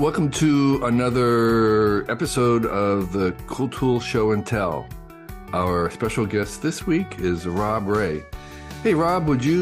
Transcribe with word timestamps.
welcome 0.00 0.30
to 0.30 0.80
another 0.84 2.10
episode 2.10 2.64
of 2.64 3.12
the 3.12 3.32
Cool 3.46 3.68
Tool 3.68 4.00
Show 4.00 4.32
and 4.32 4.46
Tell. 4.46 4.88
Our 5.52 5.90
special 5.90 6.24
guest 6.24 6.62
this 6.62 6.86
week 6.86 7.18
is 7.18 7.46
Rob 7.46 7.86
Ray. 7.86 8.24
Hey, 8.82 8.94
Rob, 8.94 9.28
would 9.28 9.44
you 9.44 9.60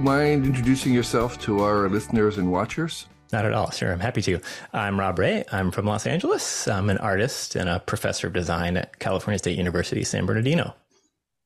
mind 0.00 0.46
introducing 0.46 0.94
yourself 0.94 1.38
to 1.42 1.60
our 1.60 1.90
listeners 1.90 2.38
and 2.38 2.50
watchers? 2.50 3.04
Not 3.30 3.44
at 3.44 3.52
all. 3.52 3.70
Sure, 3.72 3.92
I'm 3.92 4.00
happy 4.00 4.22
to. 4.22 4.40
I'm 4.72 4.98
Rob 4.98 5.18
Ray. 5.18 5.44
I'm 5.52 5.70
from 5.70 5.84
Los 5.84 6.06
Angeles. 6.06 6.66
I'm 6.66 6.88
an 6.88 6.96
artist 6.96 7.54
and 7.54 7.68
a 7.68 7.78
professor 7.78 8.26
of 8.26 8.32
design 8.32 8.78
at 8.78 8.98
California 9.00 9.38
State 9.38 9.58
University, 9.58 10.02
San 10.02 10.24
Bernardino. 10.24 10.74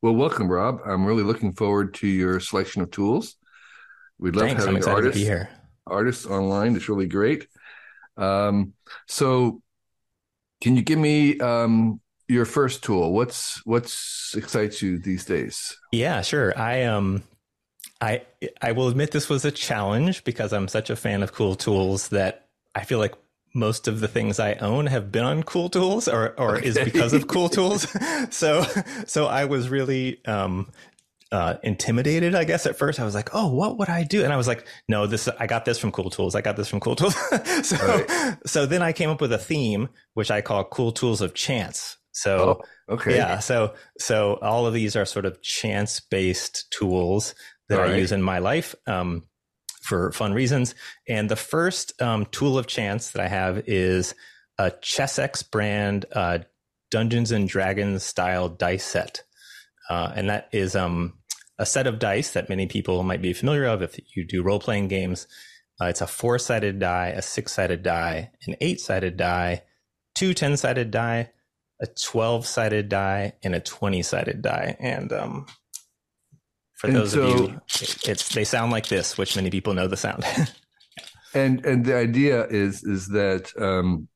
Well, 0.00 0.14
welcome, 0.14 0.46
Rob. 0.48 0.80
I'm 0.86 1.04
really 1.04 1.24
looking 1.24 1.54
forward 1.54 1.92
to 1.94 2.06
your 2.06 2.38
selection 2.38 2.82
of 2.82 2.92
tools. 2.92 3.34
We'd 4.20 4.36
love 4.36 4.46
Thanks. 4.46 4.64
having 4.64 4.84
artists, 4.84 5.18
to 5.18 5.24
be 5.24 5.28
here. 5.28 5.48
artists 5.88 6.24
online. 6.24 6.76
It's 6.76 6.88
really 6.88 7.08
great. 7.08 7.48
Um, 8.18 8.74
so, 9.06 9.62
can 10.60 10.76
you 10.76 10.82
give 10.82 10.98
me 10.98 11.38
um, 11.40 12.00
your 12.28 12.44
first 12.44 12.82
tool? 12.82 13.12
What's 13.12 13.64
what's 13.64 14.34
excites 14.36 14.82
you 14.82 14.98
these 14.98 15.24
days? 15.24 15.76
Yeah, 15.92 16.20
sure. 16.22 16.56
I 16.58 16.84
um, 16.84 17.22
I 18.00 18.22
I 18.60 18.72
will 18.72 18.88
admit 18.88 19.10
this 19.10 19.28
was 19.28 19.44
a 19.44 19.50
challenge 19.50 20.24
because 20.24 20.52
I'm 20.52 20.68
such 20.68 20.90
a 20.90 20.96
fan 20.96 21.22
of 21.22 21.32
cool 21.32 21.54
tools 21.54 22.08
that 22.08 22.48
I 22.74 22.84
feel 22.84 22.98
like 22.98 23.14
most 23.54 23.88
of 23.88 24.00
the 24.00 24.08
things 24.08 24.38
I 24.38 24.54
own 24.54 24.86
have 24.86 25.10
been 25.10 25.24
on 25.24 25.42
cool 25.42 25.68
tools 25.68 26.06
or 26.06 26.34
or 26.38 26.56
okay. 26.56 26.68
is 26.68 26.78
because 26.78 27.12
of 27.12 27.26
cool 27.26 27.48
tools. 27.48 27.86
so 28.30 28.64
so 29.06 29.26
I 29.26 29.46
was 29.46 29.68
really 29.68 30.24
um 30.26 30.70
uh, 31.30 31.54
intimidated, 31.62 32.34
I 32.34 32.44
guess, 32.44 32.66
at 32.66 32.76
first. 32.76 33.00
I 33.00 33.04
was 33.04 33.14
like, 33.14 33.30
oh, 33.34 33.48
what 33.48 33.78
would 33.78 33.88
I 33.88 34.04
do? 34.04 34.24
And 34.24 34.32
I 34.32 34.36
was 34.36 34.48
like, 34.48 34.66
no, 34.88 35.06
this, 35.06 35.28
I 35.38 35.46
got 35.46 35.64
this 35.64 35.78
from 35.78 35.92
Cool 35.92 36.10
Tools. 36.10 36.34
I 36.34 36.40
got 36.40 36.56
this 36.56 36.68
from 36.68 36.80
Cool 36.80 36.96
Tools. 36.96 37.14
so, 37.62 37.76
right. 37.76 38.36
so 38.46 38.66
then 38.66 38.82
I 38.82 38.92
came 38.92 39.10
up 39.10 39.20
with 39.20 39.32
a 39.32 39.38
theme, 39.38 39.88
which 40.14 40.30
I 40.30 40.40
call 40.40 40.64
Cool 40.64 40.92
Tools 40.92 41.20
of 41.20 41.34
Chance. 41.34 41.96
So, 42.12 42.60
oh, 42.88 42.94
okay. 42.94 43.16
Yeah. 43.16 43.38
So, 43.38 43.74
so 43.98 44.38
all 44.42 44.66
of 44.66 44.74
these 44.74 44.96
are 44.96 45.04
sort 45.04 45.26
of 45.26 45.40
chance 45.42 46.00
based 46.00 46.70
tools 46.70 47.34
that 47.68 47.80
I 47.80 47.96
use 47.96 48.12
in 48.12 48.22
my 48.22 48.38
life. 48.38 48.74
Um, 48.86 49.24
for 49.88 50.12
fun 50.12 50.34
reasons. 50.34 50.74
And 51.08 51.30
the 51.30 51.36
first 51.36 52.00
um, 52.02 52.26
tool 52.26 52.58
of 52.58 52.66
chance 52.66 53.12
that 53.12 53.22
I 53.22 53.28
have 53.28 53.62
is 53.66 54.14
a 54.58 54.70
Chessex 54.70 55.42
brand 55.42 56.04
uh, 56.12 56.40
Dungeons 56.90 57.32
and 57.32 57.48
Dragons 57.48 58.02
style 58.02 58.48
dice 58.48 58.84
set. 58.84 59.22
Uh, 59.88 60.12
and 60.14 60.28
that 60.28 60.48
is 60.52 60.76
um, 60.76 61.14
a 61.58 61.66
set 61.66 61.86
of 61.86 61.98
dice 61.98 62.32
that 62.32 62.48
many 62.48 62.66
people 62.66 63.02
might 63.02 63.22
be 63.22 63.32
familiar 63.32 63.64
of 63.64 63.82
if 63.82 63.98
you 64.14 64.24
do 64.24 64.42
role 64.42 64.60
playing 64.60 64.88
games. 64.88 65.26
Uh, 65.80 65.86
it's 65.86 66.00
a 66.00 66.06
four 66.06 66.38
sided 66.38 66.78
die, 66.78 67.08
a 67.08 67.22
six 67.22 67.52
sided 67.52 67.82
die, 67.82 68.30
an 68.46 68.56
eight 68.60 68.80
sided 68.80 69.16
die, 69.16 69.62
two 70.14 70.34
10 70.34 70.56
sided 70.56 70.90
die, 70.90 71.30
a 71.80 71.86
12 71.86 72.46
sided 72.46 72.88
die, 72.88 73.32
and 73.42 73.54
a 73.54 73.60
20 73.60 74.02
sided 74.02 74.42
die. 74.42 74.76
And 74.80 75.12
um, 75.12 75.46
for 76.74 76.88
and 76.88 76.96
those 76.96 77.12
so, 77.12 77.22
of 77.22 77.40
you, 77.40 77.60
it's 78.04 78.28
they 78.30 78.44
sound 78.44 78.72
like 78.72 78.88
this, 78.88 79.16
which 79.16 79.36
many 79.36 79.50
people 79.50 79.74
know 79.74 79.86
the 79.86 79.96
sound. 79.96 80.24
and 81.34 81.64
and 81.64 81.84
the 81.84 81.96
idea 81.96 82.46
is 82.46 82.82
is 82.82 83.08
that 83.08 83.52
um, 83.60 84.08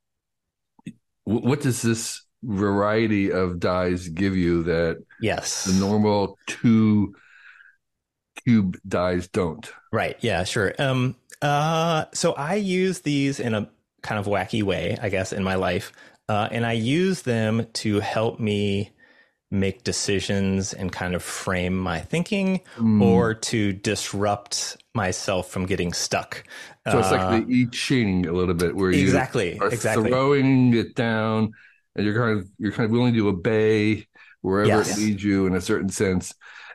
what 1.24 1.60
does 1.60 1.82
this 1.82 2.22
variety 2.42 3.30
of 3.30 3.60
dies 3.60 4.08
give 4.08 4.36
you 4.36 4.64
that 4.64 5.02
yes 5.20 5.64
the 5.64 5.74
normal 5.74 6.38
two 6.46 7.14
cube 8.44 8.76
dies 8.86 9.28
don't 9.28 9.72
right 9.92 10.16
yeah 10.20 10.42
sure 10.42 10.74
um 10.78 11.14
uh 11.40 12.04
so 12.12 12.32
i 12.32 12.54
use 12.54 13.00
these 13.00 13.38
in 13.38 13.54
a 13.54 13.68
kind 14.02 14.18
of 14.18 14.26
wacky 14.26 14.62
way 14.62 14.96
i 15.00 15.08
guess 15.08 15.32
in 15.32 15.44
my 15.44 15.54
life 15.54 15.92
uh 16.28 16.48
and 16.50 16.66
i 16.66 16.72
use 16.72 17.22
them 17.22 17.66
to 17.72 18.00
help 18.00 18.40
me 18.40 18.90
make 19.52 19.84
decisions 19.84 20.72
and 20.72 20.90
kind 20.90 21.14
of 21.14 21.22
frame 21.22 21.76
my 21.76 22.00
thinking 22.00 22.60
mm. 22.78 23.02
or 23.02 23.34
to 23.34 23.72
disrupt 23.72 24.78
myself 24.94 25.50
from 25.50 25.66
getting 25.66 25.92
stuck. 25.92 26.42
So 26.90 26.98
it's 26.98 27.08
uh, 27.08 27.16
like 27.18 27.46
the 27.46 27.66
I 27.66 27.68
Ching 27.70 28.26
a 28.26 28.32
little 28.32 28.54
bit 28.54 28.74
where 28.74 28.90
you 28.90 29.02
exactly, 29.02 29.58
are 29.60 29.68
exactly. 29.68 30.08
throwing 30.08 30.74
it 30.74 30.94
down 30.94 31.52
and 31.96 32.04
you're 32.04 32.14
kind 32.14 32.38
of 32.38 32.48
you're 32.58 32.72
kind 32.72 32.84
of 32.84 32.90
willing 32.90 33.14
to 33.14 33.28
obey 33.28 34.06
wherever 34.40 34.68
yes. 34.68 34.96
it 34.96 35.00
leads 35.00 35.22
you 35.22 35.46
in 35.46 35.54
a 35.54 35.60
certain 35.60 35.88
sense. 35.88 36.34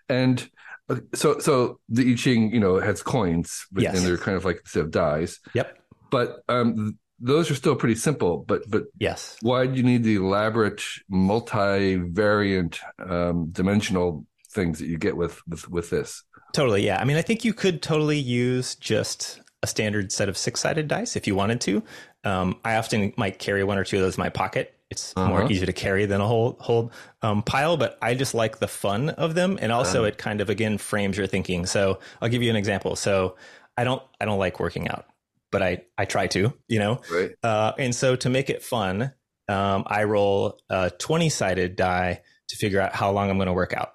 And 0.09 0.49
uh, 0.89 0.97
so 1.13 1.39
so 1.39 1.79
the 1.89 2.11
I 2.11 2.15
Ching, 2.15 2.51
you 2.53 2.59
know, 2.59 2.79
has 2.79 3.03
coins, 3.03 3.65
but 3.71 3.83
yes. 3.83 3.97
and 3.97 4.05
they're 4.05 4.17
kind 4.17 4.37
of 4.37 4.45
like 4.45 4.59
instead 4.59 4.83
of 4.83 4.91
dies. 4.91 5.39
Yep. 5.53 5.77
But 6.09 6.43
um 6.47 6.97
those 7.19 7.49
are 7.49 7.55
still 7.55 7.75
pretty 7.75 7.95
simple, 7.95 8.45
but 8.47 8.69
but 8.69 8.83
yes, 8.99 9.37
why 9.41 9.65
do 9.65 9.75
you 9.75 9.83
need 9.83 10.03
the 10.03 10.15
elaborate, 10.15 10.83
multi-variant, 11.09 12.79
um, 12.99 13.49
dimensional 13.51 14.25
things 14.51 14.79
that 14.79 14.87
you 14.87 14.97
get 14.97 15.17
with 15.17 15.41
with 15.47 15.69
with 15.69 15.89
this? 15.89 16.23
Totally, 16.53 16.85
yeah. 16.85 16.99
I 16.99 17.05
mean, 17.05 17.17
I 17.17 17.21
think 17.21 17.43
you 17.43 17.53
could 17.53 17.81
totally 17.81 18.19
use 18.19 18.75
just 18.75 19.41
a 19.63 19.67
standard 19.67 20.11
set 20.11 20.29
of 20.29 20.37
six-sided 20.37 20.87
dice 20.87 21.15
if 21.15 21.25
you 21.25 21.35
wanted 21.35 21.59
to. 21.61 21.83
Um, 22.23 22.59
I 22.63 22.75
often 22.75 23.13
might 23.17 23.39
carry 23.39 23.63
one 23.63 23.77
or 23.77 23.83
two 23.83 23.97
of 23.97 24.03
those 24.03 24.17
in 24.17 24.21
my 24.21 24.29
pocket 24.29 24.76
it's 24.89 25.13
uh-huh. 25.15 25.27
more 25.27 25.51
easy 25.51 25.65
to 25.65 25.73
carry 25.73 26.05
than 26.05 26.21
a 26.21 26.27
whole 26.27 26.57
whole 26.59 26.91
um, 27.21 27.43
pile. 27.43 27.77
But 27.77 27.97
I 28.01 28.15
just 28.15 28.33
like 28.33 28.59
the 28.59 28.67
fun 28.67 29.09
of 29.09 29.35
them, 29.35 29.57
and 29.61 29.71
also 29.71 29.99
uh-huh. 29.99 30.09
it 30.09 30.17
kind 30.17 30.41
of 30.41 30.49
again 30.49 30.77
frames 30.77 31.17
your 31.17 31.27
thinking. 31.27 31.65
So 31.65 31.99
I'll 32.21 32.29
give 32.29 32.41
you 32.41 32.49
an 32.49 32.55
example. 32.55 32.95
So 32.95 33.35
I 33.75 33.83
don't 33.83 34.01
I 34.19 34.25
don't 34.25 34.39
like 34.39 34.59
working 34.59 34.87
out, 34.87 35.05
but 35.51 35.61
I 35.61 35.83
I 35.97 36.05
try 36.05 36.27
to, 36.27 36.53
you 36.67 36.79
know. 36.79 37.01
Right. 37.11 37.31
Uh, 37.43 37.73
and 37.77 37.93
so 37.93 38.15
to 38.15 38.29
make 38.29 38.49
it 38.49 38.63
fun, 38.63 39.13
um, 39.47 39.83
I 39.87 40.05
roll 40.05 40.59
a 40.69 40.89
twenty 40.91 41.29
sided 41.29 41.75
die 41.75 42.21
to 42.49 42.55
figure 42.55 42.79
out 42.79 42.95
how 42.95 43.11
long 43.11 43.29
I'm 43.29 43.37
going 43.37 43.47
to 43.47 43.53
work 43.53 43.73
out. 43.73 43.93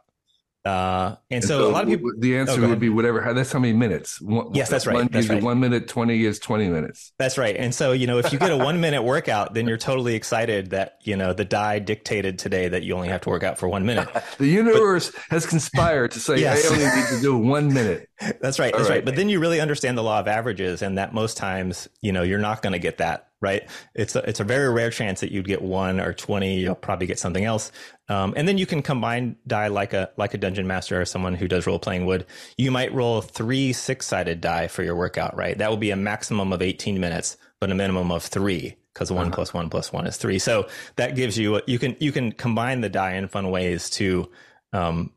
Uh, 0.64 1.16
and, 1.28 1.42
and 1.42 1.44
so, 1.44 1.58
so, 1.58 1.70
a 1.70 1.72
lot 1.72 1.82
of 1.82 1.88
people. 1.88 2.12
The 2.16 2.38
answer 2.38 2.64
oh, 2.64 2.68
would 2.68 2.78
be 2.78 2.88
whatever. 2.88 3.34
That's 3.34 3.50
how 3.50 3.58
many 3.58 3.72
minutes. 3.72 4.20
One, 4.20 4.54
yes, 4.54 4.68
that's 4.68 4.86
right. 4.86 4.94
One, 4.94 5.08
that's 5.08 5.28
right. 5.28 5.42
One 5.42 5.58
minute 5.58 5.88
twenty 5.88 6.24
is 6.24 6.38
twenty 6.38 6.68
minutes. 6.68 7.12
That's 7.18 7.36
right. 7.36 7.56
And 7.56 7.74
so 7.74 7.90
you 7.90 8.06
know, 8.06 8.18
if 8.18 8.32
you 8.32 8.38
get 8.38 8.52
a 8.52 8.56
one 8.56 8.80
minute 8.80 9.02
workout, 9.02 9.54
then 9.54 9.66
you're 9.66 9.76
totally 9.76 10.14
excited 10.14 10.70
that 10.70 10.98
you 11.02 11.16
know 11.16 11.32
the 11.32 11.44
die 11.44 11.80
dictated 11.80 12.38
today 12.38 12.68
that 12.68 12.84
you 12.84 12.94
only 12.94 13.08
have 13.08 13.22
to 13.22 13.28
work 13.28 13.42
out 13.42 13.58
for 13.58 13.68
one 13.68 13.84
minute. 13.84 14.08
the 14.38 14.46
universe 14.46 15.10
but, 15.10 15.20
has 15.30 15.46
conspired 15.46 16.12
to 16.12 16.20
say 16.20 16.38
yes. 16.38 16.64
I 16.64 16.68
only 16.68 16.84
need 16.84 17.08
to 17.08 17.20
do 17.20 17.36
one 17.36 17.74
minute. 17.74 18.08
That's 18.40 18.60
right. 18.60 18.72
That's 18.72 18.88
right. 18.88 18.90
right. 18.90 19.04
But 19.04 19.16
then 19.16 19.28
you 19.28 19.40
really 19.40 19.60
understand 19.60 19.98
the 19.98 20.02
law 20.02 20.20
of 20.20 20.28
averages, 20.28 20.80
and 20.80 20.96
that 20.96 21.12
most 21.12 21.36
times 21.36 21.88
you 22.02 22.12
know 22.12 22.22
you're 22.22 22.38
not 22.38 22.62
going 22.62 22.74
to 22.74 22.78
get 22.78 22.98
that 22.98 23.31
right? 23.42 23.68
It's 23.94 24.16
a, 24.16 24.20
it's 24.20 24.40
a 24.40 24.44
very 24.44 24.72
rare 24.72 24.88
chance 24.88 25.20
that 25.20 25.32
you'd 25.32 25.46
get 25.46 25.60
one 25.60 26.00
or 26.00 26.14
20. 26.14 26.60
You'll 26.60 26.74
probably 26.74 27.06
get 27.06 27.18
something 27.18 27.44
else. 27.44 27.70
Um, 28.08 28.32
and 28.36 28.48
then 28.48 28.56
you 28.56 28.64
can 28.64 28.80
combine 28.80 29.36
die 29.46 29.66
like 29.66 29.92
a, 29.92 30.10
like 30.16 30.32
a 30.32 30.38
dungeon 30.38 30.66
master 30.66 31.00
or 31.00 31.04
someone 31.04 31.34
who 31.34 31.48
does 31.48 31.66
role 31.66 31.78
playing 31.78 32.06
would. 32.06 32.24
You 32.56 32.70
might 32.70 32.94
roll 32.94 33.20
three 33.20 33.72
six 33.72 34.06
sided 34.06 34.40
die 34.40 34.68
for 34.68 34.82
your 34.82 34.96
workout, 34.96 35.36
right? 35.36 35.58
That 35.58 35.68
will 35.68 35.76
be 35.76 35.90
a 35.90 35.96
maximum 35.96 36.52
of 36.52 36.62
18 36.62 36.98
minutes, 37.00 37.36
but 37.60 37.70
a 37.70 37.74
minimum 37.74 38.10
of 38.10 38.22
three 38.22 38.76
because 38.94 39.10
one 39.10 39.26
uh-huh. 39.26 39.34
plus 39.34 39.52
one 39.52 39.68
plus 39.68 39.92
one 39.92 40.06
is 40.06 40.16
three. 40.16 40.38
So 40.38 40.68
that 40.96 41.16
gives 41.16 41.36
you, 41.36 41.60
you 41.66 41.78
can, 41.78 41.96
you 41.98 42.12
can 42.12 42.32
combine 42.32 42.80
the 42.80 42.88
die 42.88 43.14
in 43.14 43.28
fun 43.28 43.50
ways 43.50 43.90
to, 43.90 44.30
um, 44.72 45.10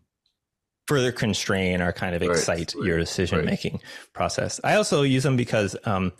further 0.88 1.12
constrain 1.12 1.82
or 1.82 1.92
kind 1.92 2.16
of 2.16 2.22
excite 2.22 2.74
right, 2.76 2.86
your 2.86 2.98
decision 3.00 3.44
making 3.46 3.74
right. 3.74 3.84
process. 4.14 4.60
I 4.64 4.76
also 4.76 5.02
use 5.02 5.24
them 5.24 5.36
because 5.36 5.76
um, 5.86 6.14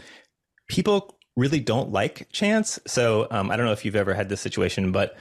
people 0.68 1.15
really 1.36 1.60
don't 1.60 1.92
like 1.92 2.30
chance. 2.32 2.80
So 2.88 3.28
um, 3.32 3.52
I 3.52 3.58
don't 3.58 3.66
know 3.66 3.72
if 3.72 3.86
you've 3.86 3.96
ever 3.96 4.14
had 4.14 4.30
this 4.30 4.42
situation, 4.42 4.92
but 4.92 5.18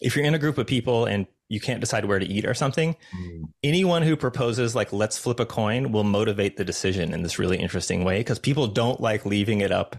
if 0.00 0.14
you're 0.16 0.24
in 0.24 0.34
a 0.34 0.38
group 0.38 0.58
of 0.58 0.66
people 0.66 1.04
and 1.06 1.26
you 1.48 1.60
can't 1.60 1.80
decide 1.80 2.04
where 2.04 2.18
to 2.18 2.26
eat 2.26 2.44
or 2.44 2.54
something, 2.54 2.94
mm. 3.16 3.42
anyone 3.62 4.02
who 4.02 4.16
proposes 4.16 4.74
like 4.74 4.92
let's 4.92 5.18
flip 5.18 5.40
a 5.40 5.46
coin 5.46 5.92
will 5.92 6.04
motivate 6.04 6.56
the 6.56 6.64
decision 6.64 7.14
in 7.14 7.22
this 7.22 7.38
really 7.38 7.58
interesting 7.58 8.04
way 8.04 8.18
because 8.18 8.38
people 8.38 8.66
don't 8.66 9.00
like 9.00 9.24
leaving 9.24 9.60
it 9.60 9.72
up 9.72 9.96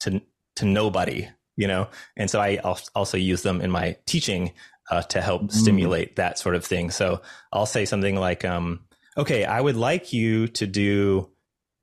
to 0.00 0.22
to 0.56 0.64
nobody, 0.64 1.28
you 1.56 1.66
know. 1.66 1.88
And 2.16 2.30
so 2.30 2.40
I 2.40 2.58
also 2.94 3.16
use 3.16 3.42
them 3.42 3.60
in 3.60 3.70
my 3.70 3.96
teaching 4.06 4.52
uh, 4.90 5.02
to 5.02 5.20
help 5.20 5.42
mm. 5.42 5.52
stimulate 5.52 6.16
that 6.16 6.38
sort 6.38 6.54
of 6.54 6.64
thing. 6.64 6.90
So 6.90 7.20
I'll 7.52 7.66
say 7.66 7.84
something 7.84 8.16
like, 8.16 8.44
um, 8.44 8.80
"Okay, 9.18 9.44
I 9.44 9.60
would 9.60 9.76
like 9.76 10.12
you 10.12 10.46
to 10.48 10.66
do 10.66 11.30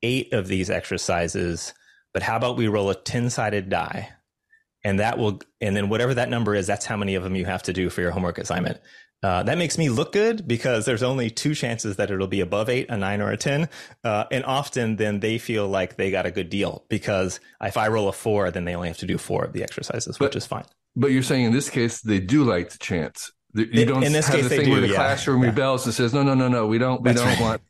eight 0.02 0.32
of 0.34 0.48
these 0.48 0.70
exercises." 0.70 1.74
But 2.14 2.24
how 2.24 2.38
about 2.38 2.58
we 2.58 2.68
roll 2.68 2.90
a 2.90 2.96
10 2.96 3.30
sided 3.30 3.70
die? 3.70 4.10
And 4.84 5.00
that 5.00 5.18
will, 5.18 5.42
and 5.62 5.76
then 5.76 5.90
whatever 5.90 6.14
that 6.14 6.30
number 6.30 6.56
is, 6.56 6.68
that's 6.68 6.86
how 6.86 6.98
many 6.98 7.16
of 7.16 7.24
them 7.24 7.36
you 7.36 7.46
have 7.46 7.64
to 7.64 7.74
do 7.74 7.90
for 7.90 8.02
your 8.02 8.12
homework 8.12 8.38
assignment. 8.38 8.80
Uh, 9.24 9.42
that 9.42 9.58
makes 9.58 9.78
me 9.78 9.88
look 9.88 10.12
good 10.12 10.46
because 10.46 10.84
there's 10.84 11.02
only 11.02 11.30
two 11.30 11.56
chances 11.56 11.96
that 11.96 12.12
it'll 12.12 12.28
be 12.28 12.42
above 12.42 12.70
eight, 12.70 12.88
a 12.90 12.98
nine 12.98 13.22
or 13.22 13.32
a 13.32 13.38
10. 13.38 13.70
Uh, 14.04 14.26
and 14.30 14.44
often 14.44 14.98
then 14.98 15.22
they 15.22 15.38
feel 15.38 15.66
like 15.68 15.96
they 15.96 16.12
got 16.12 16.26
a 16.26 16.32
good 16.32 16.50
deal 16.50 16.84
because 16.90 17.40
if 17.62 17.78
I 17.78 17.88
roll 17.88 18.10
a 18.10 18.14
four, 18.14 18.52
then 18.52 18.66
they 18.66 18.76
only 18.76 18.90
have 18.90 18.98
to 18.98 19.06
do 19.06 19.18
four 19.18 19.46
of 19.46 19.54
the 19.54 19.64
exercises, 19.64 20.18
but, 20.18 20.26
which 20.26 20.36
is 20.36 20.46
fine. 20.46 20.66
But 20.98 21.12
you're 21.12 21.24
saying 21.24 21.46
in 21.46 21.54
this 21.54 21.70
case, 21.70 22.02
they 22.02 22.20
do 22.20 22.44
like 22.44 22.72
the 22.72 22.78
chance. 22.78 23.32
You 23.54 23.86
don't 23.86 24.04
in 24.04 24.12
this 24.12 24.28
have 24.28 24.36
case, 24.36 24.50
the 24.50 24.58
thing 24.58 24.66
do, 24.66 24.72
where 24.72 24.82
the 24.82 24.88
yeah. 24.88 24.96
classroom 24.96 25.44
yeah. 25.44 25.50
rebels 25.50 25.86
and 25.86 25.94
says, 25.94 26.14
no, 26.14 26.24
no, 26.24 26.34
no, 26.34 26.50
no, 26.50 26.68
we 26.68 26.78
don't, 26.78 27.02
we 27.02 27.12
That's 27.12 27.22
don't 27.22 27.30
right. 27.30 27.40
want 27.40 27.62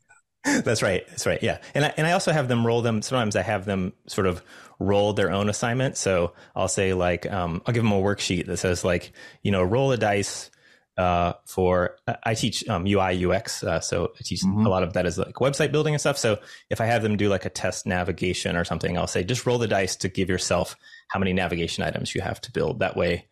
That's 0.43 0.81
right. 0.81 1.07
That's 1.07 1.25
right. 1.25 1.41
Yeah. 1.41 1.59
And 1.73 1.85
I, 1.85 1.93
and 1.97 2.05
I 2.05 2.11
also 2.11 2.31
have 2.31 2.47
them 2.47 2.65
roll 2.65 2.81
them. 2.81 3.01
Sometimes 3.01 3.35
I 3.35 3.41
have 3.41 3.65
them 3.65 3.93
sort 4.07 4.27
of 4.27 4.43
roll 4.79 5.13
their 5.13 5.31
own 5.31 5.49
assignment. 5.49 5.97
So 5.97 6.33
I'll 6.55 6.67
say 6.67 6.93
like, 6.93 7.31
um, 7.31 7.61
I'll 7.65 7.73
give 7.73 7.83
them 7.83 7.93
a 7.93 8.01
worksheet 8.01 8.47
that 8.47 8.57
says 8.57 8.83
like, 8.83 9.13
you 9.41 9.51
know, 9.51 9.63
roll 9.63 9.91
a 9.91 9.97
dice 9.97 10.49
uh, 10.97 11.33
for 11.45 11.97
I 12.23 12.35
teach 12.35 12.67
um, 12.69 12.85
UI 12.85 13.25
UX, 13.25 13.63
uh, 13.63 13.79
so 13.79 14.11
I 14.15 14.23
teach 14.23 14.41
mm-hmm. 14.41 14.65
a 14.65 14.69
lot 14.69 14.83
of 14.83 14.93
that 14.93 15.05
is 15.05 15.17
like 15.17 15.35
website 15.35 15.71
building 15.71 15.95
and 15.95 16.01
stuff. 16.01 16.17
So 16.17 16.39
if 16.69 16.81
I 16.81 16.85
have 16.85 17.01
them 17.01 17.17
do 17.17 17.29
like 17.29 17.45
a 17.45 17.49
test 17.49 17.87
navigation 17.87 18.55
or 18.55 18.63
something, 18.63 18.97
I'll 18.97 19.07
say 19.07 19.23
just 19.23 19.45
roll 19.45 19.57
the 19.57 19.67
dice 19.67 19.95
to 19.97 20.09
give 20.09 20.29
yourself 20.29 20.75
how 21.07 21.19
many 21.19 21.33
navigation 21.33 21.83
items 21.83 22.13
you 22.13 22.21
have 22.21 22.39
to 22.41 22.51
build. 22.51 22.79
That 22.79 22.95
way, 22.95 23.27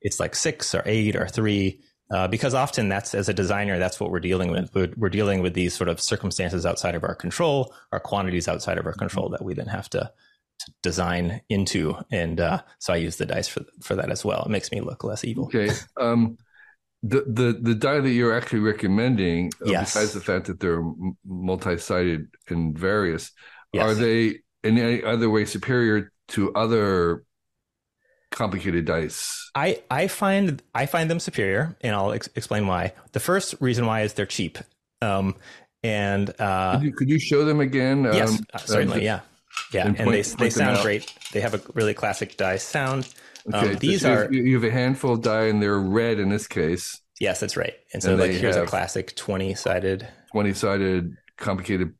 it's 0.00 0.20
like 0.20 0.34
six 0.34 0.74
or 0.74 0.82
eight 0.86 1.14
or 1.14 1.28
three. 1.28 1.80
Uh, 2.10 2.28
because 2.28 2.52
often 2.52 2.88
that's 2.88 3.14
as 3.14 3.28
a 3.28 3.34
designer, 3.34 3.78
that's 3.78 3.98
what 3.98 4.10
we're 4.10 4.20
dealing 4.20 4.50
with. 4.50 4.74
We're, 4.74 4.92
we're, 4.96 5.08
dealing 5.08 5.40
with 5.40 5.54
these 5.54 5.74
sort 5.74 5.88
of 5.88 5.98
circumstances 5.98 6.66
outside 6.66 6.94
of 6.94 7.04
our 7.04 7.14
control, 7.14 7.72
our 7.90 8.00
quantities 8.00 8.48
outside 8.48 8.76
of 8.76 8.84
our 8.84 8.92
control 8.92 9.30
that 9.30 9.42
we 9.42 9.54
then 9.54 9.68
have 9.68 9.88
to, 9.90 10.10
to 10.58 10.72
design 10.82 11.40
into. 11.48 11.96
And 12.10 12.38
uh, 12.38 12.62
so 12.78 12.92
I 12.92 12.96
use 12.96 13.16
the 13.16 13.24
dice 13.24 13.48
for 13.48 13.64
for 13.80 13.94
that 13.96 14.10
as 14.10 14.24
well. 14.24 14.42
It 14.44 14.50
makes 14.50 14.70
me 14.70 14.80
look 14.80 15.04
less 15.04 15.24
evil. 15.24 15.44
Okay. 15.46 15.70
Um, 15.98 16.36
the 17.02 17.24
the 17.26 17.58
the 17.60 17.74
die 17.74 18.00
that 18.00 18.10
you're 18.10 18.36
actually 18.36 18.60
recommending, 18.60 19.50
uh, 19.60 19.70
yes. 19.70 19.94
besides 19.94 20.12
the 20.12 20.20
fact 20.20 20.46
that 20.46 20.60
they're 20.60 20.84
multi-sided 21.24 22.28
and 22.48 22.78
various, 22.78 23.32
yes. 23.72 23.84
are 23.84 23.94
they 23.94 24.40
in 24.62 24.78
any 24.78 25.02
other 25.02 25.28
way 25.28 25.44
superior 25.44 26.12
to 26.28 26.52
other 26.54 27.24
complicated 28.32 28.84
dice? 28.84 29.50
I 29.54 29.82
I 29.90 30.08
find 30.08 30.60
I 30.74 30.86
find 30.86 31.08
them 31.08 31.20
superior, 31.20 31.76
and 31.80 31.94
I'll 31.94 32.12
ex- 32.12 32.28
explain 32.34 32.66
why. 32.66 32.92
The 33.12 33.20
first 33.20 33.54
reason 33.60 33.86
why 33.86 34.02
is 34.02 34.14
they're 34.14 34.26
cheap. 34.26 34.58
Um, 35.00 35.36
and 35.82 36.32
uh, 36.40 36.78
could, 36.78 36.82
you, 36.82 36.92
could 36.92 37.10
you 37.10 37.18
show 37.18 37.44
them 37.44 37.60
again? 37.60 38.04
Yes, 38.04 38.38
um, 38.38 38.46
certainly. 38.56 39.04
yeah, 39.04 39.20
yeah, 39.72 39.86
and, 39.86 39.96
and 39.98 40.10
point, 40.10 40.24
they 40.24 40.44
they 40.44 40.50
sound 40.50 40.82
great. 40.82 41.12
They 41.32 41.40
have 41.40 41.54
a 41.54 41.60
really 41.74 41.94
classic 41.94 42.36
die 42.36 42.56
sound. 42.56 43.08
Okay, 43.52 43.72
um, 43.72 43.76
these 43.76 44.02
so 44.02 44.12
are 44.12 44.32
you 44.32 44.54
have 44.54 44.64
a 44.64 44.70
handful 44.70 45.14
of 45.14 45.22
die, 45.22 45.46
and 45.46 45.62
they're 45.62 45.78
red 45.78 46.18
in 46.18 46.28
this 46.28 46.46
case. 46.46 47.00
Yes, 47.20 47.40
that's 47.40 47.56
right. 47.56 47.74
And 47.92 48.02
so, 48.02 48.12
and 48.12 48.20
like, 48.20 48.30
here's 48.32 48.56
a 48.56 48.66
classic 48.66 49.14
twenty-sided, 49.16 50.08
twenty-sided, 50.30 51.16
complicated 51.36 51.94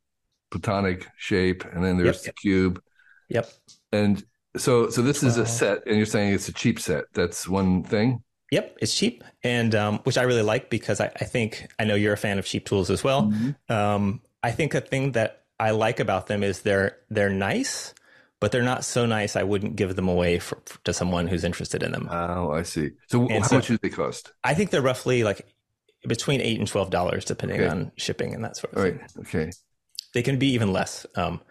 platonic 0.51 1.07
shape, 1.17 1.65
and 1.65 1.83
then 1.83 1.97
there's 1.97 2.25
yep, 2.25 2.35
the 2.35 2.41
cube. 2.41 2.81
Yep. 3.29 3.49
And 3.91 4.23
so, 4.57 4.89
so 4.89 5.01
this 5.01 5.21
12. 5.21 5.31
is 5.31 5.37
a 5.37 5.45
set, 5.45 5.85
and 5.87 5.97
you're 5.97 6.05
saying 6.05 6.33
it's 6.33 6.47
a 6.47 6.53
cheap 6.53 6.79
set. 6.79 7.05
That's 7.13 7.47
one 7.47 7.83
thing. 7.83 8.23
Yep, 8.51 8.77
it's 8.81 8.95
cheap, 8.95 9.23
and 9.43 9.73
um, 9.73 9.99
which 10.03 10.17
I 10.17 10.23
really 10.23 10.43
like 10.43 10.69
because 10.69 11.01
I, 11.01 11.07
I, 11.19 11.25
think 11.25 11.67
I 11.79 11.85
know 11.85 11.95
you're 11.95 12.13
a 12.13 12.17
fan 12.17 12.37
of 12.37 12.45
cheap 12.45 12.65
tools 12.65 12.91
as 12.91 13.03
well. 13.03 13.23
Mm-hmm. 13.23 13.73
Um, 13.73 14.21
I 14.43 14.51
think 14.51 14.75
a 14.75 14.81
thing 14.81 15.13
that 15.13 15.43
I 15.59 15.71
like 15.71 15.99
about 15.99 16.27
them 16.27 16.43
is 16.43 16.61
they're 16.61 16.97
they're 17.09 17.31
nice, 17.31 17.95
but 18.39 18.51
they're 18.51 18.61
not 18.61 18.85
so 18.85 19.07
nice. 19.07 19.35
I 19.35 19.41
wouldn't 19.41 19.75
give 19.75 19.95
them 19.95 20.07
away 20.07 20.37
for, 20.37 20.59
for, 20.67 20.77
to 20.83 20.93
someone 20.93 21.27
who's 21.27 21.43
interested 21.43 21.81
in 21.81 21.93
them. 21.93 22.07
Oh, 22.11 22.51
I 22.51 22.61
see. 22.61 22.91
So 23.07 23.21
and 23.21 23.43
how 23.43 23.49
so 23.49 23.55
much 23.55 23.67
do 23.67 23.77
they 23.79 23.89
cost? 23.89 24.33
I 24.43 24.53
think 24.53 24.69
they're 24.69 24.83
roughly 24.83 25.23
like 25.23 25.47
between 26.07 26.39
eight 26.41 26.59
and 26.59 26.67
twelve 26.67 26.91
dollars, 26.91 27.25
depending 27.25 27.61
okay. 27.61 27.69
on 27.69 27.91
shipping 27.95 28.35
and 28.35 28.43
that 28.43 28.57
sort 28.57 28.73
of 28.73 28.77
All 28.77 28.83
thing. 28.83 28.99
Right. 28.99 29.27
Okay. 29.27 29.51
They 30.13 30.21
can 30.21 30.37
be 30.37 30.53
even 30.53 30.71
less, 30.71 31.07
um, 31.15 31.41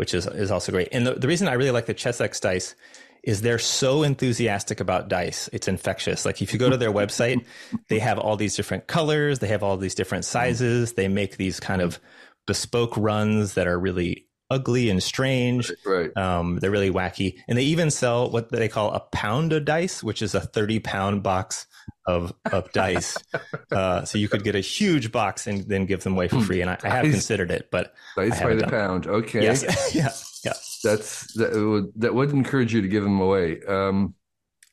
which 0.00 0.14
is 0.14 0.26
is 0.26 0.50
also 0.50 0.72
great. 0.72 0.88
And 0.92 1.06
the, 1.06 1.12
the 1.12 1.28
reason 1.28 1.46
I 1.46 1.52
really 1.52 1.72
like 1.72 1.84
the 1.84 1.92
Chessex 1.92 2.40
dice 2.40 2.74
is 3.22 3.42
they're 3.42 3.58
so 3.58 4.02
enthusiastic 4.02 4.80
about 4.80 5.10
dice. 5.10 5.50
It's 5.52 5.68
infectious. 5.68 6.24
Like 6.24 6.40
if 6.40 6.54
you 6.54 6.58
go 6.58 6.70
to 6.70 6.78
their 6.78 6.90
website, 6.90 7.44
they 7.88 7.98
have 7.98 8.18
all 8.18 8.38
these 8.38 8.56
different 8.56 8.86
colors, 8.86 9.40
they 9.40 9.48
have 9.48 9.62
all 9.62 9.76
these 9.76 9.94
different 9.94 10.24
sizes. 10.24 10.94
They 10.94 11.06
make 11.06 11.36
these 11.36 11.60
kind 11.60 11.82
of 11.82 12.00
bespoke 12.46 12.96
runs 12.96 13.52
that 13.54 13.66
are 13.66 13.78
really 13.78 14.26
ugly 14.48 14.88
and 14.88 15.02
strange. 15.02 15.70
Right. 15.84 16.16
Um, 16.16 16.60
they're 16.60 16.70
really 16.70 16.90
wacky, 16.90 17.36
and 17.46 17.58
they 17.58 17.64
even 17.64 17.90
sell 17.90 18.30
what 18.30 18.50
they 18.50 18.68
call 18.68 18.94
a 18.94 19.00
pound 19.00 19.52
of 19.52 19.66
dice, 19.66 20.02
which 20.02 20.22
is 20.22 20.34
a 20.34 20.40
thirty-pound 20.40 21.22
box 21.22 21.66
of 22.06 22.32
of 22.50 22.70
dice. 22.72 23.16
Uh, 23.72 24.04
so 24.04 24.18
you 24.18 24.28
could 24.28 24.42
get 24.42 24.56
a 24.56 24.60
huge 24.60 25.12
box 25.12 25.46
and 25.46 25.62
then 25.68 25.86
give 25.86 26.02
them 26.02 26.14
away 26.14 26.26
for 26.26 26.40
free. 26.40 26.60
And 26.60 26.68
I, 26.68 26.76
I 26.82 26.88
have 26.88 27.04
considered 27.04 27.52
it, 27.52 27.68
but 27.70 27.94
dice 28.16 28.40
by 28.42 28.56
the 28.56 28.66
pound. 28.66 29.06
Okay. 29.06 29.44
Yes. 29.44 29.62
yeah. 29.94 30.10
Yeah. 30.44 30.54
That's 30.82 31.32
that 31.34 31.52
would 31.54 31.92
that 31.94 32.12
would 32.12 32.30
encourage 32.30 32.74
you 32.74 32.82
to 32.82 32.88
give 32.88 33.04
them 33.04 33.20
away. 33.20 33.62
Um, 33.62 34.14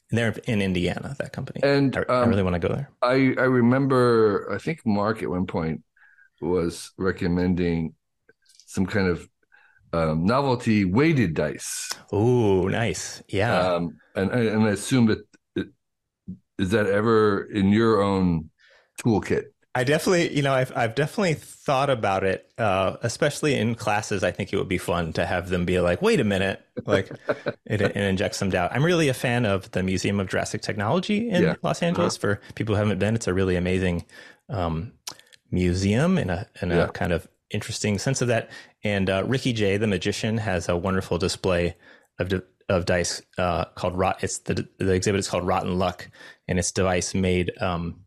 they're 0.10 0.34
in 0.48 0.64
Indiana, 0.64 1.16
that 1.20 1.32
company, 1.32 1.60
and 1.64 1.96
I, 1.96 2.00
um, 2.02 2.24
I 2.24 2.26
really 2.26 2.44
want 2.44 2.56
to 2.56 2.68
go 2.68 2.74
there. 2.74 2.90
I 3.04 3.36
I 3.38 3.46
remember, 3.46 4.52
I 4.52 4.58
think 4.58 4.84
Mark 4.84 5.22
at 5.22 5.30
one 5.30 5.46
point 5.46 5.84
was 6.42 6.92
recommending 6.98 7.94
some 8.66 8.88
kind 8.88 9.08
of 9.10 9.30
um, 9.94 10.26
novelty 10.26 10.86
weighted 10.86 11.34
dice. 11.34 11.90
Oh, 12.12 12.68
nice. 12.68 13.22
Yeah. 13.28 13.74
Um, 13.74 13.98
and, 14.16 14.32
and 14.32 14.64
I 14.64 14.72
assume 14.72 15.08
that 15.08 15.27
is 16.58 16.72
that 16.72 16.88
ever 16.88 17.44
in 17.44 17.70
your 17.70 18.02
own 18.02 18.50
toolkit? 19.02 19.46
I 19.78 19.84
definitely, 19.84 20.36
you 20.36 20.42
know, 20.42 20.54
I've 20.54 20.76
I've 20.76 20.96
definitely 20.96 21.36
thought 21.36 21.92
about 21.92 22.24
it, 22.24 22.52
uh, 22.58 22.98
especially 23.04 23.54
in 23.54 23.76
classes. 23.76 24.24
I 24.24 24.32
think 24.32 24.52
it 24.52 24.58
would 24.58 24.68
be 24.68 24.80
fun 24.80 25.14
to 25.14 25.26
have 25.26 25.50
them 25.50 25.66
be 25.66 25.80
like, 25.80 26.02
"Wait 26.02 26.20
a 26.20 26.24
minute," 26.24 26.66
like, 26.88 27.12
it, 27.66 27.82
it 27.82 27.96
injects 27.96 28.38
some 28.40 28.50
doubt. 28.50 28.72
I'm 28.74 28.84
really 28.84 29.08
a 29.08 29.14
fan 29.14 29.46
of 29.46 29.70
the 29.72 29.84
Museum 29.84 30.20
of 30.20 30.30
Jurassic 30.30 30.64
Technology 30.64 31.30
in 31.30 31.44
yeah. 31.44 31.56
Los 31.62 31.84
Angeles. 31.84 32.16
Uh-huh. 32.16 32.22
For 32.22 32.42
people 32.56 32.74
who 32.74 32.80
haven't 32.80 32.98
been, 32.98 33.14
it's 33.14 33.28
a 33.28 33.36
really 33.36 33.56
amazing 33.56 34.06
um, 34.50 34.94
museum 35.52 36.18
in 36.18 36.32
a 36.32 36.48
in 36.64 36.72
a 36.72 36.76
yeah. 36.78 36.88
kind 36.88 37.14
of 37.14 37.28
interesting 37.52 38.00
sense 38.00 38.24
of 38.24 38.30
that. 38.30 38.50
And 38.84 39.12
uh, 39.12 39.26
Ricky 39.28 39.54
Jay, 39.54 39.78
the 39.78 39.86
magician, 39.86 40.40
has 40.40 40.70
a 40.70 40.76
wonderful 40.76 41.20
display 41.20 41.76
of 42.18 42.34
of 42.70 42.86
dice 42.86 43.22
uh, 43.38 43.66
called 43.76 43.98
Rot. 43.98 44.24
It's 44.24 44.40
the 44.40 44.68
the 44.78 44.94
exhibit 44.94 45.20
is 45.20 45.28
called 45.28 45.46
Rotten 45.46 45.78
Luck, 45.78 46.10
and 46.48 46.60
it's 46.60 46.72
device 46.72 47.14
made 47.14 47.52
um, 47.62 48.02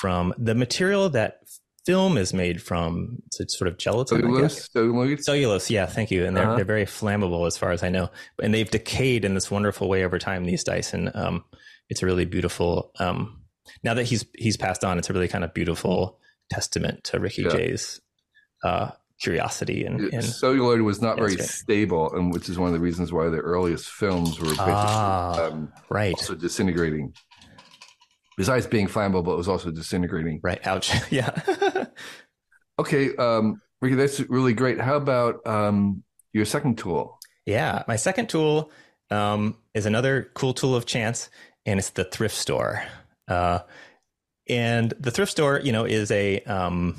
from 0.00 0.34
the 0.38 0.54
material 0.54 1.08
that 1.10 1.40
film 1.84 2.16
is 2.16 2.32
made 2.32 2.62
from. 2.62 3.18
It's 3.38 3.56
sort 3.56 3.68
of 3.68 3.78
gelatin, 3.78 4.20
cellulose. 4.20 4.70
Cellulose. 4.70 5.24
Cellulose. 5.24 5.70
Yeah, 5.70 5.86
thank 5.86 6.10
you. 6.10 6.24
And 6.24 6.36
they're 6.36 6.44
uh-huh. 6.44 6.56
they're 6.56 6.64
very 6.64 6.86
flammable, 6.86 7.46
as 7.46 7.56
far 7.56 7.70
as 7.70 7.82
I 7.82 7.88
know. 7.88 8.10
And 8.42 8.52
they've 8.52 8.70
decayed 8.70 9.24
in 9.24 9.34
this 9.34 9.50
wonderful 9.50 9.88
way 9.88 10.04
over 10.04 10.18
time. 10.18 10.44
These 10.44 10.64
dice, 10.64 10.92
and 10.94 11.14
um, 11.14 11.44
it's 11.88 12.02
a 12.02 12.06
really 12.06 12.24
beautiful. 12.24 12.90
Um, 12.98 13.42
now 13.84 13.94
that 13.94 14.04
he's 14.04 14.24
he's 14.36 14.56
passed 14.56 14.84
on, 14.84 14.98
it's 14.98 15.10
a 15.10 15.12
really 15.12 15.28
kind 15.28 15.44
of 15.44 15.54
beautiful 15.54 16.18
testament 16.50 17.04
to 17.04 17.20
Ricky 17.20 17.42
yeah. 17.42 17.50
Jay's 17.50 18.00
uh, 18.64 18.90
curiosity 19.22 19.84
and, 19.84 20.00
and, 20.12 20.24
celluloid 20.24 20.80
was 20.80 21.00
not 21.00 21.16
very 21.16 21.36
stable, 21.36 22.12
and 22.14 22.32
which 22.32 22.48
is 22.48 22.58
one 22.58 22.68
of 22.68 22.74
the 22.74 22.80
reasons 22.80 23.12
why 23.12 23.28
the 23.28 23.38
earliest 23.38 23.88
films 23.88 24.40
were 24.40 24.52
ah, 24.58 25.46
um, 25.46 25.72
right 25.88 26.14
also 26.14 26.34
disintegrating. 26.34 27.14
Besides 28.36 28.66
being 28.66 28.88
flammable, 28.88 29.32
it 29.32 29.36
was 29.36 29.48
also 29.48 29.70
disintegrating. 29.70 30.40
Right. 30.42 30.66
Ouch. 30.66 30.92
yeah. 31.12 31.30
okay, 32.78 33.14
um, 33.16 33.60
Ricky, 33.80 33.94
that's 33.94 34.20
really 34.20 34.54
great. 34.54 34.80
How 34.80 34.96
about 34.96 35.46
um, 35.46 36.02
your 36.32 36.44
second 36.44 36.78
tool? 36.78 37.18
Yeah, 37.46 37.84
my 37.86 37.96
second 37.96 38.28
tool 38.28 38.72
um, 39.10 39.56
is 39.74 39.86
another 39.86 40.30
cool 40.34 40.54
tool 40.54 40.74
of 40.74 40.86
chance, 40.86 41.28
and 41.64 41.78
it's 41.78 41.90
the 41.90 42.04
thrift 42.04 42.34
store. 42.34 42.82
Uh, 43.28 43.60
and 44.48 44.92
the 44.98 45.10
thrift 45.10 45.30
store, 45.30 45.60
you 45.60 45.70
know, 45.70 45.84
is 45.84 46.10
a 46.10 46.40
um, 46.40 46.96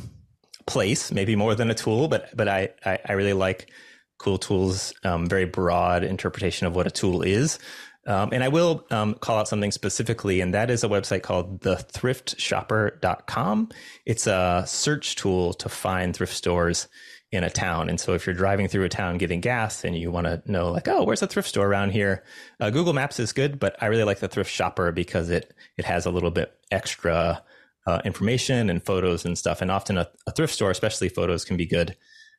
place, 0.66 1.12
maybe 1.12 1.36
more 1.36 1.56
than 1.56 1.70
a 1.70 1.76
tool, 1.76 2.08
but 2.08 2.36
but 2.36 2.48
I 2.48 2.70
I, 2.86 3.00
I 3.06 3.14
really 3.14 3.34
like 3.34 3.72
cool 4.18 4.38
tools. 4.38 4.94
Um, 5.04 5.28
very 5.28 5.46
broad 5.46 6.04
interpretation 6.04 6.68
of 6.68 6.76
what 6.76 6.88
a 6.88 6.92
tool 6.92 7.22
is. 7.22 7.60
Um, 8.06 8.30
and 8.34 8.44
I 8.44 8.50
will 8.50 8.86
um, 8.92 9.14
call 9.16 9.40
out 9.40 9.48
something 9.48 9.72
specifically, 9.72 10.42
and 10.42 10.54
that 10.54 10.70
is 10.70 10.84
a 10.84 10.90
website 10.90 11.24
called 11.24 11.62
thethriftshopper.com. 11.62 13.70
It's 14.06 14.28
a 14.28 14.66
search 14.68 15.16
tool 15.16 15.54
to 15.54 15.70
find 15.70 16.14
thrift 16.14 16.34
stores 16.34 16.90
in 17.32 17.44
a 17.44 17.50
town. 17.50 17.90
And 17.90 18.00
so 18.00 18.14
if 18.14 18.28
you're 18.28 18.36
driving 18.36 18.68
through 18.68 18.84
a 18.84 18.90
town 18.90 19.18
getting 19.18 19.42
gas 19.42 19.84
and 19.84 19.98
you 19.98 20.12
want 20.12 20.28
to 20.28 20.44
know, 20.46 20.72
like, 20.72 20.88
oh, 20.88 21.04
where's 21.04 21.24
a 21.24 21.28
thrift 21.28 21.48
store 21.48 21.66
around 21.66 21.90
here? 21.90 22.24
Uh, 22.60 22.70
Google 22.70 22.94
Maps 22.94 23.20
is 23.20 23.34
good, 23.34 23.60
but 23.60 23.76
I 23.82 23.88
really 23.88 24.04
like 24.04 24.20
the 24.20 24.28
Thrift 24.28 24.52
Shopper 24.52 24.92
because 24.92 25.32
it 25.32 25.52
it 25.78 25.86
has 25.86 26.06
a 26.06 26.12
little 26.12 26.30
bit 26.30 26.56
extra 26.72 27.42
uh, 27.86 28.02
information 28.06 28.70
and 28.70 28.84
photos 28.84 29.26
and 29.26 29.38
stuff. 29.38 29.62
And 29.62 29.70
often 29.70 29.98
a, 29.98 30.08
a, 30.28 30.32
thrift 30.32 30.54
store, 30.54 30.72
especially 30.72 31.10
photos, 31.10 31.44
can 31.44 31.58
be 31.58 31.66
good 31.66 31.96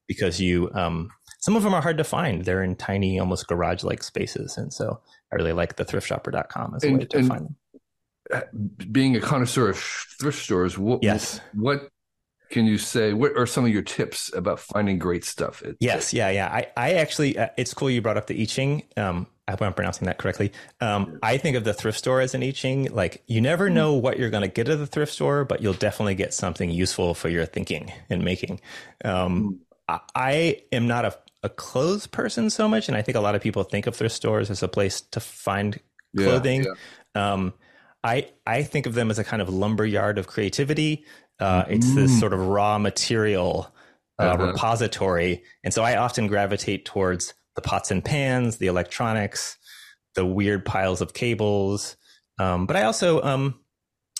because 0.06 0.40
you 0.40 0.70
um, 0.74 1.10
some 1.44 1.56
of 1.56 1.62
them 1.62 1.74
are 1.74 1.82
hard 1.82 1.98
to 1.98 2.04
find. 2.04 2.42
They're 2.42 2.62
in 2.62 2.74
tiny, 2.74 3.18
almost 3.18 3.46
garage 3.48 3.84
like 3.84 4.02
spaces. 4.02 4.56
And 4.56 4.72
so 4.72 5.00
I 5.30 5.36
really 5.36 5.52
like 5.52 5.76
the 5.76 5.84
thriftshopper.com 5.84 6.74
as 6.74 6.84
a 6.84 6.86
and, 6.86 6.98
way 6.98 7.04
to 7.04 7.22
find 7.24 7.46
them. 7.46 7.56
Uh, 8.32 8.40
being 8.90 9.14
a 9.16 9.20
connoisseur 9.20 9.68
of 9.68 9.76
thrift 9.76 10.42
stores, 10.42 10.78
what, 10.78 11.02
yes. 11.02 11.40
what 11.52 11.90
can 12.48 12.64
you 12.64 12.78
say? 12.78 13.12
What 13.12 13.36
are 13.36 13.44
some 13.44 13.66
of 13.66 13.70
your 13.70 13.82
tips 13.82 14.32
about 14.34 14.58
finding 14.58 14.98
great 14.98 15.22
stuff? 15.22 15.62
yes, 15.80 16.14
yeah, 16.14 16.30
yeah. 16.30 16.48
I, 16.48 16.68
I 16.78 16.92
actually, 16.94 17.36
uh, 17.36 17.48
it's 17.58 17.74
cool 17.74 17.90
you 17.90 18.00
brought 18.00 18.16
up 18.16 18.26
the 18.26 18.40
I 18.40 18.46
Ching. 18.46 18.84
Um, 18.96 19.26
I 19.46 19.52
hope 19.52 19.62
I'm 19.62 19.74
pronouncing 19.74 20.06
that 20.06 20.18
correctly. 20.18 20.52
Um, 20.80 21.18
I 21.22 21.36
think 21.36 21.56
of 21.56 21.64
the 21.64 21.74
thrift 21.74 21.98
store 21.98 22.20
as 22.20 22.34
an 22.34 22.42
I 22.42 22.50
Ching. 22.52 22.90
Like 22.92 23.22
you 23.26 23.40
never 23.40 23.68
know 23.68 23.92
what 23.94 24.18
you're 24.18 24.30
going 24.30 24.42
to 24.42 24.48
get 24.48 24.68
at 24.68 24.78
the 24.78 24.86
thrift 24.86 25.12
store, 25.12 25.44
but 25.44 25.60
you'll 25.60 25.74
definitely 25.74 26.14
get 26.14 26.32
something 26.32 26.70
useful 26.70 27.14
for 27.14 27.28
your 27.28 27.44
thinking 27.44 27.92
and 28.08 28.24
making. 28.24 28.60
Um, 29.04 29.60
I 29.88 30.62
am 30.72 30.86
not 30.86 31.04
a, 31.04 31.18
a 31.42 31.50
clothes 31.50 32.06
person 32.06 32.48
so 32.48 32.68
much, 32.68 32.88
and 32.88 32.96
I 32.96 33.02
think 33.02 33.16
a 33.16 33.20
lot 33.20 33.34
of 33.34 33.42
people 33.42 33.64
think 33.64 33.86
of 33.86 33.94
thrift 33.94 34.14
stores 34.14 34.50
as 34.50 34.62
a 34.62 34.68
place 34.68 35.02
to 35.02 35.20
find 35.20 35.78
clothing. 36.16 36.64
Yeah, 36.64 36.72
yeah. 37.14 37.32
Um, 37.32 37.54
I 38.02 38.28
I 38.46 38.62
think 38.62 38.86
of 38.86 38.94
them 38.94 39.10
as 39.10 39.18
a 39.18 39.24
kind 39.24 39.42
of 39.42 39.48
lumber 39.50 39.84
yard 39.84 40.18
of 40.18 40.26
creativity. 40.26 41.04
Uh, 41.38 41.64
it's 41.68 41.86
mm. 41.86 41.96
this 41.96 42.18
sort 42.18 42.32
of 42.32 42.40
raw 42.46 42.78
material 42.78 43.74
uh, 44.18 44.22
uh-huh. 44.22 44.46
repository, 44.46 45.42
and 45.62 45.74
so 45.74 45.82
I 45.82 45.96
often 45.96 46.28
gravitate 46.28 46.86
towards 46.86 47.34
the 47.54 47.62
pots 47.62 47.90
and 47.90 48.04
pans, 48.04 48.58
the 48.58 48.66
electronics, 48.66 49.58
the 50.14 50.26
weird 50.26 50.64
piles 50.64 51.00
of 51.00 51.14
cables. 51.14 51.96
Um, 52.38 52.66
but 52.66 52.76
I 52.76 52.82
also 52.82 53.22
um, 53.22 53.60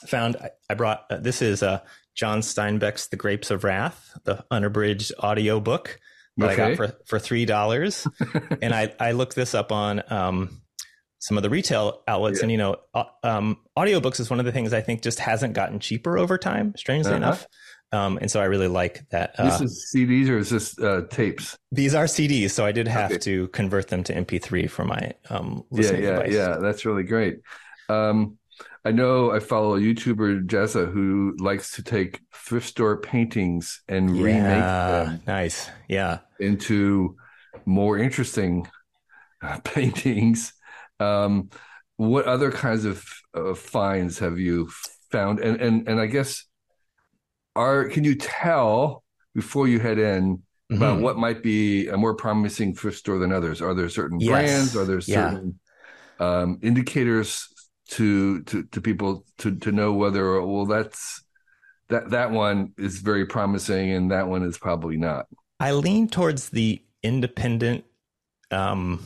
found 0.06 0.36
I, 0.36 0.50
I 0.70 0.74
brought 0.74 1.04
uh, 1.10 1.16
this 1.18 1.42
is 1.42 1.62
uh, 1.62 1.80
John 2.14 2.40
Steinbeck's 2.40 3.08
The 3.08 3.16
Grapes 3.16 3.50
of 3.50 3.64
Wrath, 3.64 4.16
the 4.24 4.44
unabridged 4.50 5.12
audio 5.18 5.60
book 5.60 5.98
that 6.36 6.50
okay. 6.50 6.62
I 6.62 6.68
got 6.68 6.76
for, 6.76 6.96
for 7.06 7.18
three 7.18 7.44
dollars. 7.44 8.06
and 8.62 8.74
I, 8.74 8.94
I 8.98 9.12
looked 9.12 9.34
this 9.34 9.54
up 9.54 9.72
on 9.72 10.02
um, 10.12 10.62
some 11.18 11.36
of 11.36 11.42
the 11.42 11.50
retail 11.50 12.02
outlets, 12.06 12.38
yeah. 12.38 12.44
and 12.44 12.52
you 12.52 12.58
know, 12.58 12.76
uh, 12.92 13.04
um, 13.22 13.58
audiobooks 13.76 14.20
is 14.20 14.30
one 14.30 14.40
of 14.40 14.46
the 14.46 14.52
things 14.52 14.72
I 14.72 14.80
think 14.80 15.02
just 15.02 15.20
hasn't 15.20 15.54
gotten 15.54 15.80
cheaper 15.80 16.18
over 16.18 16.38
time. 16.38 16.74
Strangely 16.76 17.12
uh-huh. 17.12 17.16
enough. 17.16 17.46
Um, 17.94 18.18
and 18.20 18.28
so 18.28 18.40
I 18.40 18.44
really 18.46 18.66
like 18.66 19.08
that. 19.10 19.38
Uh, 19.38 19.44
this 19.44 19.60
is 19.60 19.92
CDs 19.94 20.28
or 20.28 20.38
is 20.38 20.50
this 20.50 20.76
uh, 20.80 21.02
tapes? 21.10 21.56
These 21.70 21.94
are 21.94 22.06
CDs, 22.06 22.50
so 22.50 22.66
I 22.66 22.72
did 22.72 22.88
have 22.88 23.12
okay. 23.12 23.18
to 23.18 23.48
convert 23.48 23.88
them 23.88 24.02
to 24.04 24.14
MP3 24.14 24.68
for 24.68 24.84
my 24.84 25.12
um, 25.30 25.64
listening 25.70 26.02
yeah, 26.02 26.08
yeah, 26.08 26.16
device. 26.16 26.32
Yeah, 26.34 26.56
that's 26.60 26.84
really 26.84 27.04
great. 27.04 27.40
Um, 27.88 28.38
I 28.84 28.90
know 28.90 29.30
I 29.30 29.38
follow 29.38 29.76
a 29.76 29.80
YouTuber, 29.80 30.46
Jezza, 30.46 30.92
who 30.92 31.36
likes 31.38 31.70
to 31.76 31.82
take 31.82 32.20
thrift 32.34 32.66
store 32.66 32.96
paintings 32.96 33.82
and 33.88 34.16
yeah, 34.16 34.24
remake 34.24 34.62
them. 34.62 35.22
Nice. 35.26 35.70
Yeah. 35.88 36.18
Into 36.40 37.16
more 37.64 37.96
interesting 37.96 38.66
uh, 39.40 39.60
paintings. 39.64 40.52
Um, 40.98 41.50
what 41.96 42.24
other 42.24 42.50
kinds 42.50 42.84
of 42.84 43.06
uh, 43.34 43.54
finds 43.54 44.18
have 44.18 44.38
you 44.38 44.68
found? 45.10 45.38
And 45.38 45.60
and 45.60 45.88
and 45.88 46.00
I 46.00 46.06
guess 46.06 46.44
are 47.56 47.88
can 47.88 48.04
you 48.04 48.14
tell 48.14 49.04
before 49.34 49.68
you 49.68 49.80
head 49.80 49.99
in 49.99 50.37
mm-hmm. 50.37 50.76
about 50.76 51.00
what 51.00 51.16
might 51.16 51.42
be 51.42 51.88
a 51.88 51.96
more 51.96 52.14
promising 52.14 52.75
thrift 52.75 52.99
store 52.99 53.18
than 53.18 53.32
others? 53.32 53.61
Are 53.61 53.75
there 53.75 53.88
certain 53.88 54.20
yes. 54.20 54.30
brands? 54.30 54.76
Are 54.76 54.84
there 54.84 55.00
certain 55.00 55.58
yeah. 56.20 56.26
um, 56.26 56.58
indicators 56.62 57.49
to 57.90 58.42
to 58.44 58.64
to 58.64 58.80
people 58.80 59.25
to 59.38 59.56
to 59.56 59.73
know 59.73 59.92
whether 59.92 60.40
well 60.42 60.66
that's 60.66 61.23
that 61.88 62.11
that 62.11 62.30
one 62.30 62.73
is 62.78 63.00
very 63.00 63.26
promising 63.26 63.90
and 63.90 64.11
that 64.11 64.28
one 64.28 64.42
is 64.42 64.58
probably 64.58 64.96
not. 64.96 65.26
I 65.61 65.73
lean 65.73 66.08
towards 66.08 66.50
the 66.50 66.82
independent 67.02 67.84
um 68.50 69.00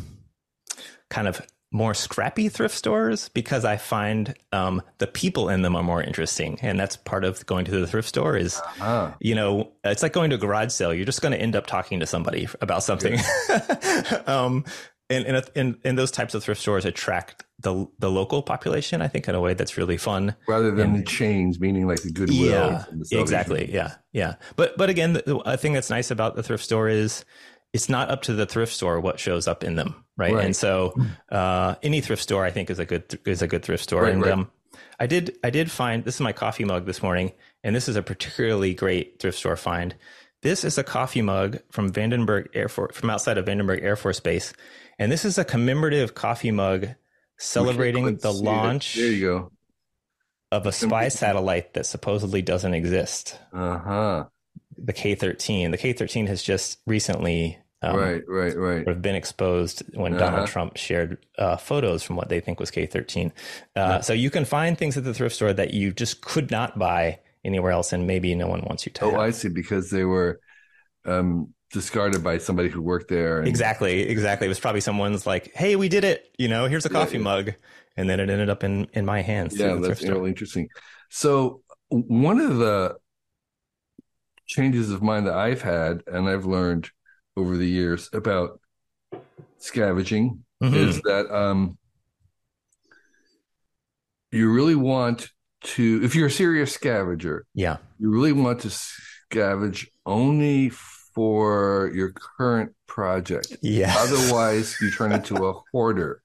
kind 1.11 1.26
of 1.26 1.40
more 1.70 1.92
scrappy 1.92 2.48
thrift 2.48 2.75
stores 2.75 3.28
because 3.28 3.64
I 3.64 3.76
find 3.76 4.34
um, 4.52 4.82
the 4.98 5.06
people 5.06 5.50
in 5.50 5.62
them 5.62 5.76
are 5.76 5.82
more 5.82 6.02
interesting, 6.02 6.58
and 6.62 6.78
that's 6.80 6.96
part 6.96 7.25
of 7.25 7.44
going 7.46 7.64
to 7.66 7.70
the 7.72 7.87
thrift 7.87 8.08
store. 8.08 8.37
Is 8.37 8.58
uh-huh. 8.58 9.12
you 9.20 9.34
know, 9.34 9.72
it's 9.84 10.02
like 10.02 10.12
going 10.12 10.30
to 10.30 10.37
a 10.37 10.38
garage 10.38 10.72
sale. 10.72 10.94
You're 10.94 11.04
just 11.04 11.22
going 11.22 11.32
to 11.32 11.40
end 11.40 11.56
up 11.56 11.66
talking 11.66 12.00
to 12.00 12.06
somebody 12.06 12.48
about 12.60 12.82
something. 12.82 13.18
Yeah. 13.48 14.22
um, 14.26 14.64
and, 15.10 15.25
and, 15.25 15.50
and, 15.56 15.76
and 15.84 15.98
those 15.98 16.10
types 16.10 16.34
of 16.34 16.44
thrift 16.44 16.60
stores 16.60 16.84
attract 16.84 17.44
the 17.60 17.87
the 17.98 18.10
local 18.10 18.42
population, 18.42 19.02
I 19.02 19.08
think, 19.08 19.26
in 19.26 19.34
a 19.34 19.40
way 19.40 19.54
that's 19.54 19.76
really 19.76 19.96
fun, 19.96 20.37
rather 20.46 20.70
than 20.70 20.94
and, 20.94 20.98
the 20.98 21.02
chains, 21.02 21.58
meaning 21.58 21.87
like 21.87 22.02
the 22.02 22.12
goodwill. 22.12 22.38
Yeah, 22.38 22.84
exactly. 23.10 23.72
Yeah, 23.72 23.94
yeah. 24.12 24.34
But 24.56 24.76
but 24.76 24.90
again, 24.90 25.14
the, 25.14 25.22
the, 25.26 25.37
a 25.38 25.56
thing 25.56 25.72
that's 25.72 25.90
nice 25.90 26.10
about 26.10 26.37
the 26.37 26.42
thrift 26.42 26.62
store 26.62 26.88
is 26.88 27.25
it's 27.72 27.88
not 27.88 28.10
up 28.10 28.22
to 28.22 28.32
the 28.32 28.46
thrift 28.46 28.72
store 28.72 29.00
what 29.00 29.20
shows 29.20 29.46
up 29.46 29.62
in 29.62 29.76
them, 29.76 30.04
right? 30.16 30.32
right. 30.32 30.44
And 30.44 30.56
so 30.56 30.94
uh, 31.30 31.75
any 31.82 32.00
thrift 32.00 32.22
store, 32.22 32.44
I 32.44 32.50
think, 32.50 32.70
is 32.70 32.78
a 32.78 32.84
good 32.84 33.18
is 33.26 33.42
a 33.42 33.46
good 33.46 33.62
thrift 33.62 33.82
store. 33.82 34.02
Right, 34.02 34.12
and 34.12 34.22
right. 34.22 34.32
Um, 34.32 34.50
I 34.98 35.06
did 35.06 35.38
I 35.44 35.50
did 35.50 35.70
find 35.70 36.04
this 36.04 36.16
is 36.16 36.20
my 36.20 36.32
coffee 36.32 36.64
mug 36.64 36.87
this 36.87 37.02
morning, 37.02 37.32
and 37.62 37.75
this 37.75 37.88
is 37.88 37.96
a 37.96 38.02
particularly 38.02 38.75
great 38.75 39.20
thrift 39.20 39.38
store 39.38 39.56
find. 39.56 39.94
This 40.42 40.64
is 40.64 40.78
a 40.78 40.84
coffee 40.84 41.22
mug 41.22 41.58
from 41.70 41.90
Vandenberg 41.90 42.48
Air 42.54 42.68
Force 42.68 42.96
from 42.96 43.10
outside 43.10 43.38
of 43.38 43.46
Vandenberg 43.46 43.82
Air 43.82 43.96
Force 43.96 44.20
Base, 44.20 44.52
and 44.98 45.10
this 45.12 45.25
is 45.25 45.38
a 45.38 45.44
commemorative 45.44 46.14
coffee 46.14 46.50
mug 46.50 46.88
celebrating 47.38 48.16
the 48.16 48.32
launch. 48.32 48.94
There 48.94 49.06
you 49.06 49.26
go. 49.26 49.52
Of 50.50 50.66
a 50.66 50.72
spy 50.72 51.08
satellite 51.08 51.75
that 51.75 51.84
supposedly 51.84 52.40
doesn't 52.40 52.72
exist. 52.72 53.38
Uh 53.52 53.78
huh. 53.78 54.25
The 54.82 54.92
K 54.92 55.14
thirteen. 55.14 55.70
The 55.70 55.78
K 55.78 55.92
thirteen 55.92 56.26
has 56.26 56.42
just 56.42 56.78
recently 56.87 57.58
um, 57.80 57.97
right, 57.97 58.23
right, 58.26 58.56
right. 58.56 58.88
Have 58.88 59.02
been 59.02 59.14
exposed 59.14 59.82
when 59.94 60.14
uh-huh. 60.14 60.30
Donald 60.30 60.49
Trump 60.49 60.76
shared 60.76 61.25
uh, 61.38 61.56
photos 61.56 62.02
from 62.02 62.16
what 62.16 62.28
they 62.28 62.40
think 62.40 62.58
was 62.58 62.70
K 62.70 62.87
thirteen. 62.87 63.32
Uh, 63.76 64.00
so 64.00 64.12
you 64.12 64.30
can 64.30 64.44
find 64.44 64.76
things 64.76 64.97
at 64.97 65.04
the 65.04 65.14
thrift 65.14 65.37
store 65.37 65.52
that 65.52 65.73
you 65.73 65.92
just 65.92 66.20
could 66.20 66.50
not 66.50 66.78
buy 66.78 67.20
anywhere 67.44 67.70
else, 67.70 67.92
and 67.92 68.06
maybe 68.06 68.35
no 68.35 68.49
one 68.49 68.62
wants 68.62 68.85
you 68.85 68.92
to. 68.92 69.04
Oh, 69.04 69.11
have. 69.12 69.20
I 69.20 69.30
see. 69.30 69.49
Because 69.49 69.90
they 69.90 70.04
were 70.04 70.40
um, 71.04 71.54
discarded 71.70 72.25
by 72.25 72.38
somebody 72.38 72.68
who 72.68 72.82
worked 72.82 73.08
there. 73.08 73.38
And... 73.38 73.47
Exactly, 73.47 74.02
exactly. 74.02 74.47
It 74.47 74.49
was 74.49 74.61
probably 74.61 74.80
someone's 74.80 75.25
like, 75.25 75.52
"Hey, 75.54 75.76
we 75.76 75.88
did 75.88 76.02
it. 76.02 76.35
You 76.37 76.49
know, 76.49 76.66
here's 76.66 76.85
a 76.85 76.90
coffee 76.90 77.12
yeah, 77.12 77.18
yeah. 77.18 77.25
mug," 77.25 77.54
and 77.97 78.11
then 78.11 78.18
it 78.18 78.28
ended 78.28 78.50
up 78.50 78.64
in 78.64 78.88
in 78.92 79.04
my 79.04 79.23
hands. 79.23 79.56
Yeah, 79.56 79.76
that's 79.76 80.02
really 80.02 80.30
interesting. 80.30 80.68
So 81.11 81.62
one 81.90 82.40
of 82.40 82.56
the 82.56 82.97
changes 84.49 84.90
of 84.90 85.02
mind 85.02 85.26
that 85.26 85.35
I've 85.35 85.62
had, 85.62 86.02
and 86.07 86.28
I've 86.28 86.47
learned 86.47 86.90
over 87.37 87.57
the 87.57 87.69
years 87.69 88.11
about 88.12 88.61
scavenging, 89.59 90.43
mm-hmm. 90.62 90.75
is 90.75 91.00
that 91.02 91.31
um, 91.33 91.78
you 94.33 94.50
really 94.50 94.75
want 94.75 95.31
to, 95.61 96.00
if 96.02 96.14
you're 96.14 96.26
a 96.26 96.31
serious 96.31 96.73
scavenger, 96.73 97.47
yeah, 97.55 97.76
you 97.99 98.11
really 98.11 98.33
want 98.33 98.61
to 98.61 98.69
scavenge 98.69 99.87
only 100.07 100.71
for 100.71 101.90
your 101.95 102.12
current 102.12 102.73
project. 102.87 103.57
Yeah. 103.62 103.95
Otherwise, 103.99 104.76
you 104.81 104.90
turn 104.90 105.12
into 105.12 105.49
a 105.49 105.52
hoarder. 105.73 106.23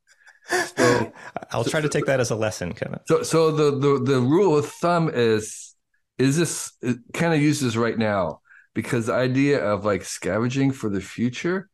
So 0.47 1.11
I'll 1.51 1.63
try 1.63 1.81
to 1.81 1.89
take 1.89 2.05
that 2.05 2.19
as 2.19 2.31
a 2.31 2.35
lesson, 2.35 2.73
Kevin. 2.73 2.99
So, 3.07 3.23
so 3.23 3.51
the 3.51 3.71
the 3.71 4.03
the 4.03 4.19
rule 4.21 4.57
of 4.57 4.67
thumb 4.67 5.09
is 5.13 5.72
is 6.17 6.37
this 6.37 6.73
kind 7.13 7.33
of 7.33 7.41
uses 7.41 7.77
right 7.77 7.97
now 7.97 8.41
because 8.73 9.07
the 9.07 9.13
idea 9.13 9.63
of 9.63 9.85
like 9.85 10.03
scavenging 10.03 10.71
for 10.71 10.89
the 10.89 11.01
future 11.01 11.69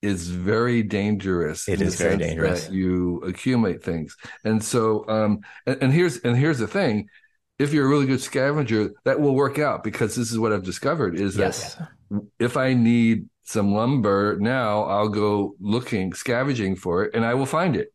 is 0.00 0.28
very 0.28 0.82
dangerous. 0.82 1.68
It 1.68 1.80
is 1.80 1.96
very 1.96 2.16
dangerous. 2.16 2.68
you 2.68 3.18
accumulate 3.20 3.82
things, 3.82 4.16
and 4.44 4.62
so 4.62 5.08
um, 5.08 5.40
and, 5.66 5.82
and 5.82 5.92
here's 5.92 6.18
and 6.18 6.36
here's 6.36 6.58
the 6.58 6.66
thing: 6.66 7.08
if 7.58 7.72
you're 7.72 7.86
a 7.86 7.88
really 7.88 8.06
good 8.06 8.20
scavenger, 8.20 8.92
that 9.04 9.20
will 9.20 9.34
work 9.34 9.58
out 9.58 9.84
because 9.84 10.16
this 10.16 10.32
is 10.32 10.38
what 10.38 10.52
I've 10.52 10.64
discovered 10.64 11.18
is 11.18 11.36
yes. 11.36 11.76
that 11.76 11.88
if 12.38 12.56
I 12.56 12.74
need 12.74 13.28
some 13.44 13.74
lumber 13.74 14.36
now, 14.38 14.84
I'll 14.84 15.08
go 15.08 15.54
looking, 15.60 16.12
scavenging 16.12 16.76
for 16.76 17.04
it, 17.04 17.14
and 17.14 17.24
I 17.24 17.34
will 17.34 17.46
find 17.46 17.76
it. 17.76 17.92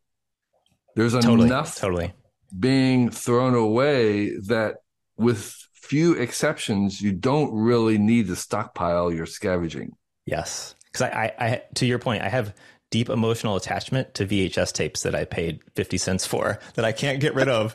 There's 0.96 1.12
totally, 1.12 1.46
enough 1.46 1.76
totally 1.76 2.12
being 2.58 3.10
thrown 3.10 3.54
away 3.54 4.36
that, 4.46 4.76
with 5.16 5.67
few 5.88 6.12
exceptions, 6.12 7.00
you 7.00 7.12
don't 7.12 7.52
really 7.52 7.96
need 7.96 8.26
to 8.26 8.36
stockpile 8.36 9.10
your 9.10 9.24
scavenging. 9.24 9.96
Yes, 10.26 10.74
because 10.84 11.02
I, 11.02 11.34
I, 11.38 11.46
I, 11.46 11.62
to 11.76 11.86
your 11.86 11.98
point, 11.98 12.22
I 12.22 12.28
have 12.28 12.54
deep 12.90 13.08
emotional 13.08 13.56
attachment 13.56 14.14
to 14.14 14.26
VHS 14.26 14.72
tapes 14.72 15.02
that 15.02 15.14
I 15.14 15.24
paid 15.24 15.60
50 15.76 15.96
cents 15.96 16.26
for 16.26 16.58
that 16.74 16.84
I 16.84 16.92
can't 16.92 17.20
get 17.20 17.34
rid 17.34 17.48
of. 17.48 17.74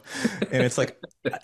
and 0.51 0.63
it's 0.63 0.77
like, 0.77 1.00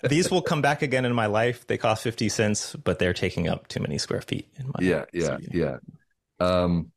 these 0.08 0.30
will 0.30 0.42
come 0.42 0.62
back 0.62 0.82
again 0.82 1.04
in 1.04 1.12
my 1.12 1.26
life. 1.26 1.66
They 1.66 1.76
cost 1.76 2.04
50 2.04 2.28
cents, 2.28 2.76
but 2.76 3.00
they're 3.00 3.14
taking 3.14 3.48
up 3.48 3.66
too 3.66 3.80
many 3.80 3.98
square 3.98 4.22
feet 4.22 4.48
in 4.56 4.66
my 4.68 4.74
Yeah, 4.80 5.04
yeah, 5.12 5.38
yeah. 5.52 5.76
Um, 6.38 6.92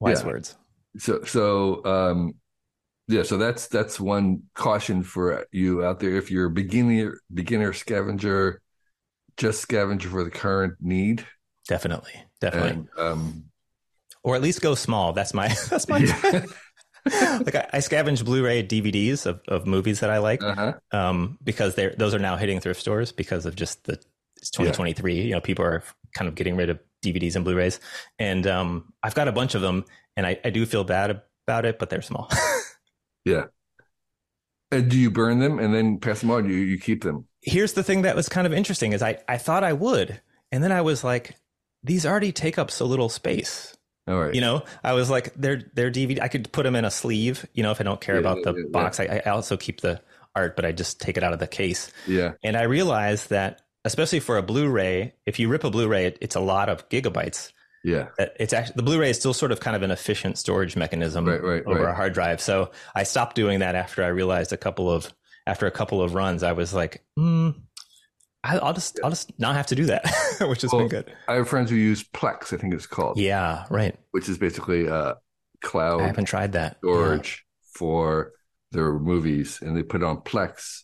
Wise 0.00 0.20
yeah. 0.20 0.26
words. 0.26 0.56
So, 0.98 1.24
so, 1.24 1.84
um, 1.84 2.34
yeah, 3.08 3.22
so 3.22 3.38
that's 3.38 3.68
that's 3.68 3.98
one 3.98 4.42
caution 4.54 5.02
for 5.02 5.46
you 5.50 5.82
out 5.82 5.98
there. 5.98 6.16
If 6.16 6.30
you're 6.30 6.46
a 6.46 6.50
beginner 6.50 7.18
beginner 7.32 7.72
scavenger, 7.72 8.60
just 9.38 9.60
scavenger 9.60 10.08
for 10.08 10.24
the 10.24 10.30
current 10.30 10.74
need. 10.80 11.24
Definitely, 11.68 12.14
definitely. 12.40 12.70
And, 12.70 12.88
um, 12.98 13.44
or 14.22 14.34
at 14.34 14.42
least 14.42 14.60
go 14.60 14.74
small. 14.74 15.12
That's 15.12 15.32
my 15.32 15.48
that's 15.70 15.88
my. 15.88 15.98
Yeah. 15.98 16.44
like 17.38 17.54
I, 17.54 17.68
I, 17.72 17.78
scavenge 17.78 18.22
Blu-ray 18.24 18.66
DVDs 18.66 19.24
of, 19.24 19.40
of 19.48 19.66
movies 19.66 20.00
that 20.00 20.10
I 20.10 20.18
like 20.18 20.42
uh-huh. 20.42 20.74
um, 20.92 21.38
because 21.42 21.74
they 21.74 21.88
those 21.96 22.14
are 22.14 22.18
now 22.18 22.36
hitting 22.36 22.60
thrift 22.60 22.80
stores 22.80 23.12
because 23.12 23.46
of 23.46 23.56
just 23.56 23.84
the 23.84 23.98
it's 24.36 24.50
2023. 24.50 25.14
Yeah. 25.14 25.22
You 25.22 25.30
know, 25.32 25.40
people 25.40 25.64
are 25.64 25.82
kind 26.14 26.28
of 26.28 26.34
getting 26.34 26.56
rid 26.56 26.70
of 26.70 26.78
DVDs 27.04 27.36
and 27.36 27.44
Blu-rays, 27.44 27.80
and 28.18 28.46
um, 28.46 28.92
I've 29.02 29.14
got 29.14 29.28
a 29.28 29.32
bunch 29.32 29.54
of 29.54 29.62
them, 29.62 29.84
and 30.16 30.26
I, 30.26 30.38
I 30.44 30.50
do 30.50 30.66
feel 30.66 30.84
bad 30.84 31.22
about 31.46 31.64
it, 31.64 31.78
but 31.78 31.90
they're 31.90 32.02
small. 32.02 32.30
yeah. 33.24 33.46
And 34.70 34.90
do 34.90 34.98
you 34.98 35.10
burn 35.10 35.38
them 35.38 35.58
and 35.58 35.74
then 35.74 35.98
pass 35.98 36.20
them 36.20 36.30
on? 36.30 36.48
You 36.48 36.56
you 36.56 36.78
keep 36.78 37.02
them? 37.02 37.26
Here's 37.40 37.72
the 37.72 37.82
thing 37.82 38.02
that 38.02 38.16
was 38.16 38.28
kind 38.28 38.46
of 38.46 38.52
interesting 38.52 38.92
is 38.92 39.02
I 39.02 39.18
I 39.28 39.38
thought 39.38 39.64
I 39.64 39.72
would, 39.72 40.20
and 40.52 40.62
then 40.62 40.72
I 40.72 40.80
was 40.80 41.04
like, 41.04 41.36
these 41.82 42.04
already 42.04 42.32
take 42.32 42.58
up 42.58 42.70
so 42.70 42.84
little 42.86 43.08
space. 43.08 43.76
All 44.06 44.18
right. 44.20 44.34
You 44.34 44.40
know, 44.40 44.64
I 44.84 44.94
was 44.94 45.10
like, 45.10 45.34
they're 45.34 45.62
they're 45.74 45.90
DVD. 45.90 46.20
I 46.22 46.28
could 46.28 46.52
put 46.52 46.64
them 46.64 46.76
in 46.76 46.84
a 46.84 46.90
sleeve. 46.90 47.46
You 47.54 47.62
know, 47.62 47.72
if 47.72 47.80
I 47.80 47.84
don't 47.84 48.00
care 48.00 48.16
Yeah, 48.16 48.20
about 48.20 48.38
yeah, 48.38 48.42
the 48.42 48.54
yeah, 48.54 48.64
box, 48.72 49.00
I, 49.00 49.22
I 49.26 49.30
also 49.30 49.56
keep 49.56 49.80
the 49.82 50.02
art, 50.36 50.56
but 50.56 50.64
I 50.66 50.72
just 50.72 51.00
take 51.00 51.16
it 51.16 51.24
out 51.24 51.32
of 51.34 51.38
the 51.40 51.46
case. 51.48 51.92
yeah. 52.04 52.34
And 52.44 52.56
I 52.56 52.62
realized 52.64 53.30
that, 53.30 53.62
especially 53.84 54.20
for 54.20 54.38
a 54.38 54.42
Blu-ray, 54.42 55.14
if 55.26 55.38
you 55.40 55.48
rip 55.48 55.64
a 55.64 55.70
Blu-ray, 55.70 56.06
it, 56.06 56.18
it's 56.20 56.36
a 56.36 56.40
lot 56.40 56.68
of 56.68 56.88
gigabytes. 56.90 57.52
Yeah. 57.84 58.08
It's 58.18 58.52
actually 58.52 58.74
the 58.76 58.82
Blu-ray 58.82 59.10
is 59.10 59.18
still 59.18 59.32
sort 59.34 59.52
of 59.52 59.60
kind 59.60 59.76
of 59.76 59.82
an 59.82 59.90
efficient 59.90 60.36
storage 60.38 60.76
mechanism 60.76 61.24
Right, 61.26 61.42
right, 61.42 61.62
over 61.66 61.84
right. 61.84 61.92
a 61.92 61.94
hard 61.94 62.12
drive. 62.12 62.40
So 62.40 62.72
I 62.94 63.04
stopped 63.04 63.36
doing 63.36 63.60
that 63.60 63.74
after 63.74 64.02
I 64.04 64.08
realized 64.08 64.52
a 64.52 64.56
couple 64.56 64.90
of 64.90 65.12
after 65.46 65.66
a 65.66 65.70
couple 65.70 66.02
of 66.02 66.14
runs, 66.14 66.42
I 66.42 66.52
was 66.52 66.74
like, 66.74 67.04
mm, 67.18 67.54
I, 68.44 68.58
I'll 68.58 68.72
just 68.74 68.98
I'll 69.02 69.10
just 69.10 69.38
not 69.38 69.54
have 69.54 69.66
to 69.68 69.74
do 69.74 69.86
that, 69.86 70.04
which 70.40 70.62
has 70.62 70.72
Well, 70.72 70.82
been 70.82 70.88
good. 70.88 71.12
I 71.28 71.34
have 71.34 71.48
friends 71.48 71.70
who 71.70 71.76
use 71.76 72.04
Plex, 72.04 72.52
I 72.52 72.56
think 72.56 72.74
it's 72.74 72.86
called, 72.86 73.18
Yeah, 73.18 73.64
right. 73.70 73.96
which 74.10 74.28
is 74.28 74.38
basically 74.38 74.86
a 74.86 75.12
I 75.12 75.14
cloud 75.62 76.00
I 76.02 76.06
haven't 76.06 76.26
tried 76.26 76.52
that. 76.52 76.76
Yeah. 76.84 76.92
storage 76.92 77.44
for 77.74 78.32
their 78.72 78.92
movies, 78.98 79.60
and 79.62 79.76
they 79.76 79.82
put 79.82 80.02
it 80.02 80.04
on 80.04 80.18
Plex, 80.18 80.82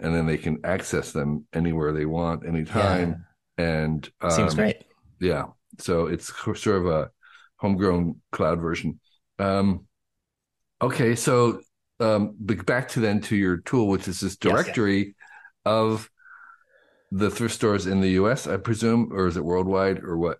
and 0.00 0.14
then 0.14 0.26
they 0.26 0.38
can 0.38 0.60
access 0.64 1.12
them 1.12 1.46
anywhere 1.52 1.92
they 1.92 2.06
want, 2.06 2.46
anytime. 2.46 3.26
And 3.58 4.08
um, 4.20 4.30
Seems 4.30 4.54
great. 4.54 4.84
Yeah. 5.20 5.46
So 5.78 6.06
it's 6.06 6.32
sort 6.44 6.66
of 6.68 6.86
a 6.86 7.10
homegrown 7.56 8.20
cloud 8.32 8.60
version. 8.60 9.00
Um, 9.38 9.86
okay. 10.80 11.14
So 11.14 11.60
um, 12.00 12.36
but 12.38 12.64
back 12.66 12.88
to 12.90 13.00
then 13.00 13.20
to 13.22 13.36
your 13.36 13.58
tool, 13.58 13.88
which 13.88 14.08
is 14.08 14.20
this 14.20 14.36
Yes, 14.42 14.66
yeah. 14.66 14.76
directory 14.76 15.16
of 15.64 16.10
the 17.10 17.30
thrift 17.30 17.54
stores 17.54 17.86
in 17.86 18.00
the 18.00 18.10
US, 18.10 18.46
I 18.46 18.56
presume, 18.56 19.10
or 19.12 19.26
is 19.26 19.36
it 19.36 19.44
worldwide 19.44 20.02
or 20.04 20.16
what? 20.18 20.38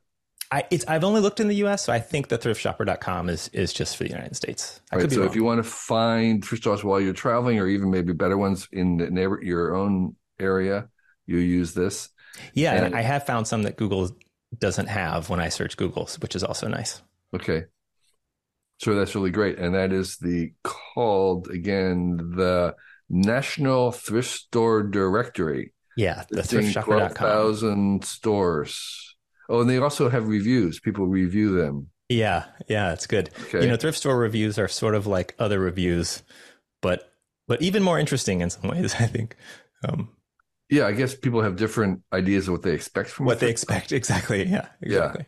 I, 0.50 0.64
it's, 0.70 0.84
I've 0.88 1.04
only 1.04 1.20
looked 1.20 1.40
in 1.40 1.48
the 1.48 1.56
U.S., 1.56 1.84
so 1.84 1.92
I 1.92 1.98
think 1.98 2.28
the 2.28 2.38
thriftshopper.com 2.38 3.28
is 3.28 3.48
is 3.48 3.72
just 3.72 3.96
for 3.96 4.04
the 4.04 4.10
United 4.10 4.34
States. 4.34 4.80
I 4.90 4.96
Right. 4.96 5.02
could 5.02 5.10
be 5.10 5.16
So 5.16 5.20
wrong. 5.20 5.28
if 5.30 5.36
you 5.36 5.44
want 5.44 5.58
to 5.58 5.62
find 5.70 6.42
thrift 6.44 6.62
stores 6.62 6.82
while 6.82 7.00
you're 7.00 7.12
traveling, 7.12 7.58
or 7.58 7.66
even 7.66 7.90
maybe 7.90 8.12
better 8.14 8.38
ones 8.38 8.66
in 8.72 8.96
the 8.96 9.10
neighbor, 9.10 9.40
your 9.42 9.74
own 9.74 10.16
area, 10.40 10.88
you 11.26 11.36
use 11.38 11.74
this. 11.74 12.08
yeah, 12.54 12.72
and 12.74 12.86
and- 12.86 12.94
I 12.94 13.02
have 13.02 13.26
found 13.26 13.46
some 13.46 13.62
that 13.64 13.76
Google 13.76 14.16
doesn't 14.56 14.86
have 14.86 15.28
when 15.28 15.40
I 15.40 15.48
search 15.48 15.76
Google, 15.76 16.08
which 16.20 16.36
is 16.36 16.44
also 16.44 16.68
nice. 16.68 17.02
Okay. 17.34 17.64
So 18.78 18.94
that's 18.94 19.14
really 19.14 19.30
great. 19.30 19.58
And 19.58 19.74
that 19.74 19.92
is 19.92 20.18
the 20.18 20.52
called 20.62 21.48
again 21.48 22.16
the 22.36 22.74
National 23.10 23.92
Thrift 23.92 24.30
Store 24.30 24.82
Directory. 24.82 25.72
Yeah, 25.96 26.24
the 26.30 26.42
thriftshopper.com. 26.42 27.16
12,000 27.16 28.04
stores. 28.04 29.16
Oh, 29.48 29.62
and 29.62 29.70
they 29.70 29.78
also 29.78 30.08
have 30.08 30.28
reviews. 30.28 30.78
People 30.78 31.06
review 31.06 31.56
them. 31.56 31.88
Yeah, 32.08 32.44
yeah, 32.68 32.92
it's 32.92 33.06
good. 33.06 33.30
Okay. 33.44 33.62
You 33.62 33.68
know, 33.68 33.76
thrift 33.76 33.98
store 33.98 34.16
reviews 34.16 34.58
are 34.58 34.68
sort 34.68 34.94
of 34.94 35.06
like 35.06 35.34
other 35.38 35.58
reviews, 35.58 36.22
but 36.80 37.12
but 37.46 37.60
even 37.62 37.82
more 37.82 37.98
interesting 37.98 38.40
in 38.40 38.50
some 38.50 38.70
ways. 38.70 38.94
I 38.98 39.06
think 39.06 39.36
um, 39.86 40.10
yeah, 40.70 40.86
I 40.86 40.92
guess 40.92 41.14
people 41.14 41.42
have 41.42 41.56
different 41.56 42.02
ideas 42.12 42.48
of 42.48 42.52
what 42.52 42.62
they 42.62 42.72
expect 42.72 43.10
from 43.10 43.26
what 43.26 43.40
they 43.40 43.50
expect 43.50 43.92
exactly. 44.00 44.44
Yeah, 44.44 44.66
exactly. 44.82 45.26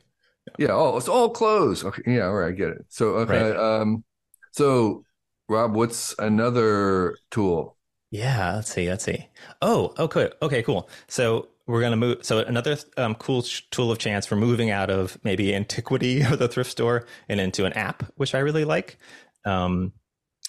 Yeah. 0.59 0.73
Oh, 0.73 0.97
it's 0.97 1.09
all 1.09 1.31
clothes. 1.31 1.85
Okay. 1.85 2.03
Yeah. 2.07 2.27
All 2.27 2.35
right. 2.35 2.49
I 2.49 2.53
get 2.53 2.69
it. 2.71 2.85
So, 2.89 3.09
okay. 3.17 3.51
Right. 3.51 3.57
Um, 3.57 4.05
so 4.53 5.05
Rob, 5.49 5.75
what's 5.75 6.15
another 6.19 7.17
tool? 7.31 7.77
Yeah, 8.11 8.57
let's 8.57 8.73
see. 8.73 8.89
Let's 8.89 9.05
see. 9.05 9.29
Oh, 9.63 9.95
okay. 9.99 10.31
Okay, 10.43 10.63
cool. 10.63 10.91
So 11.09 11.49
we're 11.67 11.81
going 11.81 11.93
to 11.93 11.97
move. 11.97 12.25
So 12.25 12.41
another 12.41 12.77
um, 12.97 13.15
cool 13.15 13.43
sh- 13.43 13.63
tool 13.71 13.93
of 13.93 13.99
chance 13.99 14.27
for 14.27 14.37
moving 14.37 14.71
out 14.71 14.91
of 14.91 15.19
maybe 15.23 15.55
antiquity 15.55 16.21
of 16.23 16.39
the 16.39 16.49
thrift 16.49 16.71
store 16.71 17.07
and 17.29 17.41
into 17.41 17.65
an 17.65 17.73
app, 17.75 18.03
which 18.17 18.35
I 18.35 18.41
really 18.41 18.65
like. 18.65 18.99
Um, 19.45 19.93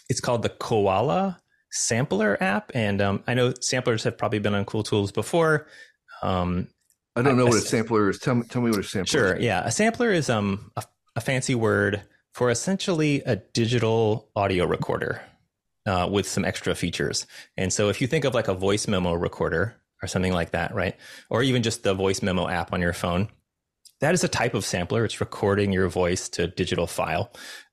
it's 0.09 0.19
called 0.19 0.41
the 0.41 0.49
Koala 0.49 1.39
Sampler 1.71 2.41
app. 2.41 2.71
And 2.75 3.01
um, 3.01 3.23
I 3.27 3.33
know 3.33 3.53
samplers 3.59 4.03
have 4.03 4.17
probably 4.17 4.39
been 4.39 4.53
on 4.53 4.65
cool 4.65 4.83
tools 4.83 5.11
before. 5.11 5.67
Um, 6.21 6.67
I 7.15 7.21
don't 7.21 7.37
know 7.37 7.45
I- 7.47 7.49
what 7.49 7.57
a 7.57 7.61
sampler 7.61 8.09
is. 8.09 8.19
Tell 8.19 8.35
me, 8.35 8.43
tell 8.47 8.61
me 8.61 8.69
what 8.71 8.79
a 8.79 8.83
sampler 8.83 9.07
Sure. 9.07 9.33
is. 9.33 9.43
Yeah. 9.43 9.63
A 9.65 9.71
sampler 9.71 10.11
is 10.11 10.29
um 10.29 10.71
a, 10.77 10.83
a 11.15 11.21
fancy 11.21 11.55
word 11.55 12.01
for 12.33 12.49
essentially 12.49 13.21
a 13.25 13.35
digital 13.37 14.29
audio 14.35 14.65
recorder 14.65 15.21
uh, 15.85 16.07
with 16.09 16.27
some 16.27 16.45
extra 16.45 16.73
features. 16.75 17.25
And 17.57 17.73
so 17.73 17.89
if 17.89 17.99
you 17.99 18.07
think 18.07 18.23
of 18.23 18.33
like 18.33 18.47
a 18.47 18.53
voice 18.53 18.87
memo 18.87 19.13
recorder 19.13 19.75
or 20.01 20.07
something 20.07 20.31
like 20.31 20.51
that, 20.51 20.73
right? 20.73 20.95
Or 21.29 21.43
even 21.43 21.63
just 21.63 21.83
the 21.83 21.93
voice 21.93 22.21
memo 22.21 22.47
app 22.47 22.71
on 22.71 22.79
your 22.81 22.93
phone, 22.93 23.27
that 23.99 24.13
is 24.13 24.23
a 24.23 24.29
type 24.29 24.53
of 24.53 24.63
sampler. 24.65 25.03
It's 25.03 25.19
recording 25.19 25.73
your 25.73 25.89
voice 25.89 26.29
to 26.29 26.43
a 26.43 26.47
digital 26.47 26.87
file. 26.87 27.31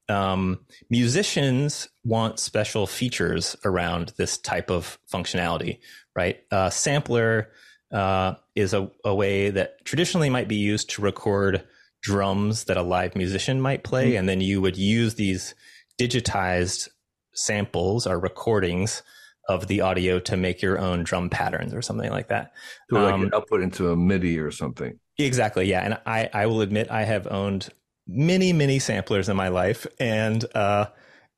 Um, 0.08 0.60
musicians 0.88 1.88
want 2.04 2.38
special 2.38 2.86
features 2.86 3.56
around 3.64 4.12
this 4.16 4.38
type 4.38 4.70
of 4.70 4.98
functionality, 5.12 5.80
right? 6.16 6.40
Uh, 6.50 6.70
sampler 6.70 7.50
uh, 7.92 8.34
is 8.54 8.74
a, 8.74 8.90
a 9.04 9.14
way 9.14 9.50
that 9.50 9.84
traditionally 9.84 10.30
might 10.30 10.48
be 10.48 10.56
used 10.56 10.90
to 10.90 11.02
record 11.02 11.64
drums 12.00 12.64
that 12.64 12.76
a 12.76 12.82
live 12.82 13.16
musician 13.16 13.60
might 13.60 13.84
play, 13.84 14.16
and 14.16 14.28
then 14.28 14.40
you 14.40 14.60
would 14.60 14.76
use 14.76 15.14
these 15.14 15.54
digitized 16.00 16.88
samples 17.34 18.06
or 18.06 18.18
recordings 18.18 19.02
of 19.48 19.66
the 19.66 19.80
audio 19.80 20.18
to 20.20 20.36
make 20.36 20.60
your 20.60 20.78
own 20.78 21.02
drum 21.02 21.30
patterns 21.30 21.72
or 21.72 21.82
something 21.82 22.10
like 22.10 22.28
that. 22.28 22.52
So 22.90 22.96
like 22.96 23.14
Um, 23.14 23.22
an 23.22 23.30
output 23.34 23.62
into 23.62 23.90
a 23.90 23.96
MIDI 23.96 24.38
or 24.38 24.50
something. 24.50 24.98
Exactly. 25.16 25.68
Yeah. 25.68 25.80
And 25.80 25.98
I, 26.04 26.28
I 26.32 26.46
will 26.46 26.60
admit 26.60 26.90
I 26.90 27.04
have 27.04 27.26
owned 27.26 27.70
many, 28.08 28.52
many 28.52 28.78
samplers 28.78 29.28
in 29.28 29.36
my 29.36 29.48
life 29.48 29.86
and, 30.00 30.44
uh, 30.54 30.86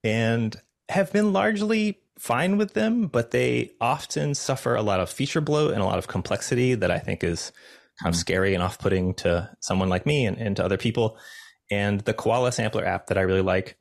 and 0.05 0.57
have 0.89 1.13
been 1.13 1.33
largely 1.33 1.99
fine 2.19 2.57
with 2.57 2.75
them, 2.75 3.07
but 3.07 3.33
they 3.33 3.73
often 3.81 4.35
suffer 4.35 4.75
a 4.75 4.83
lot 4.83 5.01
of 5.01 5.11
feature 5.11 5.41
bloat 5.41 5.73
and 5.73 5.83
a 5.83 5.85
lot 5.85 5.99
of 5.99 6.07
complexity 6.07 6.75
that 6.75 6.91
I 6.91 6.99
think 6.99 7.25
is 7.25 7.51
kind 8.01 8.15
of 8.15 8.19
scary 8.19 8.55
and 8.55 8.63
off 8.63 8.79
putting 8.79 9.15
to 9.15 9.51
someone 9.61 9.89
like 9.89 10.07
me 10.07 10.27
and, 10.27 10.37
and 10.39 10.57
to 10.57 10.65
other 10.65 10.79
people. 10.79 11.19
And 11.71 12.01
the 12.01 12.15
Koala 12.15 12.53
sampler 12.53 12.85
app 12.85 13.07
that 13.07 13.19
I 13.19 13.23
really 13.23 13.43
like, 13.43 13.77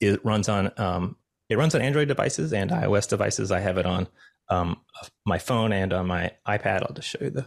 it 0.00 0.24
runs 0.24 0.48
on, 0.48 0.70
um, 0.76 1.16
it 1.48 1.58
runs 1.58 1.74
on 1.74 1.82
Android 1.82 2.08
devices 2.08 2.52
and 2.52 2.70
iOS 2.70 3.08
devices. 3.08 3.50
I 3.50 3.60
have 3.60 3.78
it 3.78 3.86
on, 3.86 4.08
um, 4.48 4.80
my 5.24 5.38
phone 5.38 5.72
and 5.72 5.92
on 5.92 6.06
my 6.06 6.32
iPad. 6.46 6.82
I'll 6.82 6.94
just 6.94 7.08
show 7.08 7.18
you 7.22 7.30
the 7.30 7.46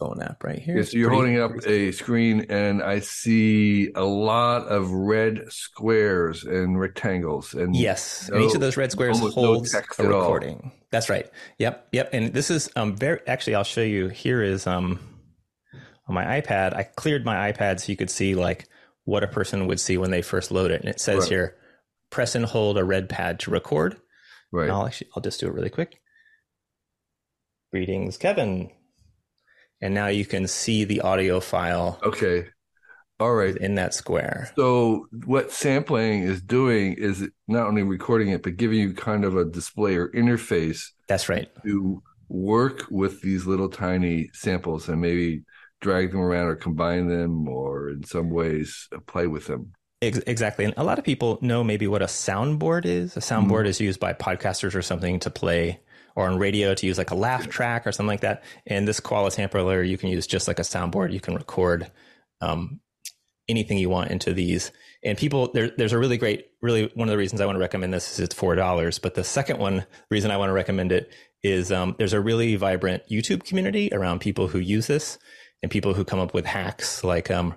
phone 0.00 0.20
app 0.22 0.42
right 0.42 0.58
here. 0.58 0.78
Yeah, 0.78 0.82
so 0.84 0.96
you're 0.96 1.10
holding 1.10 1.38
up 1.38 1.52
a 1.66 1.92
screen 1.92 2.46
and 2.48 2.82
I 2.82 3.00
see 3.00 3.92
a 3.94 4.02
lot 4.04 4.66
of 4.66 4.90
red 4.90 5.52
squares 5.52 6.42
and 6.44 6.80
rectangles 6.80 7.52
and 7.54 7.76
Yes, 7.76 8.28
and 8.32 8.42
each 8.42 8.54
of 8.54 8.60
those 8.62 8.76
red 8.78 8.90
squares 8.90 9.20
no 9.20 9.28
holds 9.30 9.70
text 9.72 10.00
a 10.00 10.04
at 10.04 10.10
all. 10.12 10.20
recording. 10.22 10.72
That's 10.90 11.08
right. 11.10 11.30
Yep, 11.58 11.88
yep. 11.92 12.10
And 12.12 12.32
this 12.32 12.50
is 12.50 12.70
um 12.76 12.96
very 12.96 13.20
actually 13.26 13.54
I'll 13.56 13.62
show 13.64 13.82
you 13.82 14.08
here 14.08 14.42
is 14.42 14.66
um 14.66 14.98
on 16.08 16.14
my 16.14 16.40
iPad. 16.40 16.74
I 16.74 16.82
cleared 16.84 17.24
my 17.26 17.52
iPad 17.52 17.78
so 17.80 17.92
you 17.92 17.96
could 17.96 18.10
see 18.10 18.34
like 18.34 18.66
what 19.04 19.22
a 19.22 19.28
person 19.28 19.66
would 19.66 19.78
see 19.80 19.98
when 19.98 20.10
they 20.10 20.22
first 20.22 20.50
load 20.50 20.70
it. 20.70 20.80
And 20.80 20.88
it 20.88 20.98
says 21.00 21.20
Right. 21.24 21.28
here, 21.28 21.56
press 22.10 22.34
and 22.34 22.44
hold 22.46 22.78
a 22.78 22.84
red 22.84 23.08
pad 23.08 23.38
to 23.40 23.50
record. 23.50 24.00
right. 24.50 24.64
And 24.64 24.72
I'll 24.72 24.86
actually 24.86 25.10
I'll 25.14 25.22
just 25.22 25.38
do 25.40 25.46
it 25.46 25.52
really 25.54 25.70
quick. 25.70 26.00
Greetings, 27.70 28.16
Kevin. 28.16 28.70
And 29.80 29.94
now 29.94 30.08
you 30.08 30.24
can 30.26 30.46
see 30.46 30.84
the 30.84 31.00
audio 31.00 31.40
file 31.40 31.98
Okay. 32.04 32.48
All 33.18 33.34
right. 33.34 33.56
in 33.56 33.74
that 33.74 33.92
square. 33.92 34.50
So 34.56 35.06
what 35.26 35.52
sampling 35.52 36.22
is 36.22 36.40
doing 36.40 36.94
is 36.94 37.28
not 37.48 37.66
only 37.66 37.82
recording 37.82 38.28
it, 38.30 38.42
but 38.42 38.56
giving 38.56 38.78
you 38.78 38.94
kind 38.94 39.24
of 39.24 39.36
a 39.36 39.44
display 39.44 39.96
or 39.96 40.08
interface 40.08 40.86
That's 41.06 41.28
right. 41.28 41.48
to 41.64 42.02
work 42.28 42.86
with 42.90 43.20
these 43.20 43.44
little 43.44 43.68
tiny 43.68 44.30
samples 44.32 44.88
and 44.88 45.00
maybe 45.00 45.42
drag 45.80 46.12
them 46.12 46.20
around 46.20 46.46
or 46.46 46.56
combine 46.56 47.08
them 47.08 47.48
or 47.48 47.90
in 47.90 48.04
some 48.04 48.30
ways 48.30 48.88
play 49.06 49.26
with 49.26 49.46
them. 49.46 49.72
Exactly. 50.02 50.64
And 50.64 50.72
a 50.78 50.84
lot 50.84 50.98
of 50.98 51.04
people 51.04 51.38
know 51.42 51.62
maybe 51.62 51.86
what 51.86 52.00
a 52.00 52.06
soundboard 52.06 52.86
is. 52.86 53.18
A 53.18 53.20
soundboard 53.20 53.60
mm-hmm. 53.60 53.66
is 53.66 53.80
used 53.80 54.00
by 54.00 54.14
podcasters 54.14 54.74
or 54.74 54.80
something 54.80 55.20
to 55.20 55.30
play, 55.30 55.80
or 56.20 56.28
on 56.28 56.38
radio 56.38 56.74
to 56.74 56.86
use 56.86 56.98
like 56.98 57.10
a 57.10 57.14
laugh 57.14 57.48
track 57.48 57.86
or 57.86 57.92
something 57.92 58.08
like 58.08 58.20
that. 58.20 58.42
And 58.66 58.86
this 58.86 59.00
Koala 59.00 59.30
sampler 59.30 59.82
you 59.82 59.98
can 59.98 60.08
use 60.10 60.26
just 60.26 60.46
like 60.48 60.58
a 60.58 60.62
soundboard. 60.62 61.12
You 61.12 61.20
can 61.20 61.34
record 61.34 61.90
um, 62.40 62.80
anything 63.48 63.78
you 63.78 63.90
want 63.90 64.10
into 64.10 64.32
these. 64.32 64.70
And 65.02 65.16
people, 65.16 65.50
there, 65.52 65.70
there's 65.76 65.94
a 65.94 65.98
really 65.98 66.18
great, 66.18 66.46
really 66.60 66.90
one 66.94 67.08
of 67.08 67.12
the 67.12 67.18
reasons 67.18 67.40
I 67.40 67.46
want 67.46 67.56
to 67.56 67.60
recommend 67.60 67.92
this 67.94 68.12
is 68.12 68.20
it's 68.20 68.34
four 68.34 68.54
dollars. 68.54 68.98
But 68.98 69.14
the 69.14 69.24
second 69.24 69.58
one 69.58 69.86
reason 70.10 70.30
I 70.30 70.36
want 70.36 70.50
to 70.50 70.54
recommend 70.54 70.92
it 70.92 71.10
is 71.42 71.72
um, 71.72 71.94
there's 71.98 72.12
a 72.12 72.20
really 72.20 72.56
vibrant 72.56 73.02
YouTube 73.10 73.44
community 73.44 73.88
around 73.92 74.20
people 74.20 74.48
who 74.48 74.58
use 74.58 74.86
this 74.86 75.18
and 75.62 75.70
people 75.70 75.94
who 75.94 76.04
come 76.04 76.20
up 76.20 76.34
with 76.34 76.44
hacks 76.44 77.02
like 77.02 77.30
um, 77.30 77.54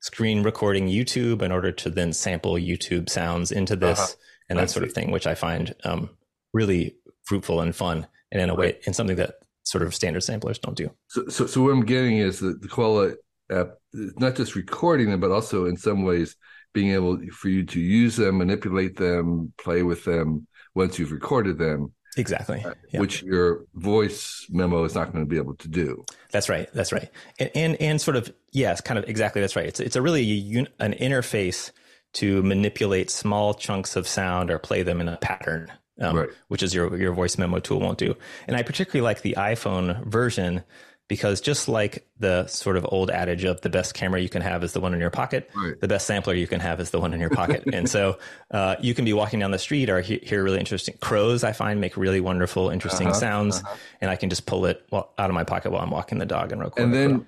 screen 0.00 0.42
recording 0.42 0.88
YouTube 0.88 1.42
in 1.42 1.52
order 1.52 1.70
to 1.72 1.90
then 1.90 2.12
sample 2.14 2.54
YouTube 2.54 3.08
sounds 3.10 3.52
into 3.52 3.76
this 3.76 3.98
Uh-huh. 3.98 4.14
and 4.48 4.58
I 4.58 4.62
that 4.62 4.70
sort 4.70 4.84
of 4.84 4.92
thing, 4.92 5.10
which 5.10 5.26
I 5.26 5.34
find 5.34 5.74
um, 5.84 6.10
really 6.54 6.96
fruitful 7.26 7.60
and 7.60 7.76
fun, 7.76 8.06
and 8.32 8.40
in 8.40 8.48
a 8.48 8.54
way, 8.54 8.78
and 8.86 8.96
something 8.96 9.16
that 9.16 9.34
sort 9.64 9.82
of 9.82 9.94
standard 9.94 10.22
samplers 10.22 10.58
don't 10.58 10.76
do. 10.76 10.90
So, 11.08 11.28
so, 11.28 11.46
so 11.46 11.62
what 11.62 11.72
I'm 11.72 11.84
getting 11.84 12.18
is 12.18 12.40
that 12.40 12.62
the 12.62 12.68
Koala 12.68 13.14
app, 13.50 13.74
not 13.92 14.36
just 14.36 14.54
recording 14.54 15.10
them, 15.10 15.20
but 15.20 15.30
also 15.30 15.66
in 15.66 15.76
some 15.76 16.04
ways 16.04 16.36
being 16.72 16.92
able 16.92 17.18
for 17.32 17.48
you 17.48 17.64
to 17.64 17.80
use 17.80 18.16
them, 18.16 18.38
manipulate 18.38 18.96
them, 18.96 19.52
play 19.58 19.82
with 19.82 20.04
them 20.04 20.46
once 20.74 20.98
you've 20.98 21.12
recorded 21.12 21.58
them. 21.58 21.92
Exactly. 22.18 22.64
Uh, 22.64 22.74
yep. 22.92 23.00
Which 23.00 23.22
your 23.22 23.66
voice 23.74 24.46
memo 24.48 24.84
is 24.84 24.94
not 24.94 25.12
going 25.12 25.24
to 25.24 25.28
be 25.28 25.36
able 25.36 25.54
to 25.56 25.68
do. 25.68 26.04
That's 26.30 26.48
right. 26.48 26.68
That's 26.72 26.92
right. 26.92 27.10
And 27.38 27.50
and, 27.54 27.76
and 27.80 28.00
sort 28.00 28.16
of 28.16 28.32
yes, 28.52 28.80
kind 28.80 28.98
of 28.98 29.08
exactly. 29.08 29.42
That's 29.42 29.54
right. 29.54 29.66
It's 29.66 29.80
it's 29.80 29.96
a 29.96 30.02
really 30.02 30.66
an 30.78 30.94
interface 30.94 31.72
to 32.14 32.42
manipulate 32.42 33.10
small 33.10 33.52
chunks 33.52 33.96
of 33.96 34.08
sound 34.08 34.50
or 34.50 34.58
play 34.58 34.82
them 34.82 35.02
in 35.02 35.08
a 35.08 35.18
pattern, 35.18 35.70
um, 36.00 36.16
right. 36.16 36.28
which 36.48 36.62
is 36.62 36.74
your 36.74 36.96
your 36.96 37.12
voice 37.12 37.38
memo 37.38 37.58
tool 37.58 37.80
won't 37.80 37.98
do. 37.98 38.16
And 38.46 38.56
I 38.56 38.62
particularly 38.62 39.02
like 39.02 39.22
the 39.22 39.34
iPhone 39.38 40.04
version 40.06 40.62
because 41.08 41.40
just 41.40 41.68
like 41.68 42.06
the 42.18 42.46
sort 42.48 42.76
of 42.76 42.84
old 42.90 43.10
adage 43.10 43.44
of 43.44 43.60
the 43.60 43.70
best 43.70 43.94
camera 43.94 44.20
you 44.20 44.28
can 44.28 44.42
have 44.42 44.64
is 44.64 44.72
the 44.72 44.80
one 44.80 44.92
in 44.92 44.98
your 44.98 45.10
pocket, 45.10 45.48
right. 45.54 45.80
the 45.80 45.86
best 45.86 46.06
sampler 46.06 46.34
you 46.34 46.48
can 46.48 46.58
have 46.58 46.80
is 46.80 46.90
the 46.90 46.98
one 46.98 47.14
in 47.14 47.20
your 47.20 47.30
pocket. 47.30 47.62
and 47.72 47.88
so 47.88 48.18
uh, 48.50 48.74
you 48.80 48.92
can 48.92 49.04
be 49.04 49.12
walking 49.12 49.38
down 49.38 49.52
the 49.52 49.58
street 49.58 49.88
or 49.88 50.00
he- 50.00 50.20
hear 50.22 50.42
really 50.42 50.58
interesting 50.58 50.96
crows. 51.00 51.44
I 51.44 51.52
find 51.52 51.80
make 51.80 51.96
really 51.96 52.20
wonderful, 52.20 52.70
interesting 52.70 53.08
uh-huh, 53.08 53.20
sounds, 53.20 53.58
uh-huh. 53.58 53.76
and 54.00 54.10
I 54.10 54.16
can 54.16 54.30
just 54.30 54.46
pull 54.46 54.66
it 54.66 54.84
out 54.92 55.06
of 55.16 55.32
my 55.32 55.44
pocket 55.44 55.70
while 55.70 55.82
I'm 55.82 55.90
walking 55.90 56.18
the 56.18 56.26
dog 56.26 56.50
and 56.50 56.60
record. 56.60 56.82
And 56.82 56.92
then, 56.92 57.26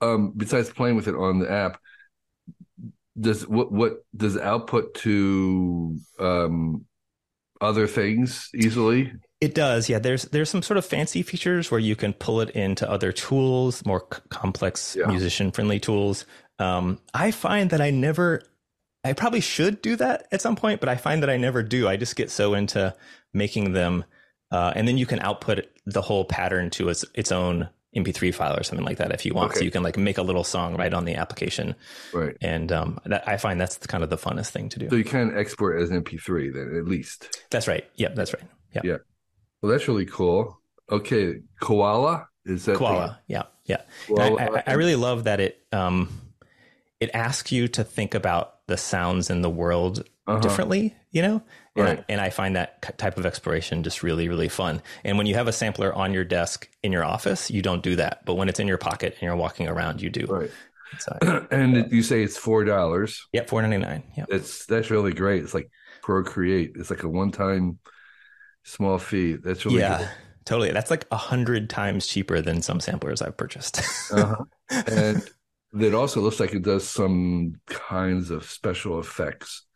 um, 0.00 0.32
besides 0.34 0.70
playing 0.70 0.96
with 0.96 1.06
it 1.06 1.14
on 1.14 1.40
the 1.40 1.50
app, 1.50 1.80
does 3.20 3.46
what 3.46 3.72
what 3.72 4.04
does 4.16 4.38
output 4.38 4.94
to 4.94 5.98
um, 6.20 6.86
other 7.60 7.86
things 7.86 8.50
easily? 8.54 9.12
It 9.40 9.54
does, 9.54 9.88
yeah. 9.88 9.98
There's 9.98 10.24
there's 10.24 10.50
some 10.50 10.62
sort 10.62 10.78
of 10.78 10.84
fancy 10.84 11.22
features 11.22 11.70
where 11.70 11.80
you 11.80 11.94
can 11.94 12.12
pull 12.12 12.40
it 12.40 12.50
into 12.50 12.90
other 12.90 13.12
tools, 13.12 13.84
more 13.86 14.06
c- 14.12 14.20
complex 14.30 14.96
yeah. 14.98 15.06
musician 15.06 15.52
friendly 15.52 15.78
tools. 15.78 16.26
Um, 16.58 16.98
I 17.14 17.30
find 17.30 17.70
that 17.70 17.80
I 17.80 17.90
never, 17.90 18.42
I 19.04 19.12
probably 19.12 19.40
should 19.40 19.80
do 19.80 19.94
that 19.96 20.26
at 20.32 20.42
some 20.42 20.56
point, 20.56 20.80
but 20.80 20.88
I 20.88 20.96
find 20.96 21.22
that 21.22 21.30
I 21.30 21.36
never 21.36 21.62
do. 21.62 21.86
I 21.86 21.96
just 21.96 22.16
get 22.16 22.30
so 22.32 22.54
into 22.54 22.94
making 23.32 23.74
them, 23.74 24.04
uh, 24.50 24.72
and 24.74 24.88
then 24.88 24.98
you 24.98 25.06
can 25.06 25.20
output 25.20 25.66
the 25.86 26.02
whole 26.02 26.24
pattern 26.24 26.70
to 26.70 26.88
its 26.88 27.04
its 27.14 27.30
own 27.30 27.68
MP3 27.96 28.34
file 28.34 28.56
or 28.56 28.62
something 28.62 28.84
like 28.84 28.98
that 28.98 29.12
if 29.12 29.24
you 29.24 29.34
want. 29.34 29.52
Okay. 29.52 29.60
So 29.60 29.64
you 29.64 29.70
can 29.70 29.82
like 29.82 29.96
make 29.96 30.18
a 30.18 30.22
little 30.22 30.44
song 30.44 30.76
right 30.76 30.92
on 30.92 31.04
the 31.04 31.14
application. 31.14 31.74
Right. 32.12 32.36
And 32.40 32.70
um, 32.70 33.00
that, 33.06 33.26
I 33.26 33.36
find 33.36 33.60
that's 33.60 33.78
kind 33.78 34.04
of 34.04 34.10
the 34.10 34.18
funnest 34.18 34.50
thing 34.50 34.68
to 34.70 34.78
do. 34.78 34.90
So 34.90 34.96
you 34.96 35.04
can 35.04 35.36
export 35.36 35.80
as 35.80 35.90
MP3 35.90 36.52
then 36.52 36.76
at 36.76 36.86
least. 36.86 37.38
That's 37.50 37.66
right. 37.66 37.84
Yep. 37.96 38.14
That's 38.14 38.34
right. 38.34 38.44
Yep. 38.74 38.84
Yeah. 38.84 38.96
Well, 39.62 39.72
that's 39.72 39.88
really 39.88 40.06
cool. 40.06 40.60
Okay, 40.90 41.40
koala 41.60 42.28
is 42.46 42.64
that 42.64 42.76
koala? 42.76 43.20
The... 43.26 43.34
Yeah, 43.34 43.42
yeah. 43.66 43.82
Koala. 44.06 44.40
I, 44.40 44.46
I, 44.46 44.62
I, 44.68 44.72
really 44.74 44.96
love 44.96 45.24
that 45.24 45.38
it 45.38 45.62
um, 45.72 46.08
it 46.98 47.10
asks 47.12 47.52
you 47.52 47.68
to 47.68 47.84
think 47.84 48.14
about 48.14 48.66
the 48.66 48.76
sounds 48.76 49.28
in 49.28 49.42
the 49.42 49.50
world 49.50 50.04
uh-huh. 50.26 50.40
differently. 50.40 50.96
You 51.10 51.22
know, 51.22 51.42
and, 51.78 51.86
right. 51.86 51.98
I, 52.00 52.04
and 52.08 52.20
I 52.20 52.30
find 52.30 52.56
that 52.56 52.98
type 52.98 53.16
of 53.18 53.26
exploration 53.26 53.82
just 53.82 54.02
really, 54.02 54.28
really 54.28 54.48
fun. 54.48 54.82
And 55.04 55.16
when 55.16 55.26
you 55.26 55.34
have 55.34 55.48
a 55.48 55.52
sampler 55.52 55.92
on 55.92 56.12
your 56.12 56.24
desk 56.24 56.68
in 56.82 56.92
your 56.92 57.04
office, 57.04 57.50
you 57.50 57.62
don't 57.62 57.82
do 57.82 57.96
that. 57.96 58.24
But 58.24 58.34
when 58.34 58.48
it's 58.48 58.60
in 58.60 58.68
your 58.68 58.78
pocket 58.78 59.14
and 59.14 59.22
you're 59.22 59.36
walking 59.36 59.68
around, 59.68 60.02
you 60.02 60.10
do. 60.10 60.26
Right. 60.26 60.50
So, 60.98 61.18
and 61.50 61.76
yeah. 61.76 61.82
you 61.90 62.02
say 62.02 62.22
it's 62.22 62.36
four 62.36 62.64
dollars. 62.64 63.26
Yep, 63.32 63.48
four 63.48 63.62
ninety 63.62 63.78
nine. 63.78 64.02
Yeah, 64.16 64.24
it's 64.28 64.66
that's 64.66 64.90
really 64.90 65.12
great. 65.12 65.42
It's 65.42 65.54
like 65.54 65.70
Procreate. 66.02 66.72
It's 66.76 66.90
like 66.90 67.02
a 67.02 67.08
one 67.08 67.30
time 67.30 67.78
small 68.64 68.98
fee. 68.98 69.34
That's 69.34 69.64
really 69.64 69.80
yeah, 69.80 69.98
cool. 69.98 70.08
totally. 70.44 70.72
That's 70.72 70.90
like 70.90 71.06
a 71.10 71.16
hundred 71.16 71.68
times 71.68 72.06
cheaper 72.06 72.40
than 72.40 72.62
some 72.62 72.80
samplers 72.80 73.20
I've 73.22 73.36
purchased. 73.36 73.78
uh-huh. 74.12 74.44
And 74.86 75.28
it 75.78 75.94
also 75.94 76.20
looks 76.20 76.40
like 76.40 76.54
it 76.54 76.62
does 76.62 76.88
some 76.88 77.60
kinds 77.66 78.30
of 78.30 78.44
special 78.44 78.98
effects. 79.00 79.66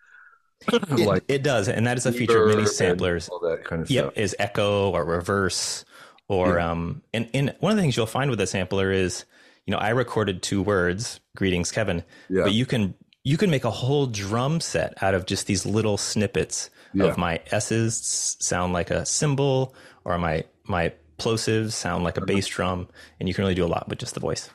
It, 0.69 1.07
like 1.07 1.25
it 1.29 1.43
does, 1.43 1.69
and 1.69 1.87
that 1.87 1.97
is 1.97 2.07
a 2.07 2.13
feature 2.13 2.49
of 2.49 2.57
many 2.57 2.67
samplers. 2.67 3.29
All 3.29 3.41
that 3.41 3.65
kind 3.65 3.83
of 3.83 3.91
yep, 3.91 4.05
stuff. 4.07 4.17
is 4.17 4.37
echo 4.39 4.91
or 4.91 5.05
reverse, 5.05 5.85
or 6.29 6.57
yeah. 6.57 6.71
um, 6.71 7.03
and 7.13 7.29
and 7.35 7.55
one 7.61 7.73
of 7.73 7.77
the 7.77 7.83
things 7.83 7.97
you'll 7.97 8.07
find 8.07 8.31
with 8.31 8.41
a 8.41 8.47
sampler 8.47 8.93
is, 8.93 9.25
you 9.67 9.73
know, 9.73 9.79
I 9.79 9.91
recorded 9.91 10.43
two 10.43 10.63
words, 10.63 11.21
"Greetings, 11.37 11.71
Kevin," 11.71 12.05
yeah. 12.29 12.43
but 12.43 12.53
you 12.53 12.67
can 12.67 12.95
you 13.25 13.37
can 13.37 13.51
make 13.51 13.65
a 13.65 13.71
whole 13.71 14.07
drum 14.07 14.61
set 14.61 15.01
out 15.03 15.15
of 15.15 15.27
just 15.27 15.47
these 15.47 15.65
little 15.65 15.97
snippets 15.97 16.71
yeah. 16.93 17.05
of 17.05 17.19
my 17.19 17.41
S's 17.51 18.37
sound 18.41 18.73
like 18.73 18.91
a 18.91 19.07
cymbal 19.07 19.75
or 20.05 20.19
my 20.19 20.45
my 20.65 20.93
plosives 21.19 21.73
sound 21.73 22.05
like 22.05 22.17
a 22.17 22.21
bass 22.21 22.47
drum, 22.47 22.89
and 23.21 23.29
you 23.29 23.35
can 23.35 23.43
really 23.43 23.55
do 23.55 23.65
a 23.65 23.67
lot 23.67 23.89
with 23.89 23.99
just 23.99 24.15
the 24.15 24.21
voice. 24.21 24.51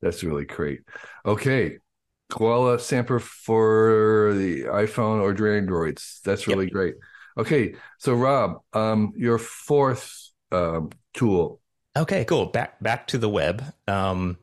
That's 0.00 0.22
really 0.22 0.44
great. 0.44 0.80
Okay, 1.26 1.78
Koala 2.30 2.78
sampler 2.78 3.18
for 3.18 4.32
the 4.34 4.64
iPhone 4.64 5.20
or 5.20 5.56
Androids. 5.56 6.20
That's 6.24 6.46
really 6.46 6.66
yep. 6.66 6.72
great. 6.72 6.94
Okay, 7.38 7.74
so 7.98 8.14
Rob, 8.14 8.60
um, 8.72 9.12
your 9.16 9.38
fourth 9.38 10.30
um, 10.52 10.90
tool. 11.14 11.60
Okay, 11.96 12.24
cool. 12.24 12.46
Back 12.46 12.80
back 12.82 13.06
to 13.08 13.18
the 13.18 13.28
web. 13.28 13.62
Um, 13.86 14.38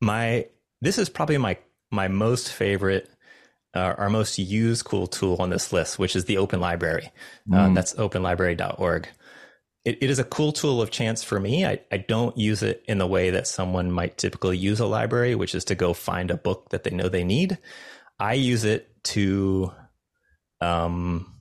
my 0.00 0.46
this 0.80 0.98
is 0.98 1.08
probably 1.08 1.38
my 1.38 1.56
my 1.90 2.08
most 2.08 2.52
favorite 2.52 3.08
uh, 3.74 3.94
our 3.98 4.08
most 4.08 4.38
used 4.38 4.84
cool 4.84 5.06
tool 5.06 5.36
on 5.40 5.50
this 5.50 5.72
list, 5.72 5.98
which 5.98 6.14
is 6.14 6.24
the 6.26 6.38
Open 6.38 6.60
Library. 6.60 7.10
Uh, 7.52 7.56
mm. 7.56 7.70
Uh, 7.70 7.74
that's 7.74 7.94
openlibrary.org. 7.94 9.08
It, 9.84 9.98
it 10.02 10.10
is 10.10 10.18
a 10.18 10.24
cool 10.24 10.52
tool 10.52 10.80
of 10.80 10.90
chance 10.90 11.22
for 11.22 11.38
me. 11.38 11.66
I, 11.66 11.80
I 11.92 11.98
don't 11.98 12.36
use 12.36 12.62
it 12.62 12.82
in 12.86 12.98
the 12.98 13.06
way 13.06 13.30
that 13.30 13.46
someone 13.46 13.90
might 13.90 14.16
typically 14.16 14.56
use 14.56 14.80
a 14.80 14.86
library, 14.86 15.34
which 15.34 15.54
is 15.54 15.64
to 15.66 15.74
go 15.74 15.92
find 15.92 16.30
a 16.30 16.36
book 16.36 16.70
that 16.70 16.84
they 16.84 16.90
know 16.90 17.08
they 17.08 17.24
need. 17.24 17.58
I 18.18 18.34
use 18.34 18.64
it 18.64 18.88
to, 19.04 19.72
um, 20.60 21.34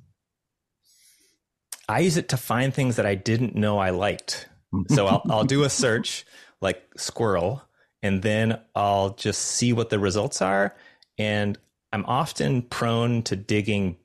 I 1.88 2.00
use 2.00 2.18
it 2.18 2.30
to 2.30 2.38
find 2.38 2.74
things 2.74 2.98
that 2.98 3.06
I 3.06 3.16
didn't 3.16 3.56
know 3.56 3.78
I 3.78 3.92
liked. 3.92 4.50
So 4.90 5.08
I'll, 5.08 5.24
I'll 5.30 5.44
do 5.46 5.64
a 5.64 5.70
search 5.70 6.26
like 6.62 6.82
squirrel, 6.98 7.62
and 8.02 8.22
then 8.22 8.60
I'll 8.76 9.12
just 9.12 9.42
see 9.42 9.74
what 9.74 9.90
the 9.90 10.00
results 10.00 10.42
are. 10.42 10.76
And 11.18 11.58
I'm 11.92 12.06
often 12.06 12.64
prone 12.64 13.22
to 13.24 13.36
digging 13.36 13.98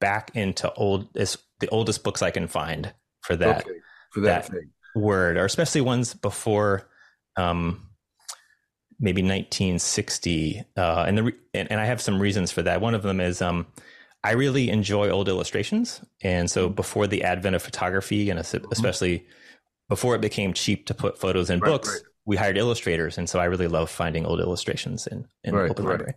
back 0.00 0.30
into 0.34 0.72
old 0.74 1.12
the 1.14 1.68
oldest 1.70 2.02
books 2.02 2.22
I 2.22 2.30
can 2.30 2.48
find 2.48 2.92
for 3.26 3.36
that 3.36 3.66
okay, 3.66 3.78
for 4.12 4.20
that, 4.20 4.46
that 4.46 4.60
word, 4.94 5.36
or 5.36 5.44
especially 5.44 5.80
ones 5.80 6.14
before 6.14 6.88
um, 7.36 7.88
maybe 9.00 9.22
1960. 9.22 10.64
Uh, 10.76 11.04
and 11.06 11.18
the 11.18 11.34
and, 11.52 11.70
and, 11.70 11.80
I 11.80 11.84
have 11.84 12.00
some 12.00 12.20
reasons 12.20 12.52
for 12.52 12.62
that. 12.62 12.80
One 12.80 12.94
of 12.94 13.02
them 13.02 13.20
is 13.20 13.42
um, 13.42 13.66
I 14.24 14.32
really 14.32 14.70
enjoy 14.70 15.10
old 15.10 15.28
illustrations, 15.28 16.00
and 16.22 16.50
so 16.50 16.66
mm-hmm. 16.66 16.74
before 16.74 17.06
the 17.06 17.24
advent 17.24 17.56
of 17.56 17.62
photography, 17.62 18.30
and 18.30 18.38
mm-hmm. 18.38 18.66
especially 18.72 19.26
before 19.88 20.14
it 20.14 20.20
became 20.20 20.52
cheap 20.52 20.86
to 20.86 20.94
put 20.94 21.18
photos 21.18 21.50
in 21.50 21.60
right, 21.60 21.70
books, 21.70 21.88
right. 21.88 22.02
we 22.24 22.36
hired 22.36 22.56
illustrators, 22.56 23.18
and 23.18 23.28
so 23.28 23.38
I 23.38 23.44
really 23.46 23.68
love 23.68 23.90
finding 23.90 24.24
old 24.24 24.40
illustrations 24.40 25.06
in, 25.06 25.26
in 25.44 25.54
right, 25.54 25.70
Open 25.70 25.84
Library. 25.84 26.14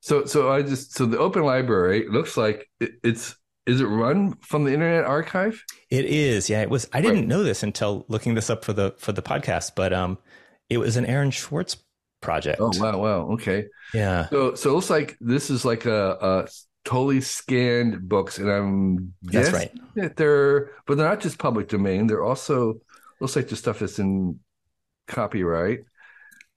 So 0.00 0.24
so 0.24 0.50
I 0.50 0.62
just 0.62 0.94
so 0.94 1.06
the 1.06 1.18
Open 1.18 1.44
Library 1.44 2.08
looks 2.08 2.36
like 2.36 2.68
it, 2.80 2.92
it's 3.02 3.36
is 3.70 3.80
it 3.80 3.84
run 3.84 4.34
from 4.40 4.64
the 4.64 4.72
Internet 4.72 5.04
Archive? 5.04 5.64
It 5.90 6.04
is. 6.04 6.50
Yeah, 6.50 6.60
it 6.62 6.70
was. 6.70 6.88
I 6.92 7.00
didn't 7.00 7.20
right. 7.20 7.28
know 7.28 7.44
this 7.44 7.62
until 7.62 8.04
looking 8.08 8.34
this 8.34 8.50
up 8.50 8.64
for 8.64 8.72
the 8.72 8.94
for 8.98 9.12
the 9.12 9.22
podcast, 9.22 9.72
but 9.76 9.92
um, 9.92 10.18
it 10.68 10.78
was 10.78 10.96
an 10.96 11.06
Aaron 11.06 11.30
Swartz 11.30 11.76
project. 12.20 12.60
Oh 12.60 12.72
wow, 12.78 12.98
wow, 12.98 13.20
okay, 13.34 13.66
yeah. 13.94 14.28
So 14.28 14.56
so 14.56 14.70
it 14.70 14.72
looks 14.74 14.90
like 14.90 15.16
this 15.20 15.50
is 15.50 15.64
like 15.64 15.86
a, 15.86 16.16
a 16.20 16.48
totally 16.84 17.20
scanned 17.20 18.08
books, 18.08 18.38
and 18.38 18.50
I'm 18.50 19.14
that's 19.22 19.52
right. 19.52 19.72
That 19.94 20.16
they're 20.16 20.72
but 20.86 20.96
they're 20.96 21.08
not 21.08 21.20
just 21.20 21.38
public 21.38 21.68
domain. 21.68 22.08
They're 22.08 22.24
also 22.24 22.80
looks 23.20 23.36
like 23.36 23.48
the 23.48 23.56
stuff 23.56 23.78
that's 23.78 24.00
in 24.00 24.40
copyright. 25.06 25.84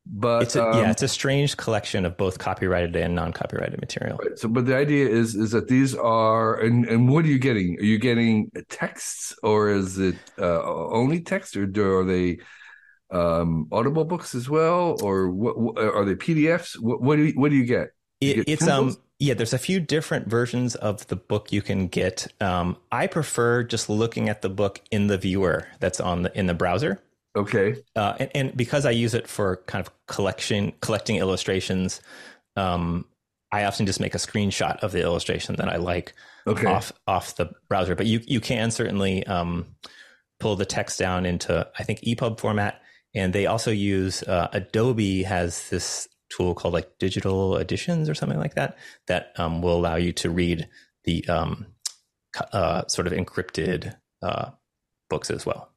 But 0.05 0.43
it's 0.43 0.55
a, 0.55 0.67
um, 0.67 0.77
yeah, 0.77 0.91
it's 0.91 1.01
a 1.01 1.07
strange 1.07 1.55
collection 1.55 2.05
of 2.05 2.17
both 2.17 2.37
copyrighted 2.37 2.95
and 2.95 3.15
non-copyrighted 3.15 3.79
material. 3.79 4.17
Right. 4.17 4.37
So, 4.37 4.49
but 4.49 4.65
the 4.65 4.75
idea 4.75 5.07
is 5.07 5.33
is 5.33 5.51
that 5.51 5.69
these 5.69 5.95
are 5.95 6.59
and 6.59 6.85
and 6.85 7.09
what 7.09 7.23
are 7.23 7.29
you 7.29 7.39
getting? 7.39 7.79
Are 7.79 7.85
you 7.85 7.97
getting 7.99 8.51
texts 8.67 9.33
or 9.43 9.69
is 9.69 9.97
it 9.97 10.15
uh, 10.37 10.63
only 10.63 11.21
text, 11.21 11.55
or 11.55 11.65
do, 11.65 11.99
are 11.99 12.03
they 12.03 12.39
um, 13.11 13.67
audible 13.71 14.03
books 14.03 14.35
as 14.35 14.49
well, 14.49 14.97
or 15.01 15.29
what, 15.29 15.57
what 15.57 15.77
are 15.77 16.03
they 16.03 16.15
PDFs? 16.15 16.77
What, 16.79 17.01
what 17.01 17.15
do 17.15 17.23
you, 17.23 17.33
what 17.33 17.49
do 17.49 17.55
you 17.55 17.65
get? 17.65 17.91
You 18.19 18.31
it, 18.31 18.35
get 18.35 18.49
it's 18.49 18.67
um 18.67 18.97
yeah, 19.19 19.35
there's 19.35 19.53
a 19.53 19.57
few 19.57 19.79
different 19.79 20.27
versions 20.27 20.75
of 20.75 21.07
the 21.07 21.15
book 21.15 21.53
you 21.53 21.61
can 21.61 21.87
get. 21.87 22.27
Um, 22.41 22.75
I 22.91 23.07
prefer 23.07 23.63
just 23.63 23.89
looking 23.89 24.27
at 24.27 24.41
the 24.41 24.49
book 24.49 24.81
in 24.91 25.07
the 25.07 25.17
viewer 25.17 25.67
that's 25.79 26.01
on 26.01 26.23
the 26.23 26.37
in 26.37 26.47
the 26.47 26.53
browser. 26.53 27.01
Okay. 27.35 27.81
Uh, 27.95 28.15
and, 28.19 28.31
and, 28.35 28.57
because 28.57 28.85
I 28.85 28.91
use 28.91 29.13
it 29.13 29.27
for 29.27 29.57
kind 29.65 29.85
of 29.85 29.91
collection, 30.05 30.71
collecting 30.81 31.15
illustrations, 31.15 31.99
um, 32.55 33.05
I 33.51 33.65
often 33.65 33.85
just 33.85 33.99
make 33.99 34.13
a 34.13 34.19
screenshot 34.19 34.77
of 34.83 34.91
the 34.91 35.01
illustration 35.01 35.55
that 35.55 35.69
I 35.69 35.77
like 35.77 36.13
okay. 36.47 36.67
off 36.67 36.91
off 37.07 37.35
the 37.35 37.51
browser. 37.69 37.95
But 37.95 38.05
you 38.05 38.21
you 38.25 38.39
can 38.39 38.71
certainly 38.71 39.25
um, 39.25 39.67
pull 40.39 40.55
the 40.55 40.65
text 40.65 40.99
down 40.99 41.25
into 41.25 41.67
I 41.77 41.83
think 41.83 42.01
EPUB 42.01 42.39
format, 42.39 42.81
and 43.15 43.33
they 43.33 43.45
also 43.45 43.71
use 43.71 44.23
uh, 44.23 44.49
Adobe 44.53 45.23
has 45.23 45.69
this 45.69 46.07
tool 46.35 46.55
called 46.55 46.73
like 46.73 46.97
digital 46.99 47.57
editions 47.57 48.09
or 48.09 48.15
something 48.15 48.39
like 48.39 48.55
that 48.55 48.77
that 49.07 49.33
um, 49.37 49.61
will 49.61 49.77
allow 49.77 49.95
you 49.95 50.11
to 50.13 50.29
read 50.31 50.67
the 51.03 51.27
um, 51.27 51.67
uh, 52.51 52.85
sort 52.87 53.05
of 53.05 53.13
encrypted 53.13 53.95
uh, 54.23 54.49
books 55.09 55.29
as 55.29 55.45
well 55.45 55.72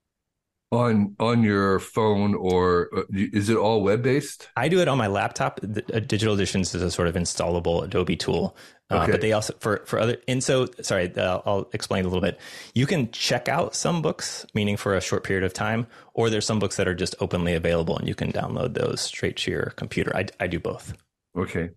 on 0.72 1.14
on 1.20 1.44
your 1.44 1.78
phone 1.78 2.34
or 2.34 2.90
uh, 2.96 3.02
is 3.12 3.48
it 3.48 3.56
all 3.56 3.82
web 3.82 4.02
based 4.02 4.48
i 4.56 4.68
do 4.68 4.80
it 4.80 4.88
on 4.88 4.98
my 4.98 5.06
laptop. 5.06 5.60
The, 5.62 5.82
digital 6.00 6.34
editions 6.34 6.74
is 6.74 6.82
a 6.82 6.90
sort 6.90 7.06
of 7.06 7.14
installable 7.14 7.84
adobe 7.84 8.16
tool. 8.16 8.56
Uh, 8.90 8.98
okay. 8.98 9.12
but 9.12 9.20
they 9.20 9.32
also 9.32 9.52
for 9.58 9.82
for 9.84 9.98
other 9.98 10.16
and 10.28 10.42
so 10.42 10.68
sorry 10.80 11.12
uh, 11.16 11.40
i'll 11.44 11.68
explain 11.72 12.04
a 12.04 12.08
little 12.08 12.20
bit. 12.22 12.38
You 12.74 12.86
can 12.86 13.10
check 13.12 13.48
out 13.48 13.76
some 13.76 14.02
books 14.02 14.44
meaning 14.54 14.76
for 14.76 14.96
a 14.96 15.00
short 15.00 15.22
period 15.22 15.44
of 15.44 15.52
time 15.52 15.86
or 16.14 16.30
there's 16.30 16.46
some 16.46 16.58
books 16.58 16.76
that 16.76 16.88
are 16.88 16.94
just 16.94 17.14
openly 17.20 17.54
available 17.54 17.96
and 17.96 18.08
you 18.08 18.14
can 18.14 18.32
download 18.32 18.74
those 18.74 19.00
straight 19.00 19.36
to 19.38 19.50
your 19.52 19.70
computer. 19.76 20.16
I, 20.16 20.26
I 20.40 20.48
do 20.48 20.58
both. 20.58 20.94
Okay. 21.38 21.70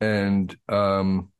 And 0.00 0.56
um 0.70 1.30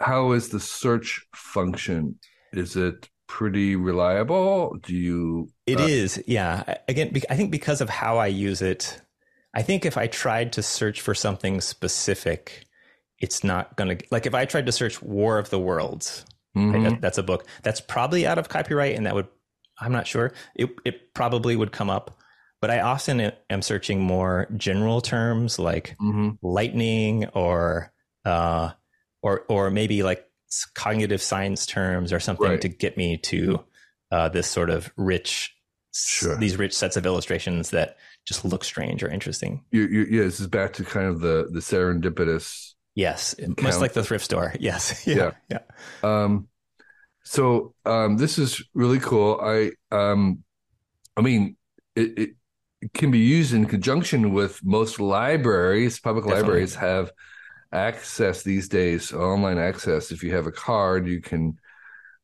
how 0.00 0.32
is 0.32 0.50
the 0.50 0.60
search 0.60 1.26
function? 1.34 2.20
Is 2.52 2.76
it 2.76 3.08
pretty 3.30 3.76
reliable? 3.76 4.76
Do 4.82 4.94
you? 4.94 5.48
It 5.64 5.80
uh, 5.80 5.84
is, 5.84 6.22
yeah. 6.26 6.78
Again, 6.88 7.12
I 7.30 7.36
think 7.36 7.52
because 7.52 7.80
of 7.80 7.88
how 7.88 8.18
I 8.18 8.26
use 8.26 8.60
it, 8.60 9.00
I 9.54 9.62
think 9.62 9.86
if 9.86 9.96
I 9.96 10.08
tried 10.08 10.52
to 10.54 10.62
search 10.62 11.00
for 11.00 11.14
something 11.14 11.60
specific, 11.60 12.66
it's 13.20 13.44
not 13.44 13.76
going 13.76 13.96
to 13.96 14.04
like 14.10 14.26
if 14.26 14.34
I 14.34 14.44
tried 14.44 14.66
to 14.66 14.72
search 14.72 15.00
War 15.00 15.38
of 15.38 15.48
the 15.48 15.60
Worlds. 15.60 16.26
Mm-hmm. 16.56 16.72
Right, 16.72 16.90
that, 16.90 17.00
that's 17.00 17.18
a 17.18 17.22
book 17.22 17.46
that's 17.62 17.80
probably 17.80 18.26
out 18.26 18.36
of 18.36 18.48
copyright, 18.48 18.96
and 18.96 19.06
that 19.06 19.14
would 19.14 19.28
I'm 19.80 19.92
not 19.92 20.08
sure. 20.08 20.32
It 20.56 20.70
it 20.84 21.14
probably 21.14 21.54
would 21.54 21.70
come 21.70 21.88
up, 21.88 22.18
but 22.60 22.70
I 22.70 22.80
often 22.80 23.32
am 23.48 23.62
searching 23.62 24.00
more 24.00 24.48
general 24.56 25.00
terms 25.00 25.60
like 25.60 25.96
mm-hmm. 26.02 26.30
lightning 26.42 27.26
or 27.28 27.92
uh 28.24 28.72
or 29.22 29.44
or 29.48 29.70
maybe 29.70 30.02
like 30.02 30.26
cognitive 30.74 31.22
science 31.22 31.66
terms 31.66 32.12
or 32.12 32.20
something 32.20 32.50
right. 32.50 32.60
to 32.60 32.68
get 32.68 32.96
me 32.96 33.16
to 33.16 33.64
uh, 34.10 34.28
this 34.28 34.46
sort 34.46 34.70
of 34.70 34.92
rich, 34.96 35.54
sure. 35.94 36.36
these 36.36 36.56
rich 36.56 36.74
sets 36.74 36.96
of 36.96 37.06
illustrations 37.06 37.70
that 37.70 37.96
just 38.26 38.44
look 38.44 38.64
strange 38.64 39.02
or 39.02 39.08
interesting. 39.08 39.64
You, 39.70 39.86
you, 39.86 40.06
yeah, 40.10 40.22
this 40.24 40.40
is 40.40 40.46
back 40.46 40.72
to 40.74 40.84
kind 40.84 41.06
of 41.06 41.20
the 41.20 41.48
the 41.50 41.60
serendipitous. 41.60 42.74
Yes, 42.94 43.34
count. 43.38 43.62
much 43.62 43.76
like 43.78 43.92
the 43.92 44.04
thrift 44.04 44.24
store. 44.24 44.52
Yes, 44.60 45.06
yeah, 45.06 45.32
yeah. 45.48 45.58
yeah. 46.02 46.24
Um, 46.24 46.48
so 47.22 47.74
um, 47.84 48.16
this 48.16 48.38
is 48.38 48.62
really 48.74 48.98
cool. 48.98 49.40
I 49.40 49.72
um, 49.92 50.42
I 51.16 51.22
mean, 51.22 51.56
it, 51.94 52.18
it, 52.18 52.30
it 52.80 52.92
can 52.92 53.10
be 53.10 53.18
used 53.18 53.52
in 53.54 53.66
conjunction 53.66 54.32
with 54.32 54.60
most 54.64 55.00
libraries. 55.00 56.00
Public 56.00 56.24
Definitely. 56.24 56.42
libraries 56.42 56.74
have 56.76 57.12
access 57.72 58.42
these 58.42 58.68
days, 58.68 59.12
online 59.12 59.58
access. 59.58 60.10
If 60.10 60.22
you 60.22 60.34
have 60.34 60.46
a 60.46 60.52
card, 60.52 61.06
you 61.06 61.20
can 61.20 61.58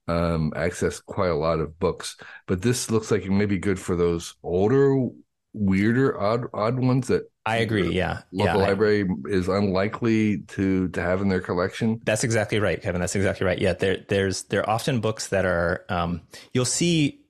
um, 0.09 0.53
access 0.57 1.01
quite 1.01 1.31
a 1.31 1.37
lot 1.37 1.61
of 1.61 1.79
books. 1.79 2.17
But 2.47 2.63
this 2.63 2.91
looks 2.91 3.11
like 3.11 3.25
it 3.25 3.31
may 3.31 3.47
be 3.47 3.59
good 3.59 3.79
for 3.79 3.97
those 3.97 4.35
older, 4.43 5.09
weirder, 5.53 6.21
odd, 6.21 6.47
odd 6.53 6.79
ones 6.79 7.09
that 7.09 7.31
I 7.47 7.59
agree. 7.59 7.93
Yeah, 7.93 8.23
local 8.33 8.61
yeah, 8.61 8.67
library 8.67 9.03
I, 9.03 9.29
is 9.29 9.47
unlikely 9.47 10.39
to 10.49 10.89
to 10.89 11.01
have 11.01 11.23
in 11.23 11.29
their 11.29 11.41
collection. 11.41 12.01
That's 12.05 12.25
exactly 12.25 12.59
right, 12.59 12.83
Kevin. 12.83 13.01
That's 13.01 13.15
exactly 13.15 13.47
right. 13.47 13.59
Yeah, 13.59 13.73
there 13.73 14.05
there's 14.09 14.43
there 14.45 14.63
are 14.63 14.71
often 14.71 15.01
books 15.01 15.29
that 15.29 15.45
are 15.45 15.85
um, 15.89 16.23
you'll 16.53 16.65
see 16.65 17.21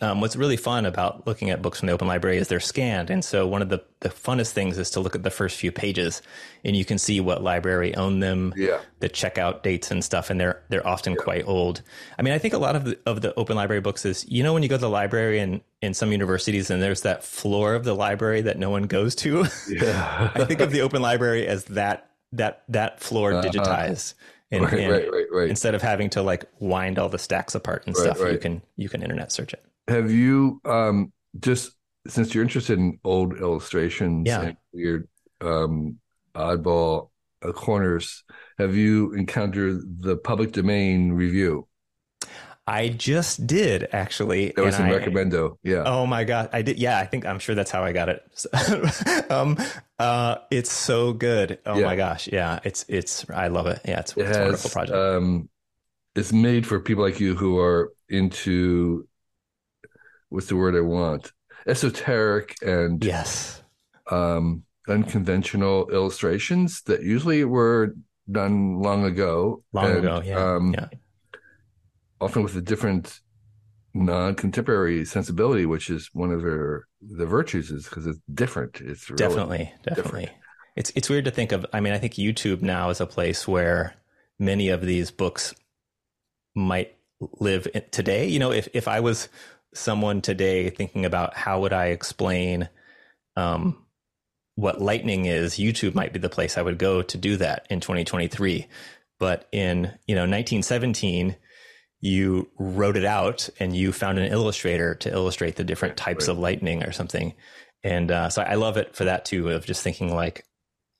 um, 0.00 0.22
what's 0.22 0.34
really 0.34 0.56
fun 0.56 0.86
about 0.86 1.26
looking 1.26 1.50
at 1.50 1.60
books 1.60 1.80
from 1.80 1.88
the 1.88 1.92
open 1.92 2.08
library 2.08 2.38
is 2.38 2.48
they're 2.48 2.58
scanned. 2.58 3.10
And 3.10 3.22
so 3.22 3.46
one 3.46 3.60
of 3.60 3.68
the, 3.68 3.84
the 4.00 4.08
funnest 4.08 4.52
things 4.52 4.78
is 4.78 4.90
to 4.90 5.00
look 5.00 5.14
at 5.14 5.22
the 5.22 5.30
first 5.30 5.58
few 5.58 5.70
pages 5.70 6.22
and 6.64 6.74
you 6.74 6.86
can 6.86 6.96
see 6.96 7.20
what 7.20 7.42
library 7.42 7.94
owned 7.94 8.22
them, 8.22 8.54
yeah. 8.56 8.80
the 9.00 9.10
checkout 9.10 9.62
dates 9.62 9.90
and 9.90 10.02
stuff. 10.02 10.30
And 10.30 10.40
they're, 10.40 10.62
they're 10.70 10.86
often 10.86 11.12
yeah. 11.12 11.22
quite 11.22 11.46
old. 11.46 11.82
I 12.18 12.22
mean, 12.22 12.32
I 12.32 12.38
think 12.38 12.54
a 12.54 12.58
lot 12.58 12.76
of 12.76 12.86
the, 12.86 12.98
of 13.04 13.20
the 13.20 13.34
open 13.34 13.56
library 13.56 13.82
books 13.82 14.06
is, 14.06 14.26
you 14.26 14.42
know, 14.42 14.54
when 14.54 14.62
you 14.62 14.70
go 14.70 14.76
to 14.76 14.80
the 14.80 14.88
library 14.88 15.38
in, 15.38 15.60
in 15.82 15.92
some 15.92 16.12
universities 16.12 16.70
and 16.70 16.82
there's 16.82 17.02
that 17.02 17.22
floor 17.22 17.74
of 17.74 17.84
the 17.84 17.94
library 17.94 18.40
that 18.42 18.58
no 18.58 18.70
one 18.70 18.84
goes 18.84 19.14
to. 19.16 19.44
Yeah. 19.68 20.30
I 20.34 20.44
think 20.44 20.60
of 20.60 20.70
the 20.70 20.80
open 20.80 21.02
library 21.02 21.46
as 21.46 21.66
that, 21.66 22.10
that, 22.32 22.62
that 22.68 23.00
floor 23.00 23.34
uh-huh. 23.34 23.48
digitized. 23.48 24.14
And, 24.50 24.64
right, 24.64 24.72
and 24.74 24.92
right, 24.92 25.12
right, 25.12 25.26
right. 25.30 25.50
instead 25.50 25.74
of 25.74 25.82
having 25.82 26.10
to 26.10 26.22
like 26.22 26.46
wind 26.58 26.98
all 26.98 27.08
the 27.08 27.18
stacks 27.18 27.54
apart 27.54 27.84
and 27.86 27.96
stuff, 27.96 28.18
you 28.20 28.38
can, 28.38 28.62
you 28.76 28.88
can 28.88 29.02
internet 29.02 29.30
search 29.30 29.52
it 29.52 29.62
have 29.88 30.10
you 30.10 30.60
um 30.64 31.12
just 31.38 31.72
since 32.06 32.34
you're 32.34 32.44
interested 32.44 32.78
in 32.78 32.98
old 33.04 33.38
illustrations 33.38 34.26
yeah. 34.26 34.42
and 34.42 34.56
weird 34.72 35.08
um 35.40 35.98
oddball 36.34 37.10
uh, 37.42 37.52
corners 37.52 38.24
have 38.58 38.74
you 38.74 39.12
encountered 39.12 39.80
the 40.00 40.16
public 40.16 40.52
domain 40.52 41.12
review 41.12 41.66
I 42.66 42.88
just 42.88 43.46
did 43.46 43.88
actually. 43.92 44.52
That 44.56 44.64
was 44.64 44.78
in 44.78 44.86
I, 44.86 44.92
recommendo. 44.92 45.58
Yeah. 45.62 45.82
Oh 45.84 46.06
my 46.06 46.24
god, 46.24 46.48
I 46.52 46.62
did. 46.62 46.78
Yeah, 46.78 46.98
I 46.98 47.04
think 47.04 47.26
I'm 47.26 47.38
sure 47.38 47.54
that's 47.54 47.70
how 47.70 47.84
I 47.84 47.92
got 47.92 48.08
it. 48.08 49.30
um, 49.30 49.58
uh, 49.98 50.36
it's 50.50 50.72
so 50.72 51.12
good. 51.12 51.58
Oh 51.66 51.78
yeah. 51.78 51.84
my 51.84 51.96
gosh, 51.96 52.26
yeah, 52.32 52.60
it's 52.64 52.86
it's. 52.88 53.28
I 53.28 53.48
love 53.48 53.66
it. 53.66 53.82
Yeah, 53.84 54.00
it's, 54.00 54.12
it 54.12 54.20
it's 54.20 54.28
has, 54.28 54.36
a 54.36 54.42
wonderful 54.42 54.70
project. 54.70 54.96
Um, 54.96 55.48
it's 56.14 56.32
made 56.32 56.66
for 56.66 56.80
people 56.80 57.04
like 57.04 57.20
you 57.20 57.34
who 57.34 57.58
are 57.58 57.92
into 58.08 59.06
what's 60.34 60.48
the 60.48 60.56
word 60.56 60.74
I 60.74 60.80
want? 60.80 61.32
Esoteric 61.66 62.56
and 62.60 63.02
yes, 63.02 63.62
um, 64.10 64.64
unconventional 64.88 65.88
illustrations 65.90 66.82
that 66.82 67.02
usually 67.02 67.44
were 67.44 67.94
done 68.30 68.80
long 68.82 69.04
ago. 69.04 69.62
Long 69.72 69.86
and, 69.86 69.98
ago, 69.98 70.22
yeah, 70.24 70.54
um, 70.56 70.74
yeah. 70.74 70.88
Often 72.20 72.42
with 72.42 72.56
a 72.56 72.60
different 72.60 73.20
non-contemporary 73.94 75.04
sensibility, 75.04 75.66
which 75.66 75.88
is 75.88 76.10
one 76.12 76.32
of 76.32 76.42
their 76.42 76.86
the 77.00 77.26
virtues, 77.26 77.70
is 77.70 77.84
because 77.84 78.06
it's 78.06 78.18
different. 78.34 78.80
It's 78.80 79.08
really 79.08 79.16
definitely, 79.16 79.72
definitely. 79.84 80.20
Different. 80.22 80.42
It's 80.76 80.92
it's 80.96 81.08
weird 81.08 81.24
to 81.26 81.30
think 81.30 81.52
of. 81.52 81.64
I 81.72 81.80
mean, 81.80 81.92
I 81.92 81.98
think 81.98 82.14
YouTube 82.14 82.60
now 82.60 82.90
is 82.90 83.00
a 83.00 83.06
place 83.06 83.46
where 83.48 83.94
many 84.38 84.68
of 84.68 84.82
these 84.82 85.10
books 85.10 85.54
might 86.54 86.96
live 87.38 87.68
today. 87.90 88.26
You 88.26 88.38
know, 88.38 88.52
if 88.52 88.68
if 88.74 88.88
I 88.88 89.00
was 89.00 89.28
someone 89.74 90.20
today 90.20 90.70
thinking 90.70 91.04
about 91.04 91.36
how 91.36 91.60
would 91.60 91.72
I 91.72 91.86
explain 91.86 92.68
um, 93.36 93.84
what 94.56 94.80
lightning 94.80 95.26
is, 95.26 95.54
YouTube 95.54 95.94
might 95.94 96.12
be 96.12 96.18
the 96.18 96.28
place 96.28 96.56
I 96.56 96.62
would 96.62 96.78
go 96.78 97.02
to 97.02 97.18
do 97.18 97.36
that 97.38 97.66
in 97.70 97.80
2023. 97.80 98.66
But 99.18 99.48
in 99.52 99.92
you 100.06 100.14
know 100.14 100.22
1917, 100.22 101.36
you 102.00 102.50
wrote 102.58 102.96
it 102.96 103.04
out 103.04 103.48
and 103.58 103.74
you 103.74 103.92
found 103.92 104.18
an 104.18 104.30
illustrator 104.30 104.94
to 104.96 105.12
illustrate 105.12 105.56
the 105.56 105.64
different 105.64 105.96
types 105.96 106.28
right. 106.28 106.32
of 106.32 106.38
lightning 106.38 106.82
or 106.82 106.92
something. 106.92 107.34
And 107.82 108.10
uh, 108.10 108.28
so 108.28 108.42
I 108.42 108.54
love 108.54 108.76
it 108.76 108.94
for 108.94 109.04
that 109.04 109.24
too, 109.24 109.50
of 109.50 109.66
just 109.66 109.82
thinking 109.82 110.14
like 110.14 110.44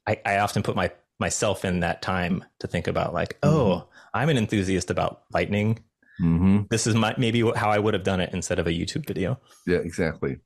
I, 0.07 0.21
I 0.25 0.39
often 0.39 0.63
put 0.63 0.77
my 0.77 0.91
myself 1.21 1.65
in 1.65 1.81
that 1.81 2.03
time 2.03 2.45
to 2.61 2.67
think 2.67 2.87
about 2.87 3.15
like, 3.15 3.41
mm-hmm. 3.41 3.55
oh, 3.55 3.89
I'm 4.13 4.29
an 4.29 4.39
enthusiast 4.39 4.91
about 4.91 5.23
lightning 5.33 5.81
Mm-hmm. 6.21 6.63
This 6.71 6.87
is 6.87 6.95
my 6.95 7.15
maybe 7.19 7.41
how 7.57 7.71
I 7.71 7.79
would 7.79 7.95
have 7.95 8.05
done 8.05 8.21
it 8.21 8.31
instead 8.33 8.59
of 8.59 8.67
a 8.67 8.71
YouTube 8.71 9.07
video. 9.07 9.41
Yeah, 9.67 9.79
exactly. 9.79 10.37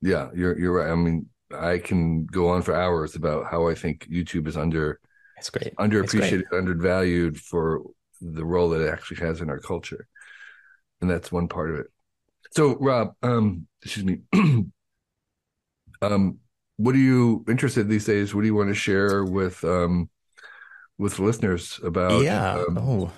Yeah, 0.00 0.30
you're 0.34 0.58
you're 0.58 0.72
right. 0.72 0.90
I 0.90 0.94
mean, 0.94 1.26
I 1.52 1.78
can 1.78 2.26
go 2.26 2.48
on 2.48 2.62
for 2.62 2.74
hours 2.74 3.14
about 3.14 3.46
how 3.50 3.68
I 3.68 3.74
think 3.74 4.08
YouTube 4.08 4.46
is 4.46 4.56
under 4.56 5.00
it's 5.36 5.50
great 5.50 5.74
underappreciated, 5.76 6.40
it's 6.40 6.48
great. 6.48 6.58
undervalued 6.58 7.38
for 7.38 7.82
the 8.20 8.44
role 8.44 8.70
that 8.70 8.80
it 8.80 8.90
actually 8.90 9.18
has 9.18 9.40
in 9.40 9.50
our 9.50 9.60
culture, 9.60 10.06
and 11.00 11.10
that's 11.10 11.30
one 11.30 11.48
part 11.48 11.70
of 11.70 11.80
it. 11.80 11.86
So, 12.52 12.76
Rob, 12.76 13.14
um, 13.22 13.66
excuse 13.82 14.06
me, 14.06 14.20
um, 16.02 16.38
what 16.76 16.94
are 16.94 16.98
you 16.98 17.44
interested 17.48 17.82
in 17.82 17.88
these 17.88 18.06
days? 18.06 18.34
What 18.34 18.42
do 18.42 18.46
you 18.46 18.54
want 18.54 18.70
to 18.70 18.74
share 18.74 19.24
with 19.24 19.62
um, 19.64 20.08
with 20.96 21.18
listeners 21.18 21.78
about? 21.84 22.22
Yeah. 22.22 22.64
Um, 22.66 22.78
oh 22.78 23.12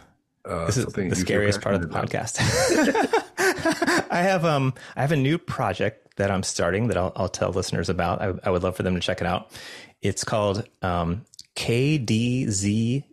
uh, 0.47 0.67
this 0.67 0.77
is 0.77 0.87
the 0.87 1.17
scariest 1.17 1.61
part 1.61 1.75
of 1.75 1.81
the 1.83 1.89
about. 1.89 2.09
podcast. 2.09 2.39
I 4.11 4.23
have 4.23 4.45
um 4.45 4.75
I 4.95 5.01
have 5.03 5.13
a 5.13 5.17
new 5.17 5.39
project 5.39 6.17
that 6.17 6.31
I'm 6.31 6.43
starting 6.43 6.89
that 6.89 6.97
I'll, 6.97 7.13
I'll 7.17 7.29
tell 7.29 7.51
listeners 7.51 7.89
about. 7.89 8.23
I, 8.23 8.33
I, 8.45 8.51
would 8.51 8.63
love 8.63 8.77
for 8.77 8.83
them 8.83 8.95
to 8.95 9.01
check 9.01 9.21
it 9.21 9.27
out. 9.27 9.51
It's 10.01 10.25
called 10.25 10.67
um, 10.83 11.25
kdzu.org. 11.55 13.09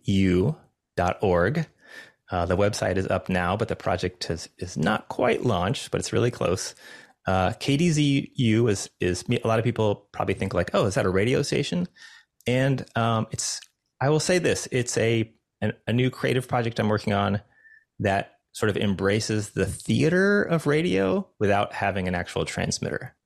Uh, 2.30 2.46
the 2.46 2.56
website 2.56 2.96
is 2.96 3.06
up 3.08 3.28
now, 3.28 3.56
but 3.56 3.68
the 3.68 3.76
project 3.76 4.24
has, 4.24 4.48
is 4.58 4.78
not 4.78 5.08
quite 5.08 5.44
launched, 5.44 5.90
but 5.90 6.00
it's 6.00 6.12
really 6.12 6.30
close. 6.30 6.74
Uh, 7.26 7.50
KDZU 7.50 8.70
is 8.70 8.88
is 9.00 9.24
a 9.28 9.46
lot 9.46 9.58
of 9.58 9.64
people 9.64 10.06
probably 10.12 10.34
think 10.34 10.54
like, 10.54 10.70
oh, 10.74 10.86
is 10.86 10.94
that 10.94 11.06
a 11.06 11.10
radio 11.10 11.42
station? 11.42 11.88
And 12.46 12.84
um, 12.96 13.26
it's 13.30 13.60
I 14.00 14.10
will 14.10 14.20
say 14.20 14.38
this: 14.38 14.68
it's 14.70 14.96
a 14.98 15.33
an, 15.60 15.72
a 15.86 15.92
new 15.92 16.10
creative 16.10 16.48
project 16.48 16.78
I'm 16.78 16.88
working 16.88 17.12
on 17.12 17.40
that 18.00 18.32
sort 18.52 18.70
of 18.70 18.76
embraces 18.76 19.50
the 19.50 19.66
theater 19.66 20.42
of 20.42 20.66
radio 20.66 21.28
without 21.38 21.72
having 21.72 22.06
an 22.08 22.14
actual 22.14 22.44
transmitter. 22.44 23.16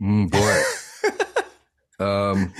Mm, 0.00 0.30
boy. 0.30 0.62
um, 2.04 2.52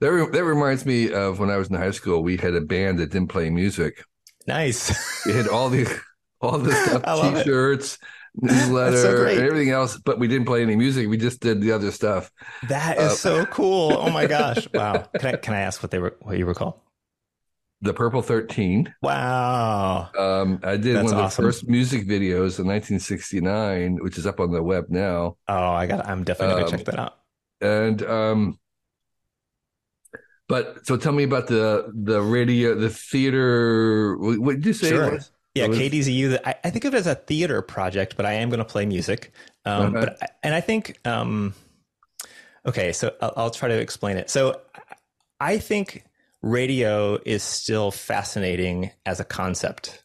that, 0.00 0.12
re- 0.12 0.30
that 0.30 0.44
reminds 0.44 0.86
me 0.86 1.12
of 1.12 1.38
when 1.38 1.50
I 1.50 1.56
was 1.56 1.68
in 1.68 1.76
high 1.76 1.90
school. 1.90 2.22
We 2.22 2.36
had 2.36 2.54
a 2.54 2.60
band 2.60 2.98
that 2.98 3.10
didn't 3.10 3.28
play 3.28 3.50
music. 3.50 4.04
Nice. 4.46 5.24
We 5.26 5.32
had 5.32 5.48
all 5.48 5.70
the 5.70 5.86
all 6.40 6.58
the 6.58 6.72
stuff, 6.72 7.02
love 7.06 7.34
it. 7.36 7.44
t-shirts, 7.44 7.98
newsletter, 8.34 8.96
so 8.96 9.26
and 9.26 9.40
everything 9.40 9.70
else, 9.70 9.96
but 9.96 10.18
we 10.18 10.28
didn't 10.28 10.46
play 10.46 10.62
any 10.62 10.76
music. 10.76 11.08
We 11.08 11.16
just 11.16 11.40
did 11.40 11.60
the 11.62 11.72
other 11.72 11.90
stuff. 11.90 12.30
That 12.62 12.98
is 12.98 13.12
Uh, 13.12 13.16
so 13.16 13.46
cool. 13.46 13.92
Oh 13.98 14.10
my 14.10 14.26
gosh. 14.26 14.68
Wow. 14.74 15.08
Can 15.18 15.34
I 15.34 15.36
can 15.38 15.54
I 15.54 15.60
ask 15.60 15.82
what 15.82 15.90
they 15.90 15.98
were 15.98 16.16
what 16.20 16.36
you 16.38 16.46
were 16.46 16.54
called? 16.54 16.80
The 17.84 17.92
Purple 17.94 18.22
Thirteen. 18.22 18.94
Wow. 19.02 20.10
Um, 20.18 20.58
I 20.64 20.76
did 20.78 20.96
That's 20.96 21.04
one 21.04 21.12
of 21.12 21.18
the 21.18 21.24
awesome. 21.24 21.44
first 21.44 21.68
music 21.68 22.06
videos 22.06 22.58
in 22.58 22.66
1969, 22.66 23.98
which 24.02 24.16
is 24.18 24.26
up 24.26 24.40
on 24.40 24.52
the 24.52 24.62
web 24.62 24.86
now. 24.88 25.36
Oh, 25.48 25.54
I 25.72 25.86
got 25.86 26.08
I'm 26.08 26.24
definitely 26.24 26.54
gonna 26.62 26.64
Um, 26.66 26.70
check 26.78 26.86
that 26.86 26.98
out. 26.98 27.16
And 27.60 28.02
um, 28.02 28.58
but 30.48 30.86
so 30.86 30.96
tell 30.96 31.12
me 31.12 31.24
about 31.24 31.46
the 31.46 31.90
the 31.94 32.20
radio, 32.22 32.74
the 32.74 32.90
theater. 32.90 34.16
What 34.18 34.56
did 34.56 34.66
you 34.66 34.72
say? 34.72 34.88
Sure. 34.88 35.18
Yeah, 35.54 35.68
was- 35.68 35.78
KDZU. 35.78 36.40
I, 36.44 36.54
I 36.64 36.70
think 36.70 36.84
of 36.84 36.94
it 36.94 36.98
as 36.98 37.06
a 37.06 37.14
theater 37.14 37.62
project, 37.62 38.16
but 38.16 38.26
I 38.26 38.32
am 38.34 38.48
going 38.48 38.58
to 38.58 38.64
play 38.64 38.86
music. 38.86 39.32
Um, 39.64 39.94
Uh-huh. 39.94 40.06
But 40.06 40.22
I- 40.22 40.28
and 40.42 40.52
I 40.54 40.60
think, 40.60 40.98
um, 41.06 41.54
okay, 42.66 42.92
so 42.92 43.14
I'll, 43.20 43.32
I'll 43.36 43.50
try 43.50 43.68
to 43.68 43.78
explain 43.78 44.16
it. 44.16 44.30
So 44.30 44.60
I 45.38 45.58
think 45.58 46.04
radio 46.44 47.18
is 47.24 47.42
still 47.42 47.90
fascinating 47.90 48.90
as 49.06 49.18
a 49.20 49.24
concept. 49.24 50.04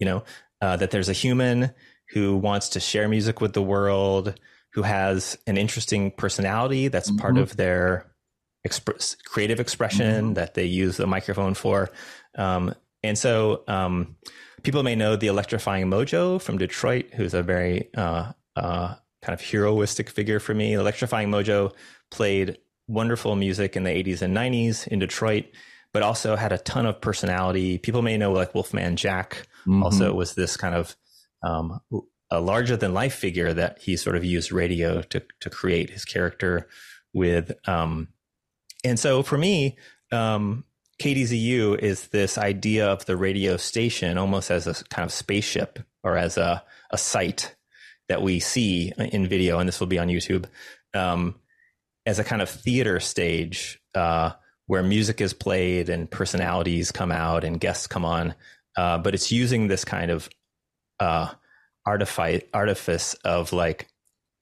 You 0.00 0.06
know, 0.06 0.24
uh, 0.60 0.76
that 0.76 0.90
there's 0.90 1.08
a 1.08 1.12
human 1.14 1.70
who 2.10 2.36
wants 2.36 2.70
to 2.70 2.80
share 2.80 3.08
music 3.08 3.40
with 3.40 3.52
the 3.52 3.62
world, 3.62 4.38
who 4.72 4.82
has 4.82 5.38
an 5.46 5.56
interesting 5.56 6.10
personality 6.10 6.88
that's 6.88 7.10
part 7.12 7.34
Mhm. 7.34 7.42
of 7.42 7.56
their 7.56 8.06
express, 8.64 9.14
creative 9.26 9.60
expression 9.60 10.34
that 10.34 10.54
they 10.54 10.64
use 10.64 10.96
the 10.96 11.06
microphone 11.06 11.54
for. 11.54 11.90
Um, 12.36 12.74
and 13.02 13.16
so 13.18 13.62
um, 13.68 14.16
people 14.62 14.82
may 14.82 14.96
know 14.96 15.16
the 15.16 15.26
electrifying 15.26 15.86
Mojo 15.86 16.40
from 16.40 16.56
Detroit, 16.58 17.06
who's 17.14 17.34
a 17.34 17.42
very 17.42 17.90
uh, 17.94 18.32
uh, 18.56 18.94
kind 19.22 19.34
of 19.38 19.40
heroistic 19.42 20.08
figure 20.08 20.40
for 20.40 20.54
me. 20.54 20.72
Electrifying 20.74 21.28
Mojo 21.30 21.72
played 22.10 22.58
wonderful 22.88 23.36
music 23.36 23.76
in 23.76 23.84
the 23.84 23.90
80s 23.90 24.22
and 24.22 24.34
90s 24.34 24.86
in 24.88 24.98
Detroit, 24.98 25.44
but 25.94 26.02
also 26.02 26.36
had 26.36 26.52
a 26.52 26.58
ton 26.58 26.84
of 26.84 27.00
personality. 27.00 27.78
People 27.78 28.02
may 28.02 28.18
know 28.18 28.32
like 28.32 28.54
Wolfman 28.54 28.96
Jack 28.96 29.46
Mhm. 29.66 29.82
also 29.82 30.12
was 30.12 30.34
this 30.34 30.58
kind 30.58 30.74
of 30.74 30.94
um, 31.42 31.80
a 32.30 32.40
larger 32.40 32.76
than 32.76 32.92
life 32.92 33.14
figure 33.14 33.54
that 33.54 33.78
he 33.80 33.96
sort 33.96 34.16
of 34.16 34.24
used 34.24 34.52
radio 34.52 35.00
to 35.02 35.22
to 35.40 35.48
create 35.48 35.88
his 35.90 36.04
character 36.04 36.68
with. 37.14 37.52
Um, 37.68 38.08
and 38.84 38.98
so 38.98 39.22
for 39.22 39.38
me, 39.38 39.78
um, 40.12 40.64
KDZU 41.00 41.78
is 41.78 42.08
this 42.08 42.36
idea 42.38 42.86
of 42.86 43.06
the 43.06 43.16
radio 43.16 43.56
station 43.56 44.18
almost 44.18 44.50
as 44.50 44.66
a 44.66 44.74
kind 44.90 45.04
of 45.06 45.12
spaceship 45.12 45.78
or 46.02 46.16
as 46.16 46.36
a, 46.36 46.62
a 46.90 46.98
site 46.98 47.54
that 48.08 48.20
we 48.22 48.38
see 48.40 48.92
in 48.98 49.26
video, 49.26 49.58
and 49.58 49.66
this 49.68 49.80
will 49.80 49.86
be 49.86 49.98
on 49.98 50.08
YouTube, 50.08 50.44
um, 50.92 51.34
as 52.06 52.18
a 52.18 52.24
kind 52.24 52.42
of 52.42 52.50
theater 52.50 53.00
stage 53.00 53.80
uh, 53.94 54.32
where 54.66 54.82
music 54.82 55.20
is 55.20 55.34
played 55.34 55.88
and 55.88 56.10
personalities 56.10 56.90
come 56.90 57.12
out 57.12 57.44
and 57.44 57.60
guests 57.60 57.86
come 57.86 58.04
on. 58.04 58.34
Uh, 58.76 58.98
but 58.98 59.14
it's 59.14 59.30
using 59.30 59.68
this 59.68 59.84
kind 59.84 60.10
of 60.10 60.28
uh, 61.00 61.28
artifice, 61.86 62.42
artifice 62.52 63.14
of 63.24 63.52
like 63.52 63.88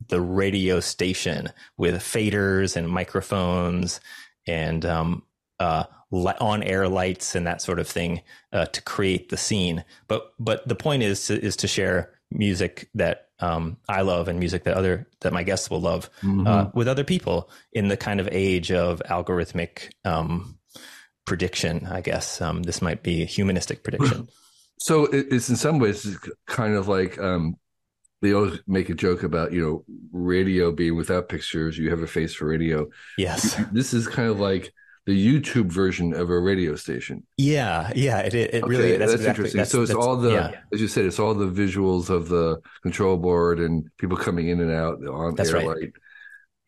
the 0.08 0.20
radio 0.20 0.80
station 0.80 1.50
with 1.76 1.96
faders 1.96 2.76
and 2.76 2.88
microphones 2.88 4.00
and 4.46 4.85
um, 4.85 5.22
uh, 5.61 5.85
on 6.12 6.62
air 6.62 6.88
lights 6.88 7.35
and 7.35 7.46
that 7.46 7.62
sort 7.62 7.78
of 7.78 7.88
thing 7.88 8.20
uh, 8.52 8.66
to 8.66 8.82
create 8.82 9.28
the 9.28 9.37
scene. 9.37 9.85
But 10.08 10.32
but 10.38 10.66
the 10.66 10.74
point 10.74 11.02
is 11.02 11.26
to, 11.26 11.40
is 11.40 11.56
to 11.56 11.68
share 11.68 12.11
music 12.30 12.88
that 12.94 13.28
um, 13.42 13.76
I 13.88 14.02
love 14.02 14.28
and 14.28 14.38
music 14.38 14.64
that 14.64 14.74
other 14.76 15.07
that 15.20 15.33
my 15.33 15.42
guests 15.42 15.68
will 15.70 15.81
love 15.81 16.09
Mhm. 16.22 16.46
uh, 16.46 16.70
with 16.74 16.88
other 16.88 17.05
people 17.05 17.50
in 17.72 17.88
the 17.88 17.96
kind 17.96 18.20
of 18.20 18.28
age 18.31 18.70
of 18.72 19.02
algorithmic 19.11 19.90
um, 20.05 20.59
prediction. 21.26 21.87
I 21.87 22.00
guess 22.00 22.40
um, 22.40 22.62
this 22.62 22.81
might 22.81 23.02
be 23.02 23.22
a 23.22 23.26
humanistic 23.26 23.83
prediction. 23.85 24.28
So 24.78 25.05
it's 25.12 25.48
in 25.48 25.57
some 25.57 25.78
ways 25.78 26.18
kind 26.46 26.74
of 26.74 26.88
like 26.88 27.18
um, 27.18 27.57
they 28.20 28.33
always 28.33 28.61
make 28.66 28.88
a 28.90 28.94
joke 28.94 29.22
about 29.22 29.52
you 29.52 29.61
know 29.62 29.85
radio 30.12 30.72
being 30.72 30.96
without 30.96 31.28
pictures. 31.28 31.76
You 31.78 31.90
have 31.90 32.02
a 32.02 32.07
face 32.07 32.35
for 32.35 32.46
radio. 32.46 32.88
yes. 33.18 33.57
This 33.72 33.94
is 33.94 34.07
kind 34.09 34.28
of 34.31 34.40
like 34.40 34.72
the 35.06 35.12
YouTube 35.42 35.66
version 35.66 36.14
of 36.14 36.30
a 36.30 36.38
radio 36.38 36.76
station. 36.76 37.26
Yeah. 37.36 37.90
Yeah. 37.94 38.18
It 38.20 38.34
it, 38.34 38.54
it 38.54 38.64
really 38.64 38.96
that's, 38.96 39.12
that's, 39.12 39.12
exactly, 39.14 39.28
interesting. 39.44 39.58
that's- 39.58 39.72
so 39.72 39.82
it's 39.82 39.92
all 39.92 40.16
the, 40.16 40.30
yeah. 40.32 40.50
as 40.72 40.80
you 40.80 40.86
said, 40.88 41.04
it's 41.06 41.18
all 41.18 41.34
the 41.34 41.46
visuals 41.46 42.08
of 42.08 42.28
the 42.28 42.60
control 42.82 43.16
board 43.16 43.58
and 43.58 43.88
people 43.98 44.16
coming 44.16 44.48
in 44.48 44.60
and 44.60 44.70
out 44.70 45.04
on 45.06 45.34
That's 45.34 45.50
air 45.50 45.56
right. 45.56 45.66
light. 45.66 45.92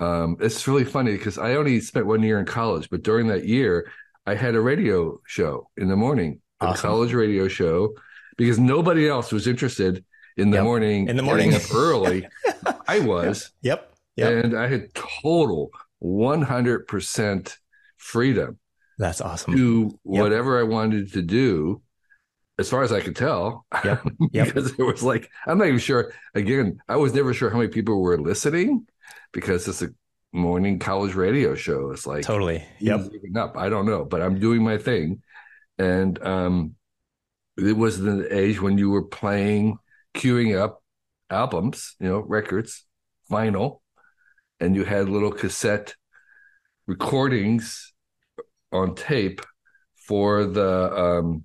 Um, 0.00 0.36
it's 0.40 0.66
really 0.66 0.84
funny 0.84 1.12
because 1.12 1.38
I 1.38 1.54
only 1.54 1.80
spent 1.80 2.06
one 2.06 2.22
year 2.22 2.40
in 2.40 2.46
college, 2.46 2.90
but 2.90 3.02
during 3.02 3.28
that 3.28 3.46
year, 3.46 3.90
I 4.26 4.34
had 4.34 4.54
a 4.56 4.60
radio 4.60 5.20
show 5.26 5.68
in 5.76 5.88
the 5.88 5.96
morning, 5.96 6.40
a 6.60 6.66
Awesome. 6.66 6.88
college 6.90 7.12
radio 7.14 7.46
show, 7.46 7.94
because 8.36 8.58
nobody 8.58 9.08
else 9.08 9.30
was 9.30 9.46
interested 9.46 10.04
in 10.36 10.50
the 10.50 10.56
Yep. 10.56 10.64
morning. 10.64 11.08
In 11.08 11.16
the 11.16 11.22
morning. 11.22 11.54
up 11.54 11.62
early. 11.72 12.26
I 12.88 12.98
was, 12.98 13.52
Yep. 13.62 13.92
Yep. 14.16 14.44
and 14.44 14.58
I 14.58 14.66
had 14.66 14.92
total 14.94 15.70
one 16.00 16.42
hundred 16.42 16.88
percent 16.88 17.58
freedom 18.04 18.58
That's 18.98 19.20
awesome. 19.22 19.56
do 19.56 19.98
whatever 20.02 20.60
I 20.60 20.64
wanted 20.64 21.12
to 21.14 21.22
do, 21.22 21.80
as 22.58 22.68
far 22.68 22.82
as 22.82 22.92
I 22.92 23.00
could 23.00 23.16
tell. 23.16 23.66
Yep. 23.82 24.04
Yep. 24.32 24.46
because 24.46 24.72
it 24.78 24.82
was 24.82 25.02
like 25.02 25.30
I'm 25.46 25.58
not 25.58 25.68
even 25.68 25.78
sure. 25.80 26.12
Again, 26.34 26.80
I 26.86 26.96
was 26.96 27.14
never 27.14 27.32
sure 27.32 27.50
how 27.50 27.56
many 27.56 27.70
people 27.70 28.00
were 28.00 28.20
listening 28.20 28.86
because 29.32 29.66
it's 29.66 29.82
a 29.82 29.88
morning 30.32 30.78
college 30.78 31.14
radio 31.14 31.54
show. 31.54 31.92
It's 31.92 32.06
like 32.06 32.24
Totally. 32.24 32.62
Yep. 32.80 33.10
up. 33.36 33.56
I 33.56 33.68
don't 33.70 33.86
know, 33.86 34.04
but 34.04 34.20
I'm 34.20 34.38
doing 34.38 34.62
my 34.62 34.76
thing, 34.76 35.22
and 35.78 36.22
um, 36.22 36.74
it 37.56 37.76
was 37.76 37.98
the 37.98 38.28
age 38.30 38.60
when 38.60 38.76
you 38.76 38.90
were 38.90 39.06
playing, 39.06 39.78
queuing 40.14 40.60
up 40.60 40.82
albums, 41.30 41.96
you 42.00 42.08
know, 42.08 42.18
records, 42.18 42.84
vinyl, 43.30 43.80
and 44.60 44.76
you 44.76 44.84
had 44.84 45.08
little 45.08 45.32
cassette 45.32 45.94
recordings 46.86 47.93
on 48.74 48.94
tape 48.94 49.40
for 50.06 50.44
the 50.44 50.92
um 50.92 51.44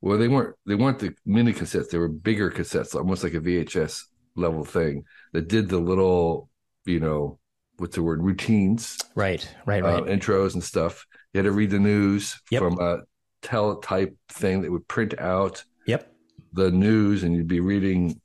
well 0.00 0.16
they 0.16 0.28
weren't 0.28 0.54
they 0.66 0.74
weren't 0.74 0.98
the 0.98 1.12
mini 1.26 1.52
cassettes 1.52 1.90
they 1.90 1.98
were 1.98 2.08
bigger 2.08 2.50
cassettes 2.50 2.94
almost 2.94 3.22
like 3.24 3.34
a 3.34 3.40
vhs 3.40 4.02
level 4.36 4.64
thing 4.64 5.04
that 5.32 5.48
did 5.48 5.68
the 5.68 5.78
little 5.78 6.48
you 6.84 7.00
know 7.00 7.38
what's 7.78 7.96
the 7.96 8.02
word 8.02 8.22
routines 8.22 8.96
Right. 9.14 9.46
Right. 9.66 9.82
uh, 9.82 10.02
Right. 10.02 10.04
intros 10.04 10.54
and 10.54 10.62
stuff 10.64 11.04
you 11.32 11.38
had 11.38 11.44
to 11.44 11.52
read 11.52 11.70
the 11.70 11.78
news 11.78 12.40
Yep. 12.50 12.62
from 12.62 12.78
a 12.80 12.98
teletype 13.42 14.16
thing 14.30 14.62
that 14.62 14.70
would 14.70 14.86
print 14.88 15.18
out 15.20 15.64
yep. 15.86 16.10
the 16.52 16.70
news 16.70 17.22
and 17.22 17.34
you'd 17.34 17.48
be 17.48 17.60
reading 17.60 18.20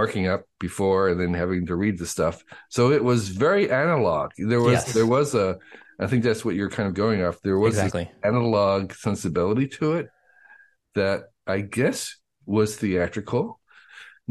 marking 0.00 0.26
up 0.34 0.42
before 0.66 1.02
and 1.10 1.18
then 1.20 1.32
having 1.34 1.66
to 1.66 1.74
read 1.82 1.96
the 1.98 2.06
stuff 2.16 2.36
so 2.76 2.82
it 2.96 3.02
was 3.10 3.20
very 3.46 3.64
analog 3.70 4.30
there 4.52 4.60
was 4.68 4.74
Yes. 4.80 4.92
there 4.96 5.10
was 5.18 5.34
a 5.34 5.48
i 6.04 6.06
think 6.08 6.22
that's 6.24 6.44
what 6.44 6.54
you're 6.58 6.74
kind 6.78 6.88
of 6.88 6.94
going 6.94 7.20
off 7.26 7.36
there 7.42 7.58
was 7.58 7.74
Exactly. 7.76 8.06
analog 8.30 8.92
sensibility 9.06 9.66
to 9.78 9.86
it 9.98 10.06
that 10.94 11.18
i 11.46 11.58
guess 11.78 11.98
was 12.44 12.76
theatrical 12.76 13.44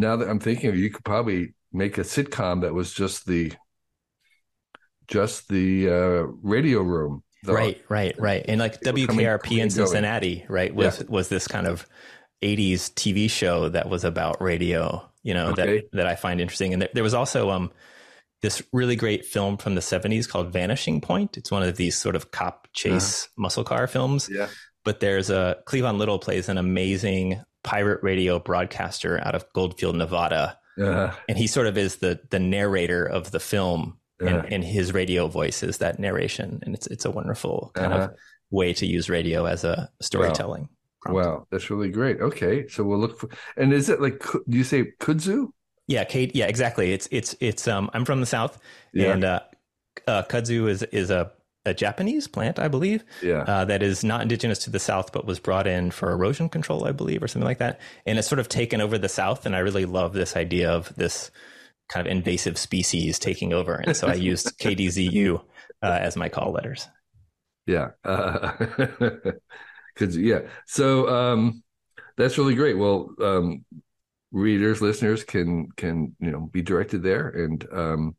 now 0.06 0.14
that 0.18 0.30
i'm 0.30 0.40
thinking 0.48 0.70
of 0.70 0.76
you 0.78 0.90
could 0.94 1.06
probably 1.14 1.42
make 1.84 1.98
a 1.98 2.02
sitcom 2.14 2.62
that 2.62 2.74
was 2.80 2.90
just 2.94 3.26
the 3.26 3.52
just 5.08 5.48
the 5.50 5.90
uh 5.90 6.22
radio 6.42 6.82
room 6.82 7.24
The- 7.44 7.54
Right. 7.54 7.80
Right. 7.90 8.16
Right. 8.20 8.44
And 8.48 8.60
like 8.60 8.82
coming- 8.82 9.06
WKRP 9.08 9.42
coming 9.44 9.58
in 9.60 9.64
and 9.68 9.76
going. 9.76 9.88
Cincinnati, 9.88 10.46
right, 10.50 10.74
was 10.74 11.04
was 11.08 11.30
this 11.30 11.48
kind 11.48 11.68
of 11.68 11.86
80s 12.42 12.90
TV 12.94 13.30
show 13.30 13.70
that 13.70 13.88
was 13.90 14.04
about 14.04 14.42
radio, 14.42 15.08
you 15.26 15.34
know, 15.34 15.48
Okay. 15.50 15.66
that 15.82 15.84
that 15.98 16.08
I 16.08 16.16
find 16.16 16.40
interesting. 16.40 16.72
And 16.74 16.82
there, 16.82 16.90
there 16.94 17.04
was 17.04 17.14
also 17.14 17.50
um 17.50 17.72
this 18.42 18.62
really 18.72 18.96
great 18.96 19.26
film 19.26 19.58
from 19.58 19.74
the 19.76 19.82
70s 19.82 20.30
called 20.30 20.54
Vanishing 20.54 21.02
Point. 21.02 21.36
It's 21.38 21.50
one 21.52 21.64
of 21.64 21.76
these 21.78 21.98
sort 21.98 22.16
of 22.16 22.30
cop 22.32 22.68
chase 22.74 23.28
muscle 23.38 23.64
car 23.66 23.88
films. 23.88 24.30
yeah 24.32 24.48
but 24.86 25.00
there's 25.00 25.32
a 25.32 25.58
Cleavon 25.68 25.98
Little 25.98 26.20
plays 26.20 26.48
an 26.48 26.60
amazing 26.60 27.42
pirate 27.64 28.04
radio 28.04 28.38
broadcaster 28.38 29.20
out 29.26 29.34
of 29.34 29.44
Goldfield, 29.54 29.96
Nevada, 29.96 30.60
uh, 30.80 31.12
and 31.28 31.36
he 31.40 31.48
sort 31.48 31.66
of 31.66 31.76
is 31.76 31.96
the 31.96 32.20
the 32.30 32.38
narrator 32.38 33.04
of 33.04 33.32
the 33.32 33.40
film, 33.40 33.98
Yeah. 34.22 34.28
and, 34.44 34.54
and 34.54 34.64
his 34.64 34.94
radio 34.94 35.28
voice 35.28 35.64
is 35.64 35.80
that 35.80 35.98
narration, 35.98 36.60
and 36.62 36.76
it's 36.76 36.86
it's 36.86 37.06
a 37.06 37.10
wonderful 37.10 37.72
kind 37.74 37.94
Uh-huh. 37.94 38.04
of 38.04 38.16
way 38.52 38.74
to 38.74 38.86
use 38.86 39.10
radio 39.10 39.46
as 39.46 39.64
a 39.64 39.90
storytelling. 40.04 40.70
Wow 41.14 41.46
that's 41.52 41.70
really 41.70 41.90
great 41.90 42.20
okay 42.22 42.68
so 42.68 42.84
we'll 42.84 43.00
look 43.00 43.20
for 43.20 43.30
and 43.58 43.74
is 43.74 43.90
it 43.90 44.02
like 44.02 44.22
do 44.50 44.58
you 44.58 44.64
say 44.64 44.92
kudzu 45.00 45.48
Yeah, 45.88 46.04
Kate. 46.04 46.36
Yeah, 46.36 46.48
exactly. 46.48 46.94
It's 46.94 47.08
it's 47.12 47.36
it's. 47.40 47.68
Um, 47.68 47.92
I'm 47.94 48.06
from 48.06 48.20
the 48.20 48.26
south, 48.26 48.58
Yeah. 48.92 49.14
and 49.14 49.24
uh, 49.24 49.40
uh, 50.08 50.24
kudzu 50.24 50.68
is 50.68 50.82
is 50.92 51.12
a 51.12 51.32
a 51.64 51.76
Japanese 51.76 52.28
plant, 52.28 52.58
I 52.58 52.68
believe. 52.70 53.04
Yeah. 53.22 53.44
Uh, 53.46 53.66
that 53.66 53.84
is 53.84 54.04
not 54.04 54.22
indigenous 54.24 54.58
to 54.66 54.72
the 54.72 54.80
South, 54.80 55.12
but 55.12 55.26
was 55.28 55.40
brought 55.40 55.68
in 55.68 55.92
for 55.92 56.12
erosion 56.12 56.50
control, 56.50 56.88
I 56.88 56.92
believe, 56.92 57.22
or 57.22 57.28
something 57.28 57.46
like 57.48 57.60
that. 57.60 57.80
And 58.08 58.18
it's 58.18 58.28
sort 58.28 58.40
of 58.40 58.50
taken 58.50 58.82
over 58.82 58.98
the 58.98 59.10
South. 59.10 59.46
And 59.46 59.56
I 59.56 59.60
really 59.60 59.86
love 59.86 60.14
this 60.14 60.36
idea 60.36 60.72
of 60.72 60.92
this 60.96 61.30
kind 61.90 62.06
of 62.08 62.12
invasive 62.12 62.58
species 62.58 63.20
taking 63.20 63.54
over. 63.54 63.76
And 63.76 63.96
so 63.96 64.08
I 64.08 64.14
used 64.16 64.58
KDZU 64.62 65.40
uh, 65.84 65.98
as 66.02 66.16
my 66.16 66.30
call 66.30 66.52
letters. 66.52 66.88
Yeah. 67.68 67.90
Uh, 68.04 68.54
yeah. 70.00 70.42
So 70.66 71.10
um, 71.10 71.64
that's 72.18 72.38
really 72.38 72.56
great. 72.56 72.78
Well, 72.78 73.14
um, 73.22 73.66
readers, 74.32 74.82
listeners 74.82 75.24
can 75.24 75.70
can 75.76 76.16
you 76.20 76.32
know 76.32 76.42
be 76.52 76.62
directed 76.62 77.04
there, 77.04 77.30
and 77.30 77.66
um, 77.72 78.16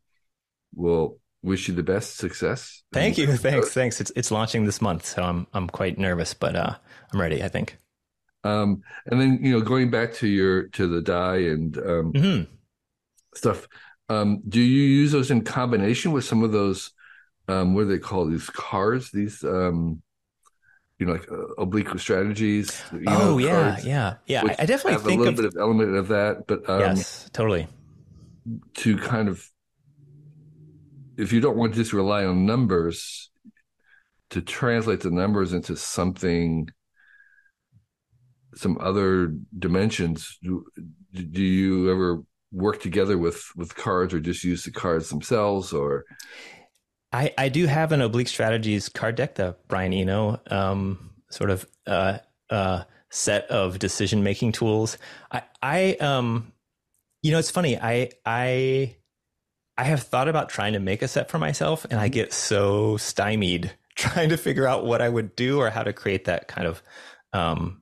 we'll 0.73 1.17
wish 1.43 1.67
you 1.67 1.73
the 1.73 1.83
best 1.83 2.17
success. 2.17 2.83
Thank 2.91 3.17
you. 3.17 3.27
Thanks. 3.37 3.73
Thanks. 3.73 4.01
It's 4.01 4.11
it's 4.15 4.31
launching 4.31 4.65
this 4.65 4.81
month, 4.81 5.05
so 5.05 5.23
I'm 5.23 5.47
I'm 5.53 5.67
quite 5.67 5.97
nervous, 5.97 6.33
but 6.33 6.55
uh, 6.55 6.75
I'm 7.13 7.21
ready. 7.21 7.43
I 7.43 7.47
think. 7.47 7.77
Um, 8.43 8.81
and 9.05 9.19
then 9.19 9.39
you 9.41 9.51
know, 9.51 9.61
going 9.61 9.89
back 9.89 10.13
to 10.15 10.27
your 10.27 10.67
to 10.69 10.87
the 10.87 11.01
die 11.01 11.37
and 11.37 11.77
um, 11.77 12.13
mm-hmm. 12.13 12.53
stuff. 13.35 13.67
Um, 14.09 14.41
do 14.47 14.61
you 14.61 14.83
use 14.83 15.11
those 15.11 15.31
in 15.31 15.43
combination 15.43 16.13
with 16.13 16.23
some 16.23 16.41
of 16.41 16.53
those? 16.53 16.91
Um, 17.49 17.73
what 17.73 17.81
do 17.83 17.87
they 17.89 17.99
call 17.99 18.25
these 18.25 18.49
cards? 18.49 19.11
These 19.11 19.43
um, 19.43 20.01
you 20.99 21.05
know, 21.05 21.13
like 21.13 21.31
uh, 21.31 21.53
oblique 21.57 21.87
strategies. 21.99 22.81
You 22.91 23.01
know, 23.01 23.17
oh 23.19 23.37
yeah, 23.37 23.71
cards, 23.71 23.85
yeah, 23.85 24.15
yeah. 24.25 24.55
I, 24.59 24.65
definitely 24.65 24.93
have 24.93 25.03
think 25.03 25.19
a 25.19 25.23
little 25.23 25.33
of, 25.33 25.35
bit 25.35 25.45
of 25.45 25.55
element 25.59 25.95
of 25.95 26.07
that, 26.07 26.47
but 26.47 26.67
um, 26.69 26.79
yes, 26.79 27.29
totally. 27.33 27.67
To 28.75 28.97
kind 28.97 29.29
of 29.29 29.47
if 31.17 31.33
you 31.33 31.41
don't 31.41 31.57
want 31.57 31.73
to 31.73 31.79
just 31.79 31.93
rely 31.93 32.25
on 32.25 32.45
numbers 32.45 33.29
to 34.29 34.41
translate 34.41 35.01
the 35.01 35.11
numbers 35.11 35.53
into 35.53 35.75
something 35.75 36.69
some 38.55 38.77
other 38.81 39.33
dimensions 39.57 40.37
do, 40.41 40.65
do 41.13 41.43
you 41.43 41.91
ever 41.91 42.23
work 42.51 42.81
together 42.81 43.17
with 43.17 43.43
with 43.55 43.75
cards 43.75 44.13
or 44.13 44.19
just 44.19 44.43
use 44.43 44.63
the 44.63 44.71
cards 44.71 45.09
themselves 45.09 45.73
or 45.73 46.05
i 47.11 47.33
i 47.37 47.49
do 47.49 47.65
have 47.65 47.91
an 47.91 48.01
oblique 48.01 48.27
strategies 48.27 48.89
card 48.89 49.15
deck 49.15 49.35
the 49.35 49.55
brian 49.67 49.93
eno 49.93 50.39
um, 50.49 51.11
sort 51.29 51.49
of 51.49 51.67
uh, 51.85 52.17
uh, 52.49 52.83
set 53.09 53.45
of 53.49 53.79
decision 53.79 54.23
making 54.23 54.51
tools 54.51 54.97
i 55.31 55.41
i 55.61 55.93
um 55.95 56.51
you 57.21 57.31
know 57.31 57.39
it's 57.39 57.51
funny 57.51 57.77
i 57.77 58.09
i 58.25 58.95
I 59.77 59.83
have 59.83 60.01
thought 60.01 60.27
about 60.27 60.49
trying 60.49 60.73
to 60.73 60.79
make 60.79 61.01
a 61.03 61.07
set 61.07 61.29
for 61.29 61.37
myself 61.37 61.85
and 61.89 61.99
I 61.99 62.07
get 62.07 62.33
so 62.33 62.97
stymied 62.97 63.71
trying 63.95 64.29
to 64.29 64.37
figure 64.37 64.67
out 64.67 64.85
what 64.85 65.01
I 65.01 65.09
would 65.09 65.35
do 65.35 65.59
or 65.59 65.69
how 65.69 65.83
to 65.83 65.93
create 65.93 66.25
that 66.25 66.47
kind 66.47 66.67
of, 66.67 66.81
um, 67.33 67.81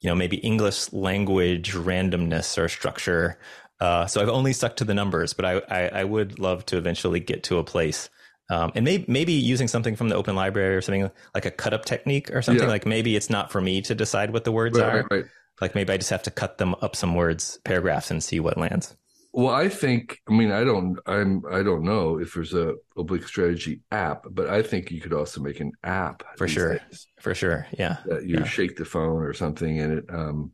you 0.00 0.08
know, 0.08 0.14
maybe 0.14 0.36
English 0.38 0.92
language 0.92 1.72
randomness 1.72 2.58
or 2.58 2.68
structure. 2.68 3.38
Uh, 3.80 4.06
so 4.06 4.20
I've 4.20 4.28
only 4.28 4.52
stuck 4.52 4.76
to 4.76 4.84
the 4.84 4.94
numbers, 4.94 5.32
but 5.32 5.44
I, 5.44 5.62
I, 5.68 5.88
I 6.00 6.04
would 6.04 6.38
love 6.38 6.66
to 6.66 6.76
eventually 6.76 7.20
get 7.20 7.44
to 7.44 7.58
a 7.58 7.64
place. 7.64 8.10
Um, 8.50 8.72
and 8.74 8.84
maybe, 8.84 9.04
maybe 9.08 9.32
using 9.32 9.68
something 9.68 9.96
from 9.96 10.10
the 10.10 10.16
open 10.16 10.36
library 10.36 10.76
or 10.76 10.82
something 10.82 11.10
like 11.34 11.46
a 11.46 11.50
cut 11.50 11.72
up 11.72 11.86
technique 11.86 12.30
or 12.30 12.42
something 12.42 12.64
yeah. 12.64 12.70
like 12.70 12.84
maybe 12.84 13.16
it's 13.16 13.30
not 13.30 13.50
for 13.50 13.60
me 13.60 13.80
to 13.82 13.94
decide 13.94 14.32
what 14.32 14.44
the 14.44 14.52
words 14.52 14.78
right, 14.78 14.86
are. 14.86 14.96
Right, 14.96 15.06
right. 15.10 15.24
Like 15.60 15.74
maybe 15.74 15.92
I 15.92 15.96
just 15.96 16.10
have 16.10 16.24
to 16.24 16.30
cut 16.30 16.58
them 16.58 16.74
up 16.82 16.94
some 16.94 17.14
words, 17.14 17.58
paragraphs 17.64 18.10
and 18.10 18.22
see 18.22 18.40
what 18.40 18.58
lands. 18.58 18.94
Well, 19.32 19.52
I 19.52 19.68
think 19.68 20.20
I 20.28 20.32
mean 20.32 20.52
I 20.52 20.62
don't 20.62 20.96
I'm 21.06 21.42
I 21.50 21.64
don't 21.64 21.82
know 21.82 22.20
if 22.20 22.34
there's 22.34 22.54
a 22.54 22.74
oblique 22.96 23.26
strategy 23.26 23.80
app, 23.90 24.26
but 24.30 24.48
I 24.48 24.62
think 24.62 24.92
you 24.92 25.00
could 25.00 25.12
also 25.12 25.40
make 25.40 25.58
an 25.58 25.72
app 25.82 26.22
for 26.36 26.46
sure. 26.46 26.78
For 27.18 27.34
sure, 27.34 27.66
yeah. 27.76 27.96
That 28.06 28.26
you 28.26 28.38
yeah. 28.38 28.44
shake 28.44 28.76
the 28.76 28.84
phone 28.84 29.22
or 29.22 29.32
something, 29.32 29.80
and 29.80 29.98
it 29.98 30.04
um 30.08 30.52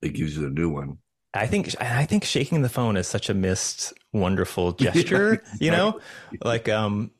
it 0.00 0.10
gives 0.10 0.36
you 0.36 0.46
a 0.46 0.50
new 0.50 0.70
one. 0.70 0.98
I 1.32 1.46
think 1.46 1.80
I 1.80 2.06
think 2.06 2.24
shaking 2.24 2.62
the 2.62 2.68
phone 2.68 2.96
is 2.96 3.06
such 3.06 3.30
a 3.30 3.34
missed 3.34 3.92
wonderful 4.12 4.72
gesture. 4.86 5.42
you 5.60 5.70
know, 5.70 6.00
like 6.44 6.68
um, 6.68 7.10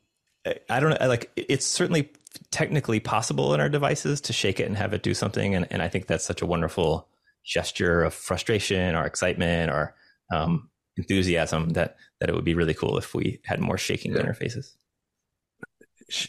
I 0.69 0.79
don't 0.79 0.89
know, 0.99 1.07
like 1.07 1.31
it's 1.35 1.65
certainly 1.65 2.11
technically 2.51 2.99
possible 2.99 3.53
in 3.53 3.59
our 3.59 3.69
devices 3.69 4.21
to 4.21 4.33
shake 4.33 4.59
it 4.59 4.67
and 4.67 4.77
have 4.77 4.93
it 4.93 5.03
do 5.03 5.13
something, 5.13 5.55
and 5.55 5.67
and 5.71 5.81
I 5.81 5.87
think 5.87 6.07
that's 6.07 6.25
such 6.25 6.41
a 6.41 6.45
wonderful 6.45 7.07
gesture 7.45 8.03
of 8.03 8.13
frustration 8.13 8.95
or 8.95 9.05
excitement 9.05 9.71
or 9.71 9.95
um, 10.31 10.69
enthusiasm 10.97 11.69
that 11.69 11.95
that 12.19 12.29
it 12.29 12.35
would 12.35 12.45
be 12.45 12.53
really 12.53 12.73
cool 12.73 12.97
if 12.97 13.13
we 13.13 13.39
had 13.45 13.59
more 13.59 13.77
shaking 13.77 14.13
yeah. 14.13 14.21
interfaces. 14.21 14.73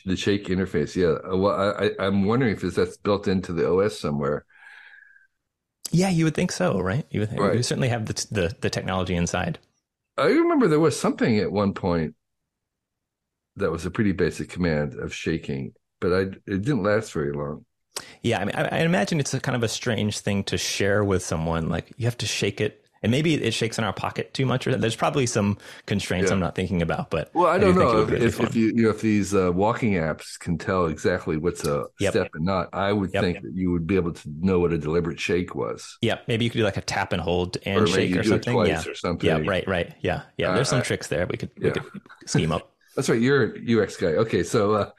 The 0.07 0.17
shake 0.17 0.47
interface, 0.47 0.95
yeah. 0.95 1.19
Uh, 1.29 1.37
well, 1.37 1.75
I, 1.77 1.91
I'm 1.99 2.25
wondering 2.25 2.55
if 2.55 2.61
that's 2.61 2.97
built 2.97 3.27
into 3.27 3.53
the 3.53 3.69
OS 3.69 3.99
somewhere. 3.99 4.45
Yeah, 5.93 6.09
you 6.09 6.25
would 6.25 6.35
think 6.35 6.53
so, 6.53 6.81
right? 6.81 7.07
You 7.11 7.21
would 7.21 7.31
think 7.31 7.41
right. 7.41 7.55
we 7.55 7.63
certainly 7.63 7.89
have 7.89 8.07
the, 8.07 8.27
the 8.31 8.57
the 8.61 8.71
technology 8.71 9.15
inside. 9.15 9.59
I 10.17 10.27
remember 10.27 10.69
there 10.69 10.81
was 10.81 10.99
something 10.99 11.39
at 11.39 11.53
one 11.53 11.75
point 11.75 12.15
that 13.57 13.71
was 13.71 13.87
a 13.87 13.91
pretty 13.91 14.13
basic 14.13 14.49
command 14.49 14.95
of 14.95 15.15
shaking, 15.15 15.73
but 16.01 16.13
I 16.13 16.21
it 16.21 16.63
didn't 16.63 16.83
last 16.83 17.13
very 17.13 17.33
long. 17.33 17.65
Yeah, 18.23 18.41
I 18.41 18.45
mean, 18.45 18.55
I, 18.57 18.79
I 18.79 18.79
imagine 18.81 19.21
it's 19.21 19.35
a 19.35 19.41
kind 19.41 19.55
of 19.55 19.63
a 19.63 19.69
strange 19.69 20.19
thing 20.21 20.45
to 20.45 20.57
share 20.57 21.05
with 21.05 21.23
someone. 21.23 21.69
Like 21.69 21.93
you 21.97 22.07
have 22.07 22.19
to 22.19 22.27
shake 22.27 22.61
it 22.61 22.82
and 23.03 23.11
maybe 23.11 23.35
it 23.35 23.53
shakes 23.53 23.79
in 23.79 23.85
our 23.85 23.93
pocket 23.93 24.33
too 24.33 24.47
much. 24.47 24.67
Or 24.67 24.77
there's 24.77 24.97
probably 24.97 25.27
some 25.27 25.59
constraints 25.87 26.29
yeah. 26.29 26.35
I'm 26.35 26.41
not 26.41 26.55
thinking 26.55 26.83
about. 26.83 27.11
But 27.11 27.31
well, 27.35 27.49
I 27.49 27.59
don't 27.59 27.71
I 27.71 27.73
do 27.73 27.79
know 27.79 28.03
if, 28.03 28.11
if, 28.11 28.41
if, 28.41 28.57
you, 28.57 28.67
you 28.67 28.83
know, 28.85 28.91
if 28.91 29.01
these 29.01 29.35
uh, 29.35 29.53
walking 29.53 29.95
apps 29.95 30.39
can 30.39 30.59
tell 30.59 30.87
exactly 30.87 31.37
what's 31.37 31.65
a 31.65 31.87
yep. 31.99 32.13
step 32.13 32.31
and 32.35 32.45
not. 32.45 32.69
I 32.73 32.93
would 32.93 33.11
yep. 33.13 33.23
think 33.23 33.43
that 33.43 33.53
you 33.55 33.71
would 33.73 33.87
be 33.87 33.97
able 33.97 34.13
to 34.13 34.29
know 34.41 34.59
what 34.59 34.73
a 34.73 34.79
deliberate 34.79 35.21
shake 35.21 35.55
was. 35.55 35.99
Yeah, 36.01 36.19
maybe 36.29 36.45
you 36.45 36.51
could 36.51 36.59
do 36.59 36.65
like 36.65 36.77
a 36.77 36.83
tap 36.83 37.13
and 37.13 37.21
hold 37.21 37.59
and 37.65 37.83
or 37.83 37.87
shake 37.87 38.17
or 38.17 38.23
something. 38.23 38.67
yeah, 38.67 38.83
or 38.87 38.95
something. 38.95 39.29
Yeah, 39.29 39.43
right, 39.45 39.67
right. 39.67 39.95
Yeah, 40.01 40.23
yeah. 40.37 40.55
There's 40.55 40.69
uh, 40.69 40.77
some 40.77 40.83
tricks 40.83 41.09
there 41.09 41.27
we 41.27 41.37
could 41.37 41.51
yeah. 41.59 41.73
we 41.75 41.81
could 41.81 42.03
scheme 42.27 42.53
up. 42.53 42.73
That's 42.97 43.09
right. 43.09 43.21
You're 43.21 43.55
a 43.57 43.83
UX 43.83 43.97
guy. 43.97 44.09
Okay, 44.09 44.43
so. 44.43 44.75
Uh, 44.75 44.91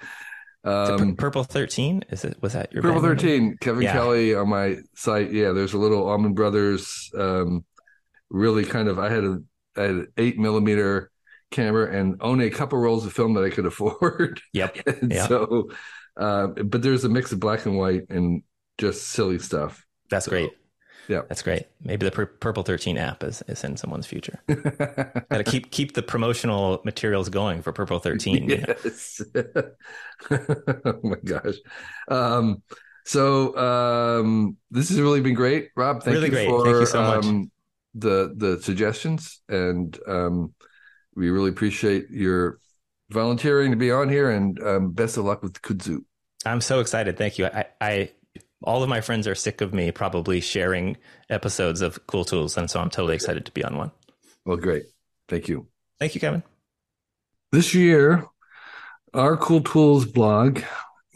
um, 0.65 1.17
Purple 1.17 1.43
Thirteen 1.43 2.05
is 2.09 2.23
it? 2.23 2.41
Was 2.41 2.53
that 2.53 2.71
your 2.71 2.81
Purple 2.83 3.01
Thirteen? 3.01 3.57
Kevin 3.59 3.83
yeah. 3.83 3.91
Kelly 3.91 4.33
on 4.33 4.47
my 4.47 4.77
site. 4.95 5.33
Yeah, 5.33 5.51
there's 5.51 5.73
a 5.73 5.77
little 5.77 6.07
Allman 6.07 6.33
Brothers 6.33 7.11
um, 7.17 7.65
really 8.33 8.65
kind 8.65 8.89
of 8.89 8.99
I 8.99 9.09
had 9.09 9.23
a 9.23 9.41
I 9.77 9.81
had 9.83 9.91
an 9.91 10.07
eight 10.17 10.37
millimeter 10.37 11.09
camera 11.51 11.95
and 11.95 12.17
only 12.19 12.47
a 12.47 12.51
couple 12.51 12.77
rolls 12.79 13.05
of 13.05 13.13
film 13.13 13.35
that 13.35 13.45
I 13.45 13.49
could 13.49 13.65
afford. 13.73 14.41
Yep. 14.51 14.79
yep. 15.09 15.29
So, 15.29 15.71
uh, 16.17 16.47
but 16.47 16.81
there's 16.81 17.05
a 17.05 17.09
mix 17.09 17.31
of 17.31 17.39
black 17.39 17.65
and 17.65 17.77
white 17.77 18.09
and 18.09 18.43
just 18.77 19.07
silly 19.09 19.39
stuff. 19.39 19.85
That's 20.09 20.25
so, 20.25 20.31
great. 20.31 20.51
Yeah, 21.07 21.21
that's 21.27 21.41
great. 21.41 21.67
Maybe 21.81 22.05
the 22.05 22.11
Pur- 22.11 22.25
Purple 22.25 22.63
Thirteen 22.63 22.97
app 22.97 23.23
is, 23.23 23.43
is 23.49 23.63
in 23.65 23.75
someone's 23.75 24.07
future. 24.07 24.39
Got 24.47 25.27
to 25.37 25.43
keep 25.43 25.69
keep 25.69 25.95
the 25.95 26.01
promotional 26.01 26.81
materials 26.85 27.27
going 27.27 27.61
for 27.61 27.73
Purple 27.73 27.99
Thirteen. 27.99 28.49
Yes. 28.49 29.21
oh 30.31 30.99
my 31.03 31.17
gosh. 31.25 31.55
Um, 32.07 32.63
so 33.05 33.57
um, 33.57 34.55
this 34.71 34.87
has 34.89 35.01
really 35.01 35.19
been 35.19 35.33
great, 35.33 35.71
Rob. 35.75 36.03
Thank 36.03 36.15
really 36.15 36.27
you 36.27 36.31
great. 36.31 36.47
for 36.47 36.63
thank 36.63 36.79
you 36.79 36.85
so 36.85 37.01
much. 37.01 37.25
Um, 37.25 37.51
the 37.93 38.33
the 38.35 38.61
suggestions, 38.61 39.41
and 39.47 39.97
um, 40.07 40.53
we 41.15 41.29
really 41.29 41.49
appreciate 41.49 42.09
your 42.09 42.59
volunteering 43.09 43.71
to 43.71 43.77
be 43.77 43.91
on 43.91 44.09
here. 44.09 44.29
And 44.31 44.61
um, 44.63 44.91
best 44.91 45.17
of 45.17 45.25
luck 45.25 45.43
with 45.43 45.61
Kudzu. 45.61 46.03
I'm 46.45 46.61
so 46.61 46.79
excited. 46.79 47.17
Thank 47.17 47.37
you. 47.37 47.45
I, 47.45 47.65
I 47.79 48.11
all 48.63 48.83
of 48.83 48.89
my 48.89 49.01
friends 49.01 49.27
are 49.27 49.35
sick 49.35 49.61
of 49.61 49.73
me 49.73 49.91
probably 49.91 50.41
sharing 50.41 50.97
episodes 51.29 51.81
of 51.81 52.05
Cool 52.07 52.25
Tools, 52.25 52.57
and 52.57 52.69
so 52.69 52.79
I'm 52.79 52.89
totally 52.89 53.15
excited 53.15 53.45
to 53.45 53.51
be 53.51 53.63
on 53.63 53.77
one. 53.77 53.91
Well, 54.45 54.57
great. 54.57 54.83
Thank 55.29 55.47
you. 55.47 55.67
Thank 55.99 56.15
you, 56.15 56.21
Kevin. 56.21 56.43
This 57.51 57.73
year, 57.73 58.25
our 59.13 59.37
Cool 59.37 59.61
Tools 59.61 60.05
blog 60.05 60.61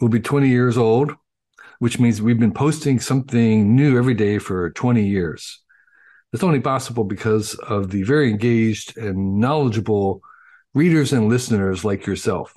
will 0.00 0.08
be 0.08 0.20
20 0.20 0.48
years 0.48 0.78
old, 0.78 1.12
which 1.78 1.98
means 1.98 2.22
we've 2.22 2.38
been 2.38 2.54
posting 2.54 3.00
something 3.00 3.74
new 3.74 3.98
every 3.98 4.14
day 4.14 4.38
for 4.38 4.70
20 4.70 5.04
years. 5.04 5.60
It's 6.32 6.42
only 6.42 6.60
possible 6.60 7.04
because 7.04 7.54
of 7.54 7.90
the 7.90 8.02
very 8.02 8.30
engaged 8.30 8.98
and 8.98 9.40
knowledgeable 9.40 10.20
readers 10.74 11.12
and 11.12 11.28
listeners 11.28 11.84
like 11.84 12.06
yourself. 12.06 12.54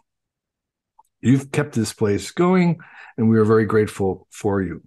You've 1.22 1.52
kept 1.52 1.74
this 1.74 1.94
place 1.94 2.32
going, 2.32 2.80
and 3.18 3.30
we 3.30 3.38
are 3.38 3.46
very 3.46 3.66
grateful 3.66 4.28
for 4.30 4.62
you. 4.62 4.84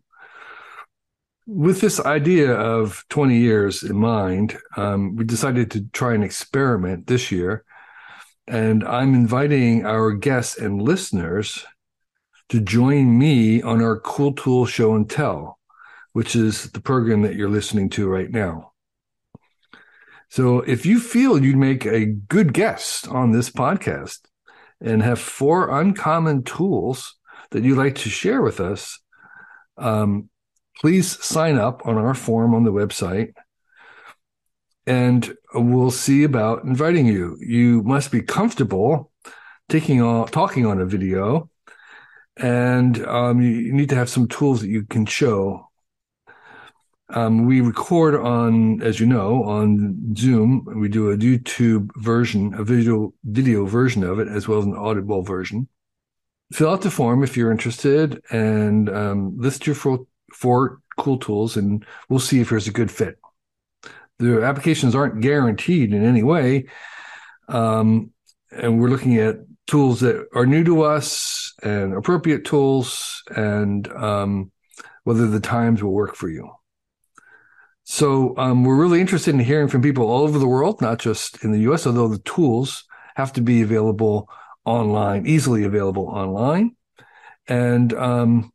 With 1.46 1.80
this 1.80 2.00
idea 2.00 2.52
of 2.52 3.04
20 3.08 3.38
years 3.38 3.82
in 3.82 3.96
mind, 3.96 4.58
um, 4.76 5.16
we 5.16 5.24
decided 5.24 5.70
to 5.72 5.86
try 5.92 6.14
an 6.14 6.22
experiment 6.22 7.06
this 7.06 7.30
year. 7.30 7.64
And 8.46 8.84
I'm 8.84 9.14
inviting 9.14 9.86
our 9.86 10.12
guests 10.12 10.58
and 10.58 10.82
listeners 10.82 11.64
to 12.50 12.60
join 12.60 13.18
me 13.18 13.62
on 13.62 13.82
our 13.82 13.98
Cool 14.00 14.34
Tool 14.34 14.66
Show 14.66 14.94
and 14.94 15.08
Tell, 15.08 15.58
which 16.12 16.36
is 16.36 16.70
the 16.72 16.80
program 16.80 17.22
that 17.22 17.36
you're 17.36 17.48
listening 17.48 17.88
to 17.90 18.08
right 18.08 18.30
now. 18.30 18.73
So 20.34 20.62
if 20.62 20.84
you 20.84 20.98
feel 20.98 21.40
you'd 21.40 21.56
make 21.56 21.86
a 21.86 22.06
good 22.06 22.52
guest 22.52 23.06
on 23.06 23.30
this 23.30 23.50
podcast 23.50 24.18
and 24.80 25.00
have 25.00 25.20
four 25.20 25.70
uncommon 25.70 26.42
tools 26.42 27.14
that 27.52 27.62
you'd 27.62 27.78
like 27.78 27.94
to 27.98 28.08
share 28.08 28.42
with 28.42 28.58
us, 28.58 28.98
um, 29.78 30.28
please 30.80 31.24
sign 31.24 31.56
up 31.56 31.86
on 31.86 31.98
our 31.98 32.14
form 32.14 32.52
on 32.52 32.64
the 32.64 32.72
website 32.72 33.34
and 34.88 35.36
we'll 35.54 35.92
see 35.92 36.24
about 36.24 36.64
inviting 36.64 37.06
you. 37.06 37.36
You 37.38 37.84
must 37.84 38.10
be 38.10 38.20
comfortable 38.20 39.12
taking 39.68 40.02
on 40.02 40.26
talking 40.26 40.66
on 40.66 40.80
a 40.80 40.84
video 40.84 41.48
and 42.36 43.06
um, 43.06 43.40
you 43.40 43.72
need 43.72 43.90
to 43.90 43.94
have 43.94 44.08
some 44.08 44.26
tools 44.26 44.62
that 44.62 44.68
you 44.68 44.82
can 44.82 45.06
show. 45.06 45.70
Um, 47.14 47.46
we 47.46 47.60
record 47.60 48.16
on, 48.16 48.82
as 48.82 48.98
you 48.98 49.06
know, 49.06 49.44
on 49.44 50.16
Zoom. 50.16 50.66
We 50.76 50.88
do 50.88 51.12
a 51.12 51.16
YouTube 51.16 51.90
version, 51.96 52.52
a 52.54 52.64
video 52.64 53.14
video 53.24 53.66
version 53.66 54.02
of 54.02 54.18
it, 54.18 54.26
as 54.26 54.48
well 54.48 54.58
as 54.58 54.64
an 54.64 54.74
audible 54.76 55.22
version. 55.22 55.68
Fill 56.52 56.70
out 56.70 56.82
the 56.82 56.90
form 56.90 57.22
if 57.22 57.36
you're 57.36 57.52
interested, 57.52 58.20
and 58.30 58.90
um, 58.90 59.38
list 59.38 59.64
your 59.64 59.76
four, 59.76 60.06
four 60.32 60.80
cool 60.98 61.18
tools, 61.18 61.56
and 61.56 61.86
we'll 62.08 62.18
see 62.18 62.40
if 62.40 62.50
there's 62.50 62.66
a 62.66 62.72
good 62.72 62.90
fit. 62.90 63.16
The 64.18 64.42
applications 64.42 64.96
aren't 64.96 65.20
guaranteed 65.20 65.94
in 65.94 66.04
any 66.04 66.24
way, 66.24 66.66
um, 67.48 68.10
and 68.50 68.80
we're 68.80 68.90
looking 68.90 69.18
at 69.18 69.36
tools 69.68 70.00
that 70.00 70.26
are 70.34 70.46
new 70.46 70.64
to 70.64 70.82
us 70.82 71.54
and 71.62 71.94
appropriate 71.94 72.44
tools 72.44 73.22
and 73.34 73.86
um, 73.92 74.50
whether 75.04 75.28
the 75.28 75.40
times 75.40 75.82
will 75.82 75.92
work 75.92 76.16
for 76.16 76.28
you. 76.28 76.50
So 77.84 78.34
um, 78.38 78.64
we're 78.64 78.80
really 78.80 79.00
interested 79.00 79.34
in 79.34 79.40
hearing 79.40 79.68
from 79.68 79.82
people 79.82 80.06
all 80.06 80.22
over 80.22 80.38
the 80.38 80.48
world, 80.48 80.80
not 80.80 80.98
just 80.98 81.44
in 81.44 81.52
the 81.52 81.60
US, 81.70 81.86
although 81.86 82.08
the 82.08 82.18
tools 82.18 82.84
have 83.14 83.32
to 83.34 83.42
be 83.42 83.62
available 83.62 84.28
online, 84.64 85.26
easily 85.26 85.64
available 85.64 86.06
online. 86.06 86.74
And 87.46 87.92
um, 87.92 88.52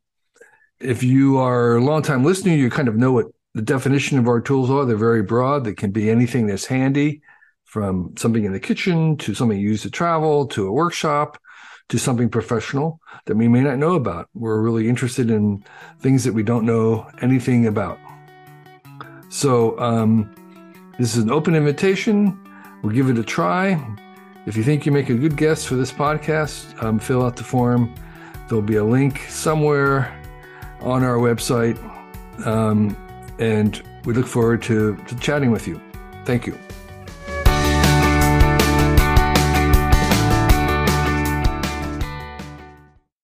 if 0.80 1.04
you 1.04 1.38
are 1.38 1.76
a 1.76 1.84
long-time 1.84 2.24
listener, 2.24 2.54
you 2.54 2.70
kind 2.72 2.88
of 2.88 2.98
know 2.98 3.12
what 3.12 3.28
the 3.54 3.62
definition 3.62 4.18
of 4.18 4.28
our 4.28 4.42
tools 4.42 4.70
are. 4.72 4.86
They're 4.86 4.98
very 4.98 5.22
broad. 5.22 5.64
They 5.64 5.74
can 5.74 5.92
be 5.92 6.10
anything 6.10 6.48
that's 6.48 6.66
handy 6.66 7.22
from 7.66 8.16
something 8.18 8.44
in 8.44 8.52
the 8.52 8.60
kitchen 8.60 9.16
to 9.18 9.36
something 9.36 9.60
you 9.60 9.70
use 9.70 9.84
to 9.84 9.92
travel 9.92 10.48
to 10.48 10.68
a 10.68 10.72
workshop 10.72 11.40
to 11.90 11.98
something 11.98 12.30
professional 12.30 13.00
that 13.26 13.36
we 13.36 13.48
may 13.48 13.62
not 13.62 13.78
know 13.78 13.94
about. 13.94 14.28
We're 14.34 14.62
really 14.62 14.88
interested 14.88 15.30
in 15.30 15.64
things 16.00 16.24
that 16.24 16.34
we 16.34 16.44
don't 16.44 16.66
know 16.66 17.08
anything 17.22 17.68
about. 17.68 17.98
So, 19.30 19.80
um, 19.80 20.34
this 20.98 21.16
is 21.16 21.24
an 21.24 21.32
open 21.32 21.56
invitation. 21.56 22.38
We'll 22.82 22.94
give 22.94 23.10
it 23.10 23.18
a 23.18 23.24
try. 23.24 23.80
If 24.46 24.58
you 24.58 24.64
think 24.64 24.86
you 24.86 24.92
make 24.92 25.10
a 25.10 25.14
good 25.14 25.38
guest 25.38 25.68
for 25.68 25.76
this 25.76 25.92
podcast, 25.92 26.82
um, 26.84 27.00
fill 27.00 27.24
out 27.24 27.36
the 27.36 27.44
form. 27.44 27.94
There'll 28.48 28.62
be 28.62 28.78
a 28.78 28.84
link 28.84 29.20
somewhere 29.30 30.20
on 30.82 31.04
our 31.04 31.18
website. 31.18 31.78
Um, 32.46 32.98
and 33.38 33.82
we 34.06 34.14
look 34.14 34.28
forward 34.28 34.62
to, 34.64 34.96
to 34.96 35.16
chatting 35.18 35.52
with 35.52 35.68
you. 35.68 35.80
Thank 36.26 36.48
you. 36.48 36.58